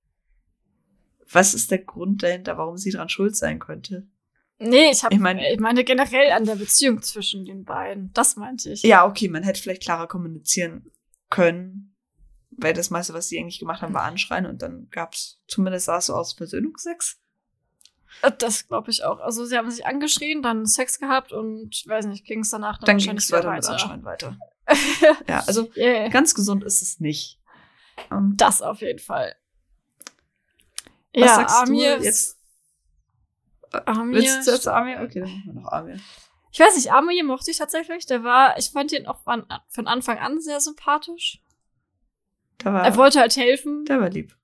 [1.31, 4.07] was ist der Grund dahinter, warum sie dran schuld sein könnte?
[4.59, 8.13] Nee, ich, hab, Ich mein- meine, ich meine generell an der Beziehung zwischen den beiden.
[8.13, 8.83] Das meinte ich.
[8.83, 10.91] Ja, okay, man hätte vielleicht klarer kommunizieren
[11.29, 11.97] können,
[12.51, 15.99] weil das meiste, was sie eigentlich gemacht haben, war anschreien und dann gab's zumindest sah
[15.99, 17.19] es so aus Versöhnungsex.
[18.23, 19.19] Äh, Das glaube ich auch.
[19.19, 22.97] Also sie haben sich angeschrien, dann Sex gehabt und weiß nicht, ging es danach Dann
[22.99, 24.37] ging wahrscheinlich es weiter wieder mit Anschreien weiter.
[24.67, 25.19] weiter.
[25.29, 26.09] Ja, also yeah.
[26.09, 27.41] ganz gesund ist es nicht.
[28.13, 29.35] Ähm, Das auf jeden Fall.
[31.13, 32.39] was ja, sagst Amir, du jetzt?
[33.87, 35.01] Amir, Willst du zuerst Amir?
[35.03, 36.01] Okay, dann machen wir noch Amir.
[36.53, 38.07] ich weiß nicht, Amir mochte ich tatsächlich.
[38.07, 41.41] Der war, ich fand ihn auch von, von Anfang an sehr sympathisch.
[42.65, 43.85] Der war, Er wollte halt helfen.
[43.85, 44.35] der war lieb.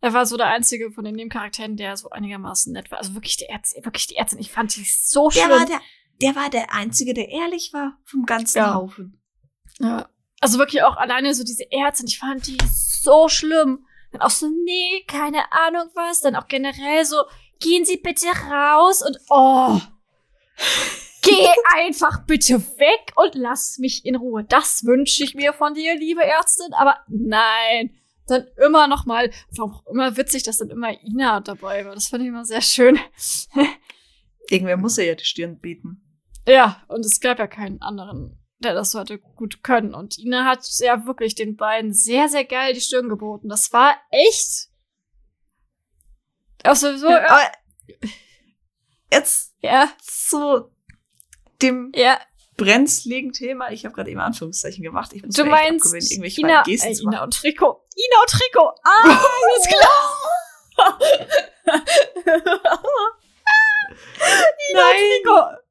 [0.00, 2.98] Er war so der einzige von den Nebencharakteren, der so einigermaßen nett war.
[2.98, 4.38] Also wirklich die Ärztin, wirklich die Ärztin.
[4.38, 5.48] Ich fand die so schlimm.
[5.66, 5.80] der,
[6.20, 8.74] der war der Einzige, der ehrlich war vom ganzen Ja.
[8.74, 9.18] Haufen.
[9.78, 10.08] Ja.
[10.40, 13.86] Also wirklich auch alleine so diese Ärztin, ich fand die so schlimm.
[14.12, 16.20] Dann auch so, nee, keine Ahnung was.
[16.20, 17.24] Dann auch generell so,
[17.60, 19.80] gehen Sie bitte raus und oh.
[21.22, 24.44] Geh einfach bitte weg und lass mich in Ruhe.
[24.44, 26.74] Das wünsche ich mir von dir, liebe Ärztin.
[26.74, 27.94] Aber nein,
[28.26, 31.94] dann immer noch mal, war auch immer witzig, dass dann immer Ina dabei war.
[31.94, 32.98] Das fand ich immer sehr schön.
[34.50, 36.02] Irgendwer muss ja die Stirn bieten.
[36.46, 39.94] Ja, und es gab ja keinen anderen, der das hätte gut können.
[39.94, 43.48] Und Ina hat ja wirklich den beiden sehr, sehr geil die Stirn geboten.
[43.48, 44.68] Das war echt.
[46.64, 47.52] Also so, ja,
[49.12, 50.70] jetzt ja, zu
[51.62, 52.18] dem ja.
[52.56, 53.70] brenzligen Thema.
[53.70, 55.12] Ich habe gerade eben Anführungszeichen gemacht.
[55.12, 57.02] Ich muss Du meinst abgewöhnen, irgendwelche Ina, Gesten äh.
[57.02, 57.84] Ina und Trikot.
[57.94, 58.74] Ina und Trikot.
[58.82, 59.04] Ah,
[59.42, 60.98] alles klar.
[64.70, 65.64] Ina und Trikot.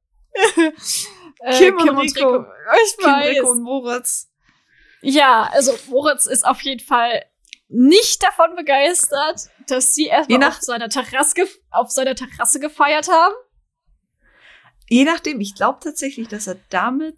[1.40, 2.06] Äh, Kim und Rico.
[2.06, 3.36] Ich Kim, weiß.
[3.36, 4.30] Rico und Moritz.
[5.02, 7.24] Ja, also Moritz ist auf jeden Fall
[7.68, 13.34] nicht davon begeistert, dass sie erstmal auf seiner Terrasse, auf seiner Terrasse gefeiert haben.
[14.88, 17.16] Je nachdem, ich glaube tatsächlich, dass er damit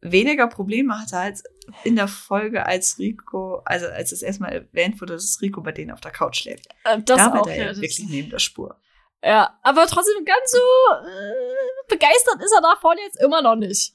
[0.00, 1.44] weniger Probleme hatte als
[1.84, 5.90] in der Folge, als Rico, also als es erstmal erwähnt wurde, dass Rico bei denen
[5.90, 6.66] auf der Couch schläft.
[6.84, 7.46] Äh, Das da war auch.
[7.46, 8.78] der Ja, wirklich neben der Spur.
[9.22, 13.94] ja, aber trotzdem ganz so äh, begeistert ist er davon jetzt immer noch nicht.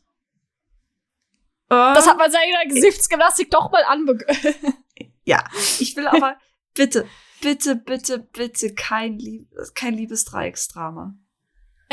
[1.69, 4.17] Das hat man seiner Gesichtsgymnastik doch mal anbe...
[5.23, 5.43] Ja,
[5.79, 6.35] ich will aber
[6.73, 7.07] bitte,
[7.41, 11.15] bitte, bitte, bitte kein, Lieb kein Liebesdreiecksdrama.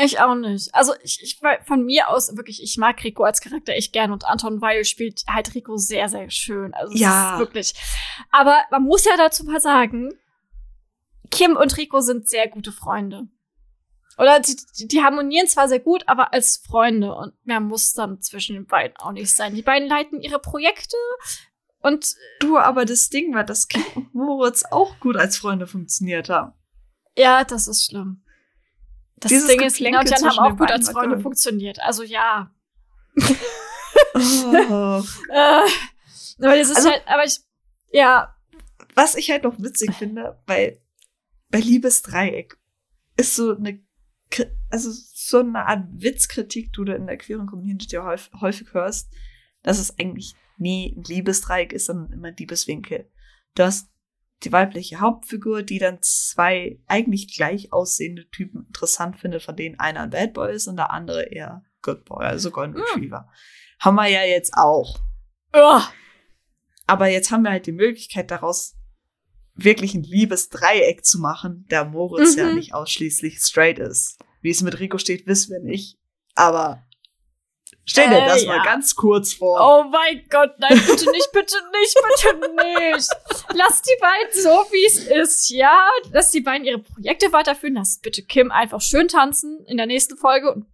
[0.01, 0.73] Ich auch nicht.
[0.73, 4.23] Also ich, ich von mir aus wirklich, ich mag Rico als Charakter echt gern und
[4.23, 6.73] Anton Weil spielt halt Rico sehr, sehr schön.
[6.73, 7.33] Also Ja.
[7.33, 7.73] ist wirklich.
[8.31, 10.13] Aber man muss ja dazu mal sagen,
[11.31, 13.27] Kim und Rico sind sehr gute Freunde.
[14.17, 18.21] Oder die, die, die harmonieren zwar sehr gut, aber als Freunde und mehr muss dann
[18.21, 19.55] zwischen den beiden auch nicht sein.
[19.55, 20.97] Die beiden leiten ihre Projekte
[21.81, 26.29] und Du, aber das Ding war, dass Kim und Moritz auch gut als Freunde funktioniert
[26.29, 26.53] haben.
[27.15, 28.23] ja, das ist schlimm.
[29.17, 31.79] Das Dieses Ding ist, Lena und Jan haben auch gut als Freunde funktioniert.
[31.81, 32.51] Also ja.
[34.15, 35.03] Oh.
[35.29, 37.39] Äh, aber das ist Also- halt, aber ich,
[37.91, 38.33] ja,
[38.95, 40.81] Was ich halt noch witzig finde, bei,
[41.49, 42.57] bei Liebesdreieck
[43.17, 43.81] ist so eine,
[44.69, 49.11] also so eine Art Witzkritik, die du in der queeren Community häufig, häufig hörst,
[49.63, 53.09] dass es eigentlich nie ein Liebesdreieck ist, sondern immer ein Liebeswinkel.
[53.55, 53.89] Du hast
[54.43, 60.01] die weibliche Hauptfigur, die dann zwei eigentlich gleich aussehende Typen interessant findet, von denen einer
[60.01, 62.83] ein Bad Boy ist und der andere eher Good Boy, also Golden Hm.
[62.83, 63.29] Retriever.
[63.79, 64.99] Haben wir ja jetzt auch.
[65.53, 65.81] Ugh.
[66.87, 68.75] Aber jetzt haben wir halt die Möglichkeit daraus
[69.55, 72.39] wirklich ein Liebesdreieck zu machen, da Moritz Mhm.
[72.39, 74.17] ja nicht ausschließlich straight ist.
[74.41, 75.99] Wie es mit Rico steht, wissen wir nicht.
[76.35, 76.85] Aber
[77.89, 78.55] stell dir Äh, das ja.
[78.57, 79.59] mal ganz kurz vor.
[79.61, 82.55] Oh mein Gott, nein, bitte nicht, bitte nicht, bitte
[82.95, 83.09] nicht.
[83.53, 85.77] Lass die beiden so, wie es ist, ja?
[86.11, 87.75] Lass die beiden ihre Projekte weiterführen.
[87.75, 90.53] Lass bitte Kim einfach schön tanzen in der nächsten Folge.
[90.53, 90.65] Und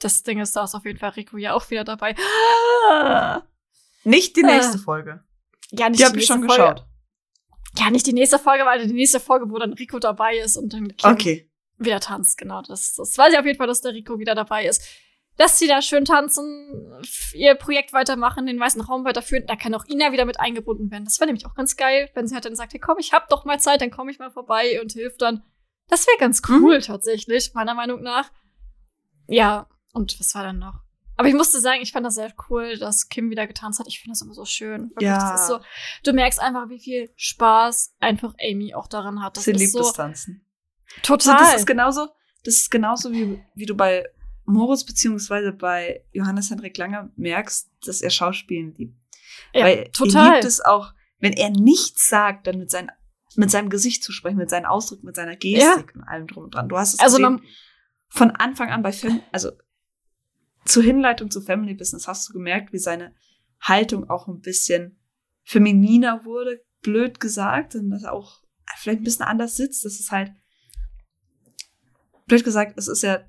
[0.00, 2.14] das Ding ist, da ist auf jeden Fall Rico ja auch wieder dabei.
[4.04, 4.46] Nicht die Äh.
[4.46, 5.22] nächste Folge.
[5.70, 6.62] Ja, nicht Die habe ich nächste schon Folge.
[6.62, 6.84] geschaut.
[7.78, 10.72] Ja, nicht die nächste Folge, weil die nächste Folge, wo dann Rico dabei ist und
[10.72, 11.50] dann Kim Okay.
[11.76, 12.62] wieder tanzt, genau.
[12.62, 14.82] Das, das weiß ich auf jeden Fall, dass der Rico wieder dabei ist.
[15.38, 17.00] Dass sie da schön tanzen,
[17.32, 19.46] ihr Projekt weitermachen, den weißen Raum weiterführen.
[19.46, 21.04] Da kann auch Ina wieder mit eingebunden werden.
[21.04, 23.28] Das wäre nämlich auch ganz geil, wenn sie halt dann sagt, hey, komm, ich hab
[23.28, 25.42] doch mal Zeit, dann komme ich mal vorbei und hilf dann.
[25.88, 28.30] Das wäre ganz cool tatsächlich, meiner Meinung nach.
[29.28, 30.80] Ja, und was war dann noch?
[31.16, 33.88] Aber ich musste sagen, ich fand das sehr cool, dass Kim wieder getanzt hat.
[33.88, 34.90] Ich finde das immer so schön.
[34.90, 35.32] Wirklich, Ja.
[35.32, 35.58] Das ist so,
[36.04, 39.36] du merkst einfach, wie viel Spaß einfach Amy auch daran hat.
[39.36, 40.44] Das Sie liebt so das Tanzen.
[41.02, 41.38] total.
[41.38, 42.08] So, das ist genauso,
[42.44, 44.04] das ist genauso wie, wie du bei
[44.48, 48.96] Moritz beziehungsweise bei Johannes Hendrik Lange merkst, dass er Schauspielen liebt.
[49.54, 50.34] ja, Weil er total.
[50.34, 52.90] liebt es auch, wenn er nichts sagt, dann mit, seinen,
[53.36, 56.54] mit seinem Gesicht zu sprechen, mit seinen Ausdrücken, mit seiner Gestik und allem drum und
[56.54, 56.68] dran.
[56.68, 57.42] Du hast es also gesehen,
[58.08, 59.52] von Anfang an bei Fam also
[60.64, 63.14] zur Hinleitung zu Family Business hast du gemerkt, wie seine
[63.60, 64.98] Haltung auch ein bisschen
[65.44, 68.42] femininer wurde, blöd gesagt, und dass er auch
[68.76, 69.84] vielleicht ein bisschen anders sitzt.
[69.84, 70.32] Das ist halt,
[72.26, 73.27] blöd gesagt, es ist ja,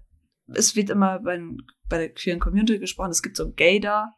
[0.54, 1.40] es wird immer bei,
[1.88, 4.16] bei der queeren Community gesprochen, es gibt so ein Gaydar.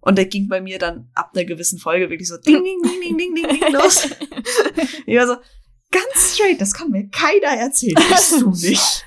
[0.00, 3.00] Und der ging bei mir dann ab einer gewissen Folge wirklich so ding, ding, ding,
[3.00, 4.08] ding, ding, ding, ding los.
[5.06, 5.36] Ich war so,
[5.90, 9.04] ganz straight, das kann mir keiner erzählen, bist du nicht.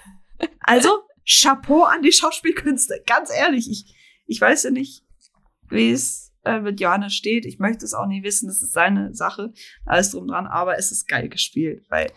[0.60, 3.02] Also, Chapeau an die Schauspielkünste.
[3.06, 3.95] Ganz ehrlich, ich,
[4.26, 5.03] ich weiß ja nicht,
[5.69, 7.45] wie es äh, mit Johannes steht.
[7.45, 8.47] Ich möchte es auch nie wissen.
[8.47, 9.52] Das ist seine Sache.
[9.85, 10.47] Alles drum dran.
[10.47, 12.11] Aber es ist geil gespielt, weil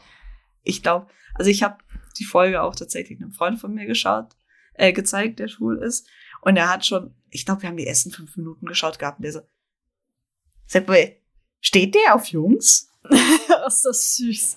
[0.62, 1.78] ich glaube, also ich habe
[2.18, 4.36] die Folge auch tatsächlich einem Freund von mir geschaut,
[4.74, 6.08] äh, gezeigt, der schwul ist.
[6.40, 9.24] Und er hat schon, ich glaube, wir haben die ersten fünf Minuten geschaut gehabt und
[9.24, 9.40] der so,
[10.66, 10.86] sag
[11.60, 12.90] steht der auf Jungs?
[13.66, 14.56] ist das süß.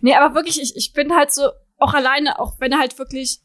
[0.00, 3.40] Nee, aber wirklich, ich, ich bin halt so, auch alleine, auch wenn er halt wirklich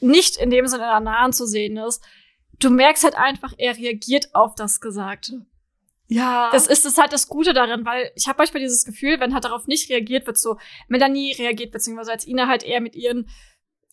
[0.00, 2.02] nicht in dem Sinne in der Nahen zu sehen ist,
[2.58, 5.46] du merkst halt einfach, er reagiert auf das Gesagte.
[6.08, 6.50] Ja.
[6.52, 9.44] Das ist das halt das Gute daran, weil ich habe manchmal dieses Gefühl, wenn halt
[9.44, 10.56] darauf nicht reagiert wird, so
[10.88, 13.28] Melanie reagiert, beziehungsweise als Ina halt eher mit ihren,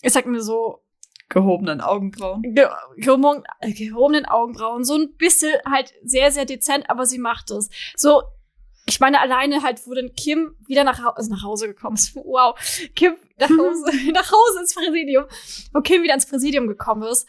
[0.02, 0.84] ich sag mir so,
[1.30, 2.42] gehobenen Augenbrauen.
[2.44, 2.68] ge
[2.98, 7.70] gehoben- äh, gehobenen Augenbrauen, so ein bisschen halt sehr, sehr dezent, aber sie macht es.
[7.96, 8.22] So,
[8.86, 12.16] ich meine, alleine halt, wo dann Kim wieder nach, also nach Hause gekommen ist.
[12.24, 12.60] Wow.
[12.96, 15.26] Kim nach Hause, nach Hause ins Präsidium,
[15.74, 17.28] wo Kim wieder ins Präsidium gekommen ist.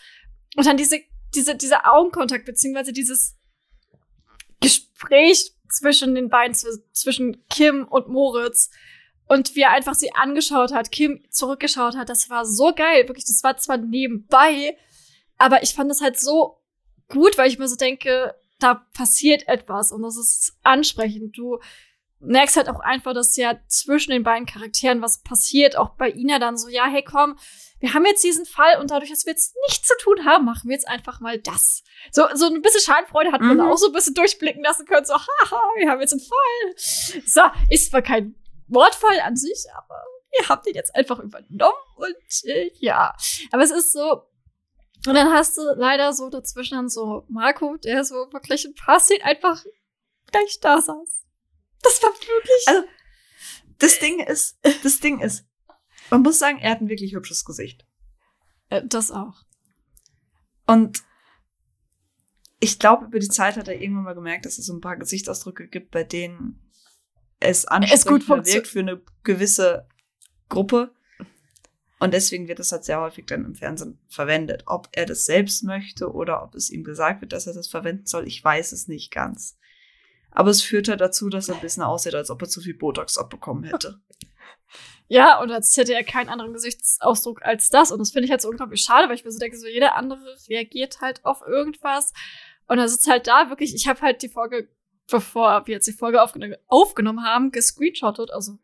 [0.56, 0.98] Und dann diese,
[1.35, 3.36] diese, dieser Augenkontakt, beziehungsweise dieses
[4.60, 8.70] Gespräch zwischen den beiden, zw- zwischen Kim und Moritz.
[9.26, 13.09] Und wie er einfach sie angeschaut hat, Kim zurückgeschaut hat, das war so geil.
[13.09, 14.76] Wirklich, das war zwar nebenbei,
[15.39, 16.59] aber ich fand das halt so
[17.09, 21.36] gut, weil ich mir so denke, da passiert etwas und das ist ansprechend.
[21.36, 21.59] Du
[22.20, 25.77] merkst halt auch einfach, dass ja zwischen den beiden Charakteren was passiert.
[25.77, 27.39] Auch bei Ina dann so, ja, hey, komm,
[27.81, 30.69] wir haben jetzt diesen Fall und dadurch, dass wir jetzt nichts zu tun haben, machen
[30.69, 31.82] wir jetzt einfach mal das.
[32.12, 33.62] So, so ein bisschen Schadenfreude hat man Mhm.
[33.65, 35.05] auch so ein bisschen durchblicken lassen können.
[35.05, 37.23] So, haha, wir haben jetzt einen Fall.
[37.27, 38.35] So, ist zwar kein
[38.69, 40.03] Mordfall an sich, aber
[40.41, 43.15] ihr habt ihn jetzt einfach übernommen und äh, ja.
[43.53, 44.23] Aber es ist so,
[45.07, 48.99] und dann hast du leider so dazwischen dann so Marco, der so wirklich ein paar
[49.01, 49.62] Szenen einfach
[50.32, 51.24] gleich da saß.
[51.85, 52.65] Das war wirklich.
[52.66, 52.82] Also,
[53.78, 55.47] Das Ding ist, das Ding ist,
[56.11, 57.86] man muss sagen, er hat ein wirklich hübsches Gesicht.
[58.70, 59.44] Äh, das auch.
[60.66, 61.02] Und
[62.61, 64.97] ich glaube, über die Zeit hat er irgendwann mal gemerkt, dass es so ein paar
[64.97, 66.70] Gesichtsausdrücke gibt, bei denen
[67.40, 67.66] es
[68.05, 69.86] funktio- wirkt für eine gewisse
[70.48, 70.94] Gruppe.
[71.98, 74.62] Und deswegen wird das halt sehr häufig dann im Fernsehen verwendet.
[74.66, 78.06] Ob er das selbst möchte oder ob es ihm gesagt wird, dass er das verwenden
[78.06, 79.59] soll, ich weiß es nicht ganz.
[80.35, 82.74] Aber es führt halt dazu, dass er ein bisschen aussieht, als ob er zu viel
[82.74, 84.01] Botox abbekommen hätte.
[85.06, 87.93] Ja, und als hätte er keinen anderen Gesichtsausdruck als das.
[87.93, 89.97] Und das finde ich halt so unglaublich schade, weil ich mir so denke, so jeder
[89.97, 92.15] andere reagiert halt auf irgendwas.
[92.69, 94.66] Und er sitzt halt da wirklich, ich habe halt die Folge,
[95.06, 98.59] bevor wir jetzt die Folge aufgen aufgenommen haben, gescreenshottet, also.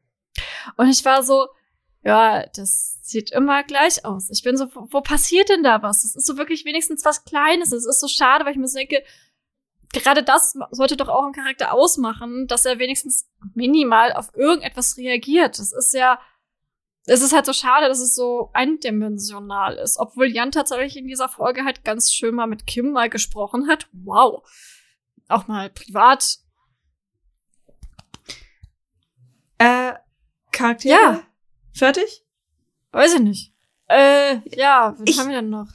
[0.78, 1.48] Und ich war so,
[2.02, 4.30] ja, das sieht immer gleich aus.
[4.30, 6.02] Ich bin so, wo, passiert denn da was?
[6.02, 7.72] Das ist so wirklich wenigstens was Kleines.
[7.72, 9.02] Es ist so schade, weil ich mir so denke,
[9.92, 15.58] gerade das sollte doch auch einen Charakter ausmachen, dass er wenigstens minimal auf irgendetwas reagiert.
[15.58, 16.20] Das ist ja,
[17.06, 19.98] es ist halt so schade, dass es so eindimensional ist.
[19.98, 23.88] Obwohl Jan tatsächlich in dieser Folge halt ganz schön mal mit Kim mal gesprochen hat.
[23.92, 24.48] Wow.
[25.28, 26.38] Auch mal privat.
[29.58, 29.94] Äh,
[30.52, 30.94] Charaktere?
[31.00, 31.22] Ja.
[31.74, 32.24] Fertig?
[32.92, 33.54] Weiß ich nicht.
[33.88, 35.68] Äh, ja, was Ich- haben wir denn noch?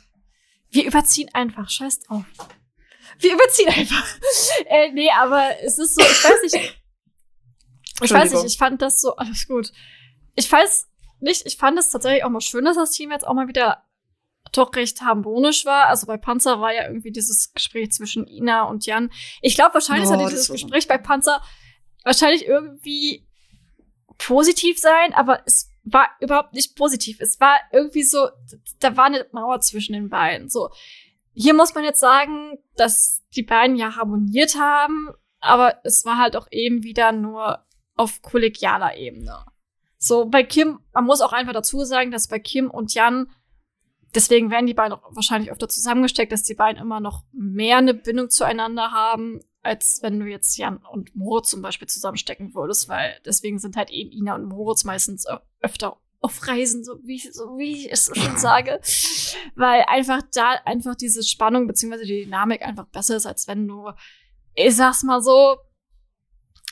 [0.69, 1.69] Wir überziehen einfach.
[1.69, 2.25] Scheiß drauf.
[3.19, 4.05] Wir überziehen einfach.
[4.65, 6.81] äh, nee, aber es ist so, ich weiß nicht.
[8.01, 9.71] Ich weiß nicht, ich fand das so, alles gut.
[10.35, 10.87] Ich weiß
[11.21, 13.83] nicht, ich fand es tatsächlich auch mal schön, dass das Team jetzt auch mal wieder
[14.51, 15.87] doch recht harmonisch war.
[15.87, 19.11] Also bei Panzer war ja irgendwie dieses Gespräch zwischen Ina und Jan.
[19.41, 21.41] Ich glaube, wahrscheinlich Oh, sollte dieses Gespräch bei Panzer
[22.03, 23.27] wahrscheinlich irgendwie
[24.17, 27.19] positiv sein, aber es war überhaupt nicht positiv.
[27.19, 28.29] Es war irgendwie so,
[28.79, 30.49] da war eine Mauer zwischen den beiden.
[30.49, 30.69] So,
[31.35, 35.09] hier muss man jetzt sagen, dass die beiden ja harmoniert haben,
[35.39, 39.45] aber es war halt auch eben wieder nur auf kollegialer Ebene.
[39.97, 43.29] So, bei Kim, man muss auch einfach dazu sagen, dass bei Kim und Jan
[44.15, 48.29] deswegen werden die beiden wahrscheinlich öfter zusammengesteckt, dass die beiden immer noch mehr eine Bindung
[48.29, 53.59] zueinander haben, als wenn du jetzt Jan und Moritz zum Beispiel zusammenstecken würdest, weil deswegen
[53.59, 55.25] sind halt eben Ina und Moritz meistens
[55.59, 58.81] öfter auf Reisen, so wie, so wie ich es schon sage.
[59.55, 63.91] Weil einfach da einfach diese Spannung beziehungsweise die Dynamik einfach besser ist, als wenn du,
[64.55, 65.57] ich sag's mal so,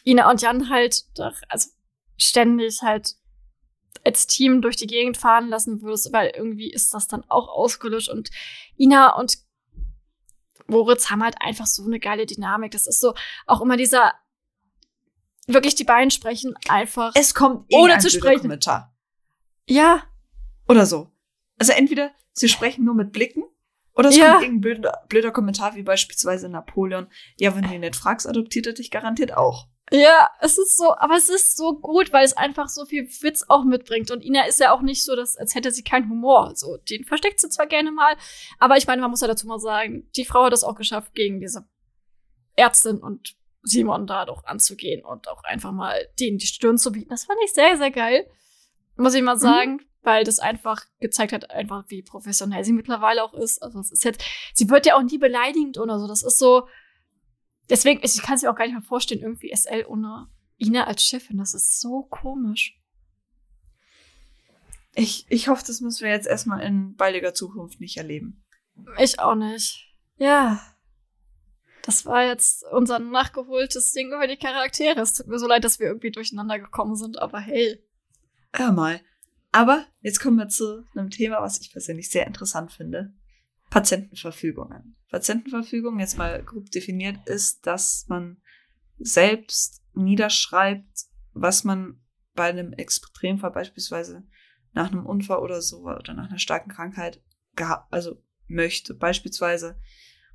[0.05, 1.69] Ina und Jan halt doch, also
[2.17, 3.13] ständig halt
[4.03, 8.09] als Team durch die Gegend fahren lassen würdest, weil irgendwie ist das dann auch ausgelöscht
[8.09, 8.31] und
[8.77, 9.37] Ina und
[10.67, 12.71] Moritz haben halt einfach so eine geile Dynamik.
[12.71, 13.13] Das ist so
[13.45, 14.13] auch immer dieser
[15.45, 18.41] wirklich die beiden sprechen einfach Es kommt Ohne ein zu sprechen.
[18.41, 18.92] Kommentar.
[19.67, 20.03] Ja
[20.67, 21.09] Oder so.
[21.59, 23.43] Also entweder sie sprechen nur mit Blicken
[23.95, 24.31] oder es Ja.
[24.33, 27.07] kommt irgendein blöder, blöder Kommentar, wie beispielsweise Napoleon.
[27.37, 29.67] Ja, wenn du ihn nicht fragst, adoptiert er dich garantiert auch.
[29.91, 33.45] Ja, es ist so, aber es ist so gut, weil es einfach so viel Witz
[33.49, 34.09] auch mitbringt.
[34.09, 36.53] Und Ina ist ja auch nicht so, dass, als hätte sie keinen Humor.
[36.55, 38.15] So, den versteckt sie zwar gerne mal,
[38.59, 41.13] aber ich meine, man muss ja dazu mal sagen, die Frau hat es auch geschafft,
[41.13, 41.67] gegen diese
[42.55, 47.09] Ärztin und Simon da doch anzugehen und auch einfach mal denen die Stirn zu bieten.
[47.09, 48.25] Das fand ich sehr, sehr geil.
[48.95, 53.33] Muss ich mal sagen, weil das einfach gezeigt hat, einfach wie professionell sie mittlerweile auch
[53.33, 53.61] ist.
[53.63, 56.07] Also es ist jetzt, sie wird ja auch nie beleidigend oder so.
[56.07, 56.67] Das ist so,
[57.69, 61.03] Deswegen, ich kann es mir auch gar nicht mehr vorstellen, irgendwie SL ohne Ina als
[61.03, 61.37] Chefin.
[61.37, 62.79] Das ist so komisch.
[64.95, 68.43] Ich, ich hoffe, das müssen wir jetzt erstmal in baldiger Zukunft nicht erleben.
[68.99, 69.91] Ich auch nicht.
[70.17, 70.61] Ja.
[71.83, 75.01] Das war jetzt unser nachgeholtes Ding über die Charaktere.
[75.01, 77.83] Es tut mir so leid, dass wir irgendwie durcheinander gekommen sind, aber hey.
[78.53, 79.01] Hör mal.
[79.51, 83.13] Aber jetzt kommen wir zu einem Thema, was ich persönlich sehr interessant finde.
[83.69, 84.95] Patientenverfügungen.
[85.09, 88.37] Patientenverfügung, jetzt mal grob definiert, ist, dass man
[88.99, 91.99] selbst niederschreibt, was man
[92.35, 94.23] bei einem Extremfall beispielsweise
[94.73, 97.21] nach einem Unfall oder so oder nach einer starken Krankheit
[97.89, 98.93] also möchte.
[98.93, 99.79] Beispielsweise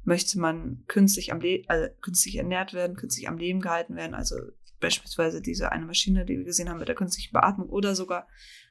[0.05, 4.37] möchte man künstlich am also künstlich ernährt werden, künstlich am Leben gehalten werden, also
[4.81, 8.29] beispielsweise diese eine Maschine, die wir gesehen haben mit der künstlichen Beatmung oder sogar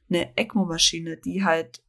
[0.08, 1.82] eine ECMO-Maschine, die halt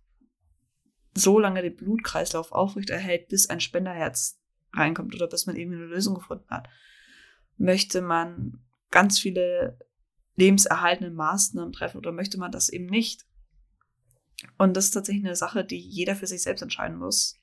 [1.14, 4.40] so lange den Blutkreislauf aufrechterhält, bis ein Spenderherz
[4.74, 6.68] reinkommt oder bis man irgendwie eine Lösung gefunden hat.
[7.58, 9.80] Möchte man ganz viele
[10.36, 13.26] lebenserhaltende Maßnahmen treffen oder möchte man das eben nicht?
[14.58, 17.38] Und das ist tatsächlich eine Sache, die jeder für sich selbst entscheiden muss.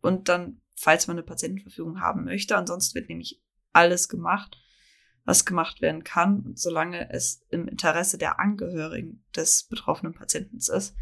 [0.00, 3.42] Und dann, falls man eine Patientenverfügung haben möchte, ansonsten wird nämlich
[3.72, 4.58] alles gemacht,
[5.26, 10.94] was gemacht werden kann, solange es im Interesse der Angehörigen des betroffenen Patienten ist.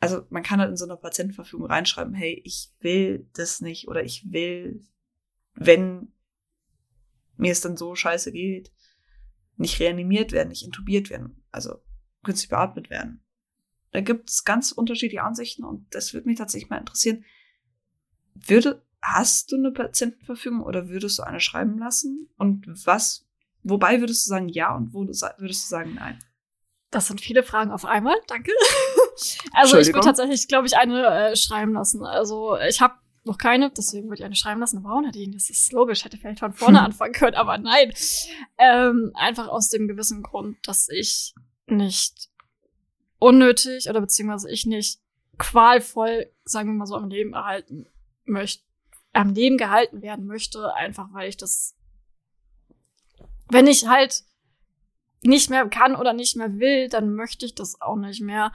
[0.00, 4.02] Also man kann halt in so einer Patientenverfügung reinschreiben, hey, ich will das nicht oder
[4.02, 4.82] ich will,
[5.54, 6.12] wenn
[7.36, 8.72] mir es dann so scheiße geht,
[9.56, 11.82] nicht reanimiert werden, nicht intubiert werden, also
[12.24, 13.22] künstlich beatmet werden.
[13.92, 17.24] Da gibt es ganz unterschiedliche Ansichten und das würde mich tatsächlich mal interessieren.
[18.34, 22.28] Würde, hast du eine Patientenverfügung oder würdest du eine schreiben lassen?
[22.36, 23.26] Und was,
[23.62, 26.18] wobei würdest du sagen ja und wo würdest du sagen nein?
[26.90, 28.16] Das sind viele Fragen auf einmal.
[28.26, 28.50] Danke.
[29.52, 32.04] also ich würde tatsächlich, glaube ich, eine äh, schreiben lassen.
[32.04, 32.94] Also ich habe
[33.24, 34.82] noch keine, deswegen würde ich eine schreiben lassen.
[34.82, 35.34] Warum Nadine?
[35.34, 36.04] Das ist logisch.
[36.04, 37.92] Hätte vielleicht von vorne anfangen können, aber nein.
[38.58, 41.34] Ähm, einfach aus dem gewissen Grund, dass ich
[41.66, 42.28] nicht
[43.20, 45.00] unnötig oder beziehungsweise ich nicht
[45.38, 47.86] qualvoll, sagen wir mal so, am Leben erhalten
[48.24, 48.64] möchte,
[49.12, 51.76] am Leben gehalten werden möchte, einfach weil ich das,
[53.48, 54.22] wenn ich halt
[55.22, 58.52] nicht mehr kann oder nicht mehr will, dann möchte ich das auch nicht mehr.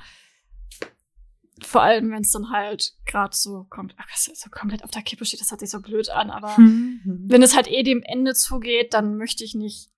[1.62, 5.04] Vor allem, wenn es dann halt gerade so kommt, ach, was so komplett auf der
[5.04, 8.34] Kippe steht, das hört sich so blöd an, aber wenn es halt eh dem Ende
[8.34, 9.90] zugeht, dann möchte ich nicht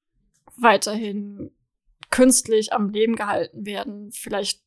[0.55, 1.51] weiterhin
[2.09, 4.11] künstlich am Leben gehalten werden.
[4.11, 4.61] Vielleicht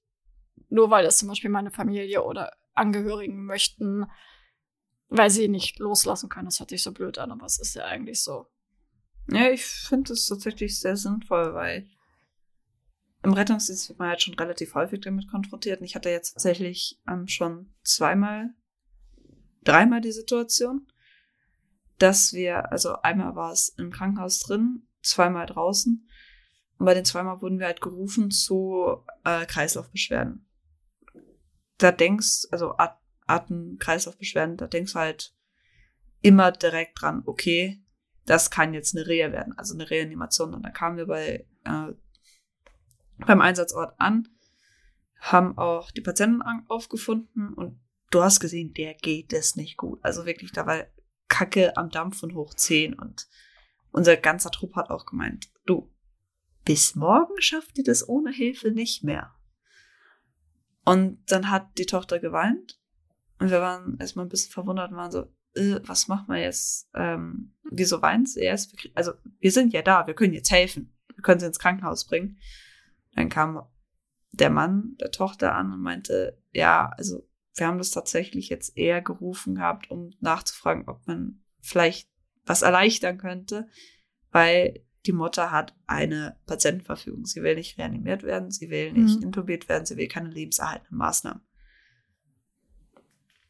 [0.68, 4.06] nur, weil das zum Beispiel meine Familie oder Angehörigen möchten,
[5.10, 6.46] weil sie nicht loslassen können.
[6.46, 8.46] Das hört sich so blöd an, aber es ist ja eigentlich so.
[9.28, 11.88] Ja, ich finde es tatsächlich sehr sinnvoll, weil
[13.22, 15.80] im Rettungsdienst wird man halt schon relativ häufig damit konfrontiert.
[15.80, 18.54] Und ich hatte jetzt tatsächlich ähm, schon zweimal,
[19.62, 20.86] dreimal die Situation,
[21.98, 26.08] dass wir, also einmal war es im Krankenhaus drin, zweimal draußen.
[26.78, 30.46] Und bei den zweimal wurden wir halt gerufen zu äh, Kreislaufbeschwerden.
[31.76, 32.99] Da denkst, also At
[33.30, 35.34] Atem-Kreislaufbeschwerden, da denkst du halt
[36.22, 37.82] immer direkt dran, okay,
[38.26, 40.54] das kann jetzt eine Reha werden, also eine Reanimation.
[40.54, 41.92] Und da kamen wir bei, äh,
[43.18, 44.28] beim Einsatzort an,
[45.18, 47.80] haben auch die Patienten aufgefunden und
[48.10, 49.98] du hast gesehen, der geht es nicht gut.
[50.02, 50.86] Also wirklich, da war
[51.28, 53.28] Kacke am Dampf von hoch 10 und
[53.92, 55.92] unser ganzer Trupp hat auch gemeint, du,
[56.64, 59.34] bis morgen schafft ihr das ohne Hilfe nicht mehr.
[60.84, 62.79] Und dann hat die Tochter geweint.
[63.40, 65.22] Und wir waren erstmal ein bisschen verwundert und waren so,
[65.54, 66.88] äh, was machen wir jetzt?
[66.94, 68.76] Ähm, wieso weint sie erst?
[68.94, 70.96] Also, wir sind ja da, wir können jetzt helfen.
[71.14, 72.38] Wir können sie ins Krankenhaus bringen.
[73.14, 73.62] Dann kam
[74.32, 77.26] der Mann der Tochter an und meinte, ja, also
[77.56, 82.08] wir haben das tatsächlich jetzt eher gerufen gehabt, um nachzufragen, ob man vielleicht
[82.46, 83.68] was erleichtern könnte,
[84.30, 87.24] weil die Mutter hat eine Patientenverfügung.
[87.26, 89.24] Sie will nicht reanimiert werden, sie will nicht Mhm.
[89.24, 91.42] intubiert werden, sie will keine lebenserhaltenden Maßnahmen.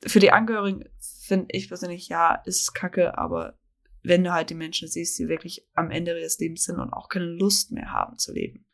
[0.07, 3.59] Für die Angehörigen finde ich persönlich, ja, ist kacke, aber
[4.03, 7.09] wenn du halt die Menschen siehst, die wirklich am Ende ihres Lebens sind und auch
[7.09, 8.67] keine Lust mehr haben zu leben.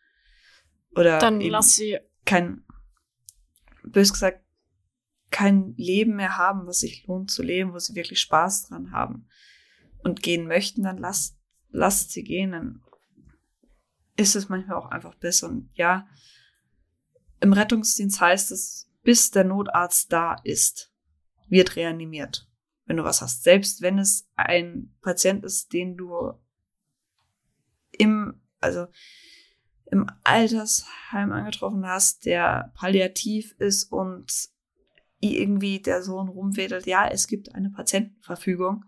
[0.95, 1.99] Oder Dann lass sie.
[2.25, 2.65] kein,
[3.83, 4.45] bös gesagt,
[5.31, 9.29] kein Leben mehr haben, was sich lohnt zu leben, wo sie wirklich Spaß dran haben
[9.99, 11.37] und gehen möchten, dann lasst,
[11.71, 12.83] lasst sie gehen, dann
[14.17, 15.49] ist es manchmal auch einfach besser.
[15.49, 16.07] Und ja,
[17.41, 20.93] im Rettungsdienst heißt es, bis der Notarzt da ist,
[21.49, 22.49] wird reanimiert,
[22.85, 23.45] wenn du was hast.
[23.45, 26.33] Selbst wenn es ein Patient ist, den du
[27.93, 28.87] im, also
[29.91, 34.51] im Altersheim angetroffen hast, der palliativ ist und
[35.21, 38.85] irgendwie der Sohn rumwedelt, ja, es gibt eine Patientenverfügung.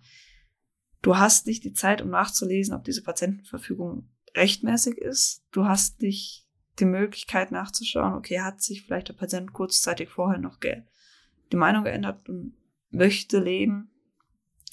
[1.00, 5.44] Du hast nicht die Zeit, um nachzulesen, ob diese Patientenverfügung rechtmäßig ist.
[5.52, 6.46] Du hast nicht
[6.80, 10.82] die Möglichkeit nachzuschauen, okay, hat sich vielleicht der Patient kurzzeitig vorher noch ge
[11.52, 12.56] die Meinung geändert und
[12.90, 13.90] möchte leben.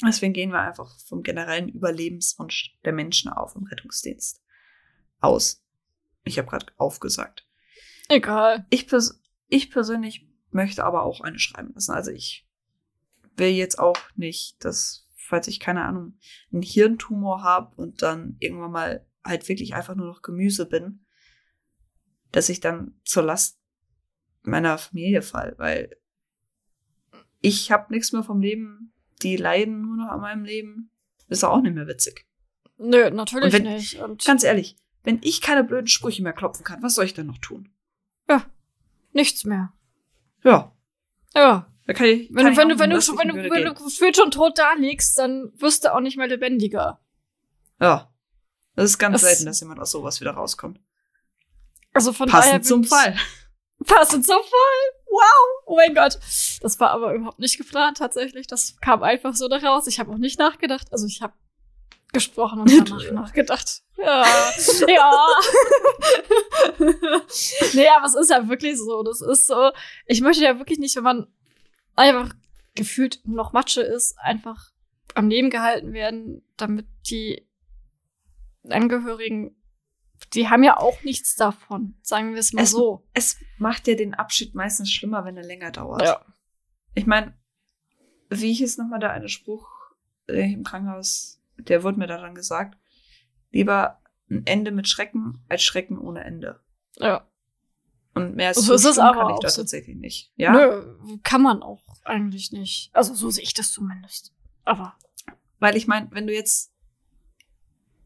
[0.05, 4.43] Deswegen gehen wir einfach vom generellen Überlebenswunsch der Menschen auf im Rettungsdienst
[5.19, 5.63] aus.
[6.23, 7.47] Ich habe gerade aufgesagt.
[8.09, 8.65] Egal.
[8.69, 11.91] Ich, pers ich persönlich möchte aber auch eine schreiben lassen.
[11.91, 12.47] Also ich
[13.35, 16.17] will jetzt auch nicht, dass, falls ich keine Ahnung,
[16.51, 21.05] einen Hirntumor habe und dann irgendwann mal halt wirklich einfach nur noch Gemüse bin,
[22.31, 23.59] dass ich dann zur Last
[24.43, 25.97] meiner Familie fall, weil
[27.45, 28.91] ich habe nichts mehr vom Leben.
[29.21, 30.89] Die leiden nur noch an meinem Leben.
[31.27, 32.25] Ist auch nicht mehr witzig.
[32.77, 33.99] Nö, natürlich wenn- nicht.
[34.01, 37.27] Und Ganz ehrlich, wenn ich keine blöden Sprüche mehr klopfen kann, was soll ich denn
[37.27, 37.69] noch tun?
[39.13, 39.71] nichts mehr.
[40.43, 40.73] Ja,
[41.33, 41.71] Ja.
[41.87, 42.29] kann ich.
[42.33, 44.73] Wenn, kann wenn, ich du, wenn, du, wenn, du, wenn du gefühlt schon tot da
[44.73, 46.99] liegst, dann wirst du auch nicht mehr lebendiger.
[47.79, 48.11] Ja.
[48.75, 50.81] Das ist ganz Das- selten, dass jemand aus sowas wieder rauskommt.
[51.93, 52.41] Also von daher.
[52.41, 53.15] Passend zum Fall.
[53.85, 55.04] Passend zum Fall.
[55.15, 55.63] Wow.
[55.65, 56.19] Oh mein Gott.
[56.61, 58.47] Das war aber überhaupt nicht geplant tatsächlich.
[58.47, 59.87] Das kam einfach so da raus.
[59.87, 60.91] Ich habe auch nicht nachgedacht.
[60.91, 61.33] Also ich habe
[62.11, 63.81] gesprochen und danach nachgedacht.
[63.97, 64.25] Ja.
[64.87, 65.27] ja.
[67.73, 69.03] nee, aber es ist ja wirklich so.
[69.03, 69.71] Das ist so.
[70.05, 71.27] Ich möchte ja wirklich nicht, wenn man
[71.95, 72.33] einfach
[72.75, 74.71] gefühlt noch Matsche ist, einfach
[75.13, 77.47] am Leben gehalten werden, damit die
[78.69, 79.54] Angehörigen,
[80.35, 81.95] die haben ja auch nichts davon.
[82.01, 83.07] Sagen wir es mal Es- so.
[83.13, 86.01] Es macht ja den Abschied meistens schlimmer, wenn er länger dauert.
[86.03, 86.25] Ja.
[86.93, 87.33] Ich meine,
[88.29, 89.67] wie hieß nochmal der eine Spruch
[90.27, 91.41] äh, im Krankenhaus?
[91.57, 92.77] Der wurde mir daran gesagt.
[93.51, 96.59] Lieber ein Ende mit Schrecken als Schrecken ohne Ende.
[96.97, 97.27] Ja.
[98.13, 99.61] Und mehr als So ist es aber kann ich auch da so.
[99.61, 100.31] tatsächlich nicht.
[100.35, 100.51] Ja.
[100.51, 102.89] Nö, kann man auch eigentlich nicht.
[102.93, 104.33] Also so sehe ich das zumindest.
[104.63, 104.95] Aber
[105.59, 106.73] Weil ich meine, wenn du jetzt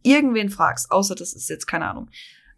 [0.04, 2.10] irgendwen fragst, außer das ist jetzt, keine Ahnung,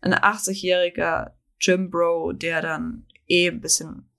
[0.01, 4.09] ein 80-jähriger Jim Bro, der dann eh ein bisschen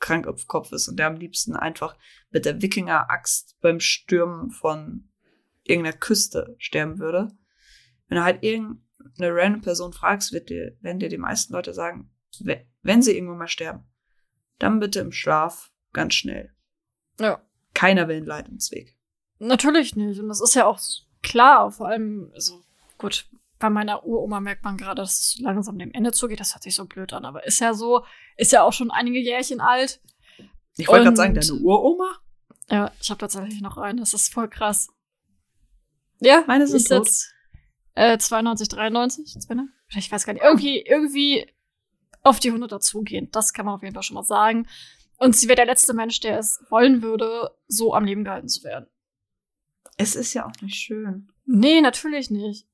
[0.00, 1.96] krank auf Kopf ist und der am liebsten einfach
[2.30, 5.08] mit der Wikinger-Axt beim Stürmen von
[5.64, 7.28] irgendeiner Küste sterben würde.
[8.08, 8.80] Wenn du halt irgendeine
[9.34, 12.10] random Person fragst, wird dir, werden dir die meisten Leute sagen,
[12.40, 13.84] we- wenn sie irgendwann mal sterben,
[14.58, 16.52] dann bitte im Schlaf ganz schnell.
[17.20, 17.40] ja,
[17.74, 18.96] Keiner will einen Leidensweg.
[19.38, 20.18] natürlich nicht.
[20.20, 20.80] Und das ist ja auch
[21.22, 21.70] klar.
[21.70, 22.62] Vor allem, also
[22.98, 26.40] gut, bei meiner Uroma merkt man gerade, dass es langsam dem Ende zugeht.
[26.40, 27.24] Das hört sich so blöd an.
[27.24, 28.04] Aber ist ja so,
[28.36, 30.00] ist ja auch schon einige Jährchen alt.
[30.76, 32.18] Ich wollte gerade sagen, deine Uroma?
[32.70, 33.98] Ja, ich habe tatsächlich noch einen.
[33.98, 34.88] Das ist voll krass.
[36.20, 37.06] Ja, Meine sind ist tot.
[37.06, 37.34] jetzt
[37.94, 39.40] äh, 92, 93.
[39.40, 39.74] 92?
[39.96, 40.42] Ich weiß gar nicht.
[40.44, 41.50] Irgendwie, irgendwie
[42.22, 43.28] auf die 100 dazugehen.
[43.32, 44.68] Das kann man auf jeden Fall schon mal sagen.
[45.16, 48.62] Und sie wäre der letzte Mensch, der es wollen würde, so am Leben gehalten zu
[48.62, 48.86] werden.
[49.96, 51.32] Es ist ja auch nicht schön.
[51.44, 52.68] Nee, natürlich nicht.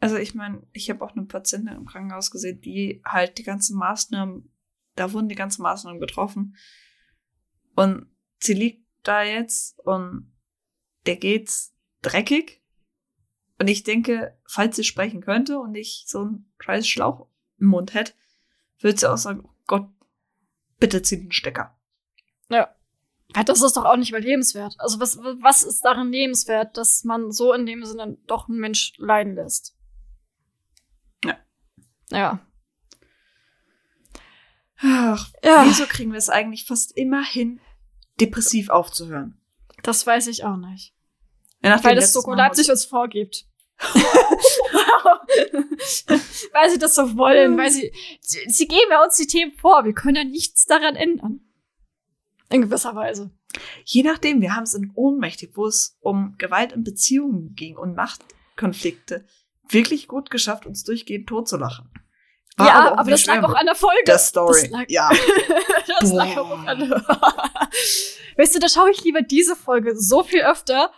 [0.00, 3.76] Also ich meine, ich habe auch eine Patientin im Krankenhaus gesehen, die halt die ganzen
[3.78, 4.50] Maßnahmen,
[4.94, 6.56] da wurden die ganzen Maßnahmen getroffen.
[7.74, 8.06] Und
[8.38, 10.32] sie liegt da jetzt und
[11.06, 12.62] der geht's dreckig.
[13.58, 17.28] Und ich denke, falls sie sprechen könnte und nicht so einen scheiß Schlauch
[17.58, 18.12] im Mund hätte,
[18.80, 19.88] würde sie auch sagen, oh Gott,
[20.78, 21.76] bitte zieh den Stecker.
[22.50, 22.74] Ja.
[23.44, 24.76] Das ist doch auch nicht mehr lebenswert.
[24.78, 28.92] Also was, was ist darin lebenswert, dass man so in dem Sinne doch einen Mensch
[28.98, 29.75] leiden lässt?
[32.10, 32.40] Ja.
[34.78, 35.64] Ach, Ja.
[35.66, 37.60] wieso kriegen wir es eigentlich fast immer hin,
[38.20, 39.40] depressiv aufzuhören?
[39.82, 40.94] Das weiß ich auch nicht.
[41.62, 43.46] Ja, Weil das Soko Leipzig uns vorgibt.
[46.52, 49.84] weil sie das so wollen, weil sie, sie, sie geben ja uns die Themen vor.
[49.84, 51.40] Wir können ja nichts daran ändern.
[52.50, 53.30] In gewisser Weise.
[53.84, 57.94] Je nachdem, wir haben es in Ohnmächtig, wo es um Gewalt in Beziehungen ging und
[57.96, 59.26] Machtkonflikte,
[59.70, 61.90] wirklich gut geschafft, uns durchgehend totzulachen.
[62.56, 64.04] War ja, aber, eine das lag auch an der Folge.
[64.06, 64.62] der Story.
[64.62, 65.10] Das lag, ja.
[66.00, 66.88] das lag auch an der
[68.38, 70.90] Weißt du, da schaue ich lieber diese Folge so viel öfter,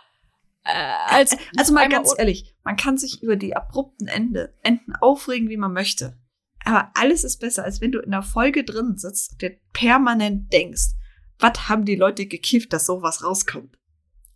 [0.63, 5.49] äh, als Also mal ganz ehrlich, man kann sich über die abrupten Ende, Enden aufregen,
[5.49, 6.17] wie man möchte.
[6.65, 10.51] Aber alles ist besser, als wenn du in der Folge drin sitzt und dir permanent
[10.51, 10.93] denkst,
[11.39, 13.77] was haben die Leute gekifft, dass sowas rauskommt?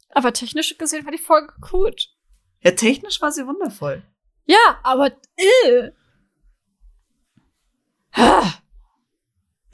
[0.09, 2.09] Aber technisch gesehen war die Folge gut.
[2.61, 4.03] Ja, technisch war sie wundervoll.
[4.45, 5.91] Ja, aber äh.
[8.11, 8.53] Ah,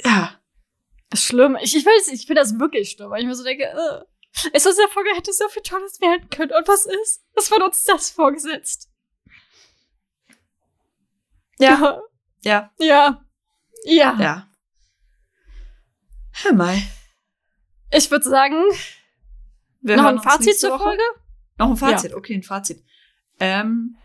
[0.05, 0.39] Ja.
[1.11, 1.57] ist schlimm.
[1.61, 4.05] Ich, ich weiß nicht, ich finde das wirklich schlimm, weil ich mir so denke, äh.
[4.53, 6.51] Es aus der Folge hätte so viel Tolles werden können.
[6.51, 7.25] Und was ist?
[7.33, 8.89] Was wird uns das vorgesetzt?
[11.57, 12.01] Ja.
[12.43, 13.25] Ja, Ja.
[13.83, 14.15] Ja.
[14.19, 14.47] ja.
[16.31, 16.77] Hör mal.
[17.91, 18.63] Ich würde sagen,
[19.81, 20.83] Wir noch ein Fazit zur Woche.
[20.83, 21.03] Folge?
[21.57, 22.83] Noch ein Fazit, okay, ein Fazit.
[23.39, 23.97] Ähm.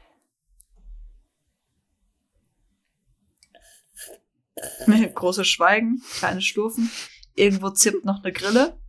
[5.14, 6.90] Großes Schweigen, kleine Stufen.
[7.34, 8.78] Irgendwo zippt noch eine Grille.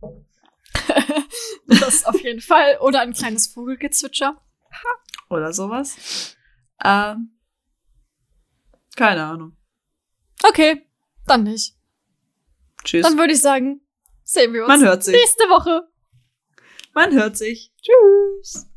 [1.68, 2.78] Das auf jeden Fall.
[2.80, 4.40] Oder ein kleines Vogelgezwitscher.
[5.28, 6.36] oder sowas.
[6.82, 7.36] Ähm,
[8.94, 9.56] keine Ahnung.
[10.48, 10.86] Okay,
[11.26, 11.74] dann nicht.
[12.84, 13.02] Tschüss.
[13.04, 13.80] Dann würde ich sagen,
[14.22, 15.14] sehen wir uns Man hört sich.
[15.14, 15.88] nächste Woche.
[16.94, 17.72] Man hört sich.
[17.82, 18.68] Tschüss.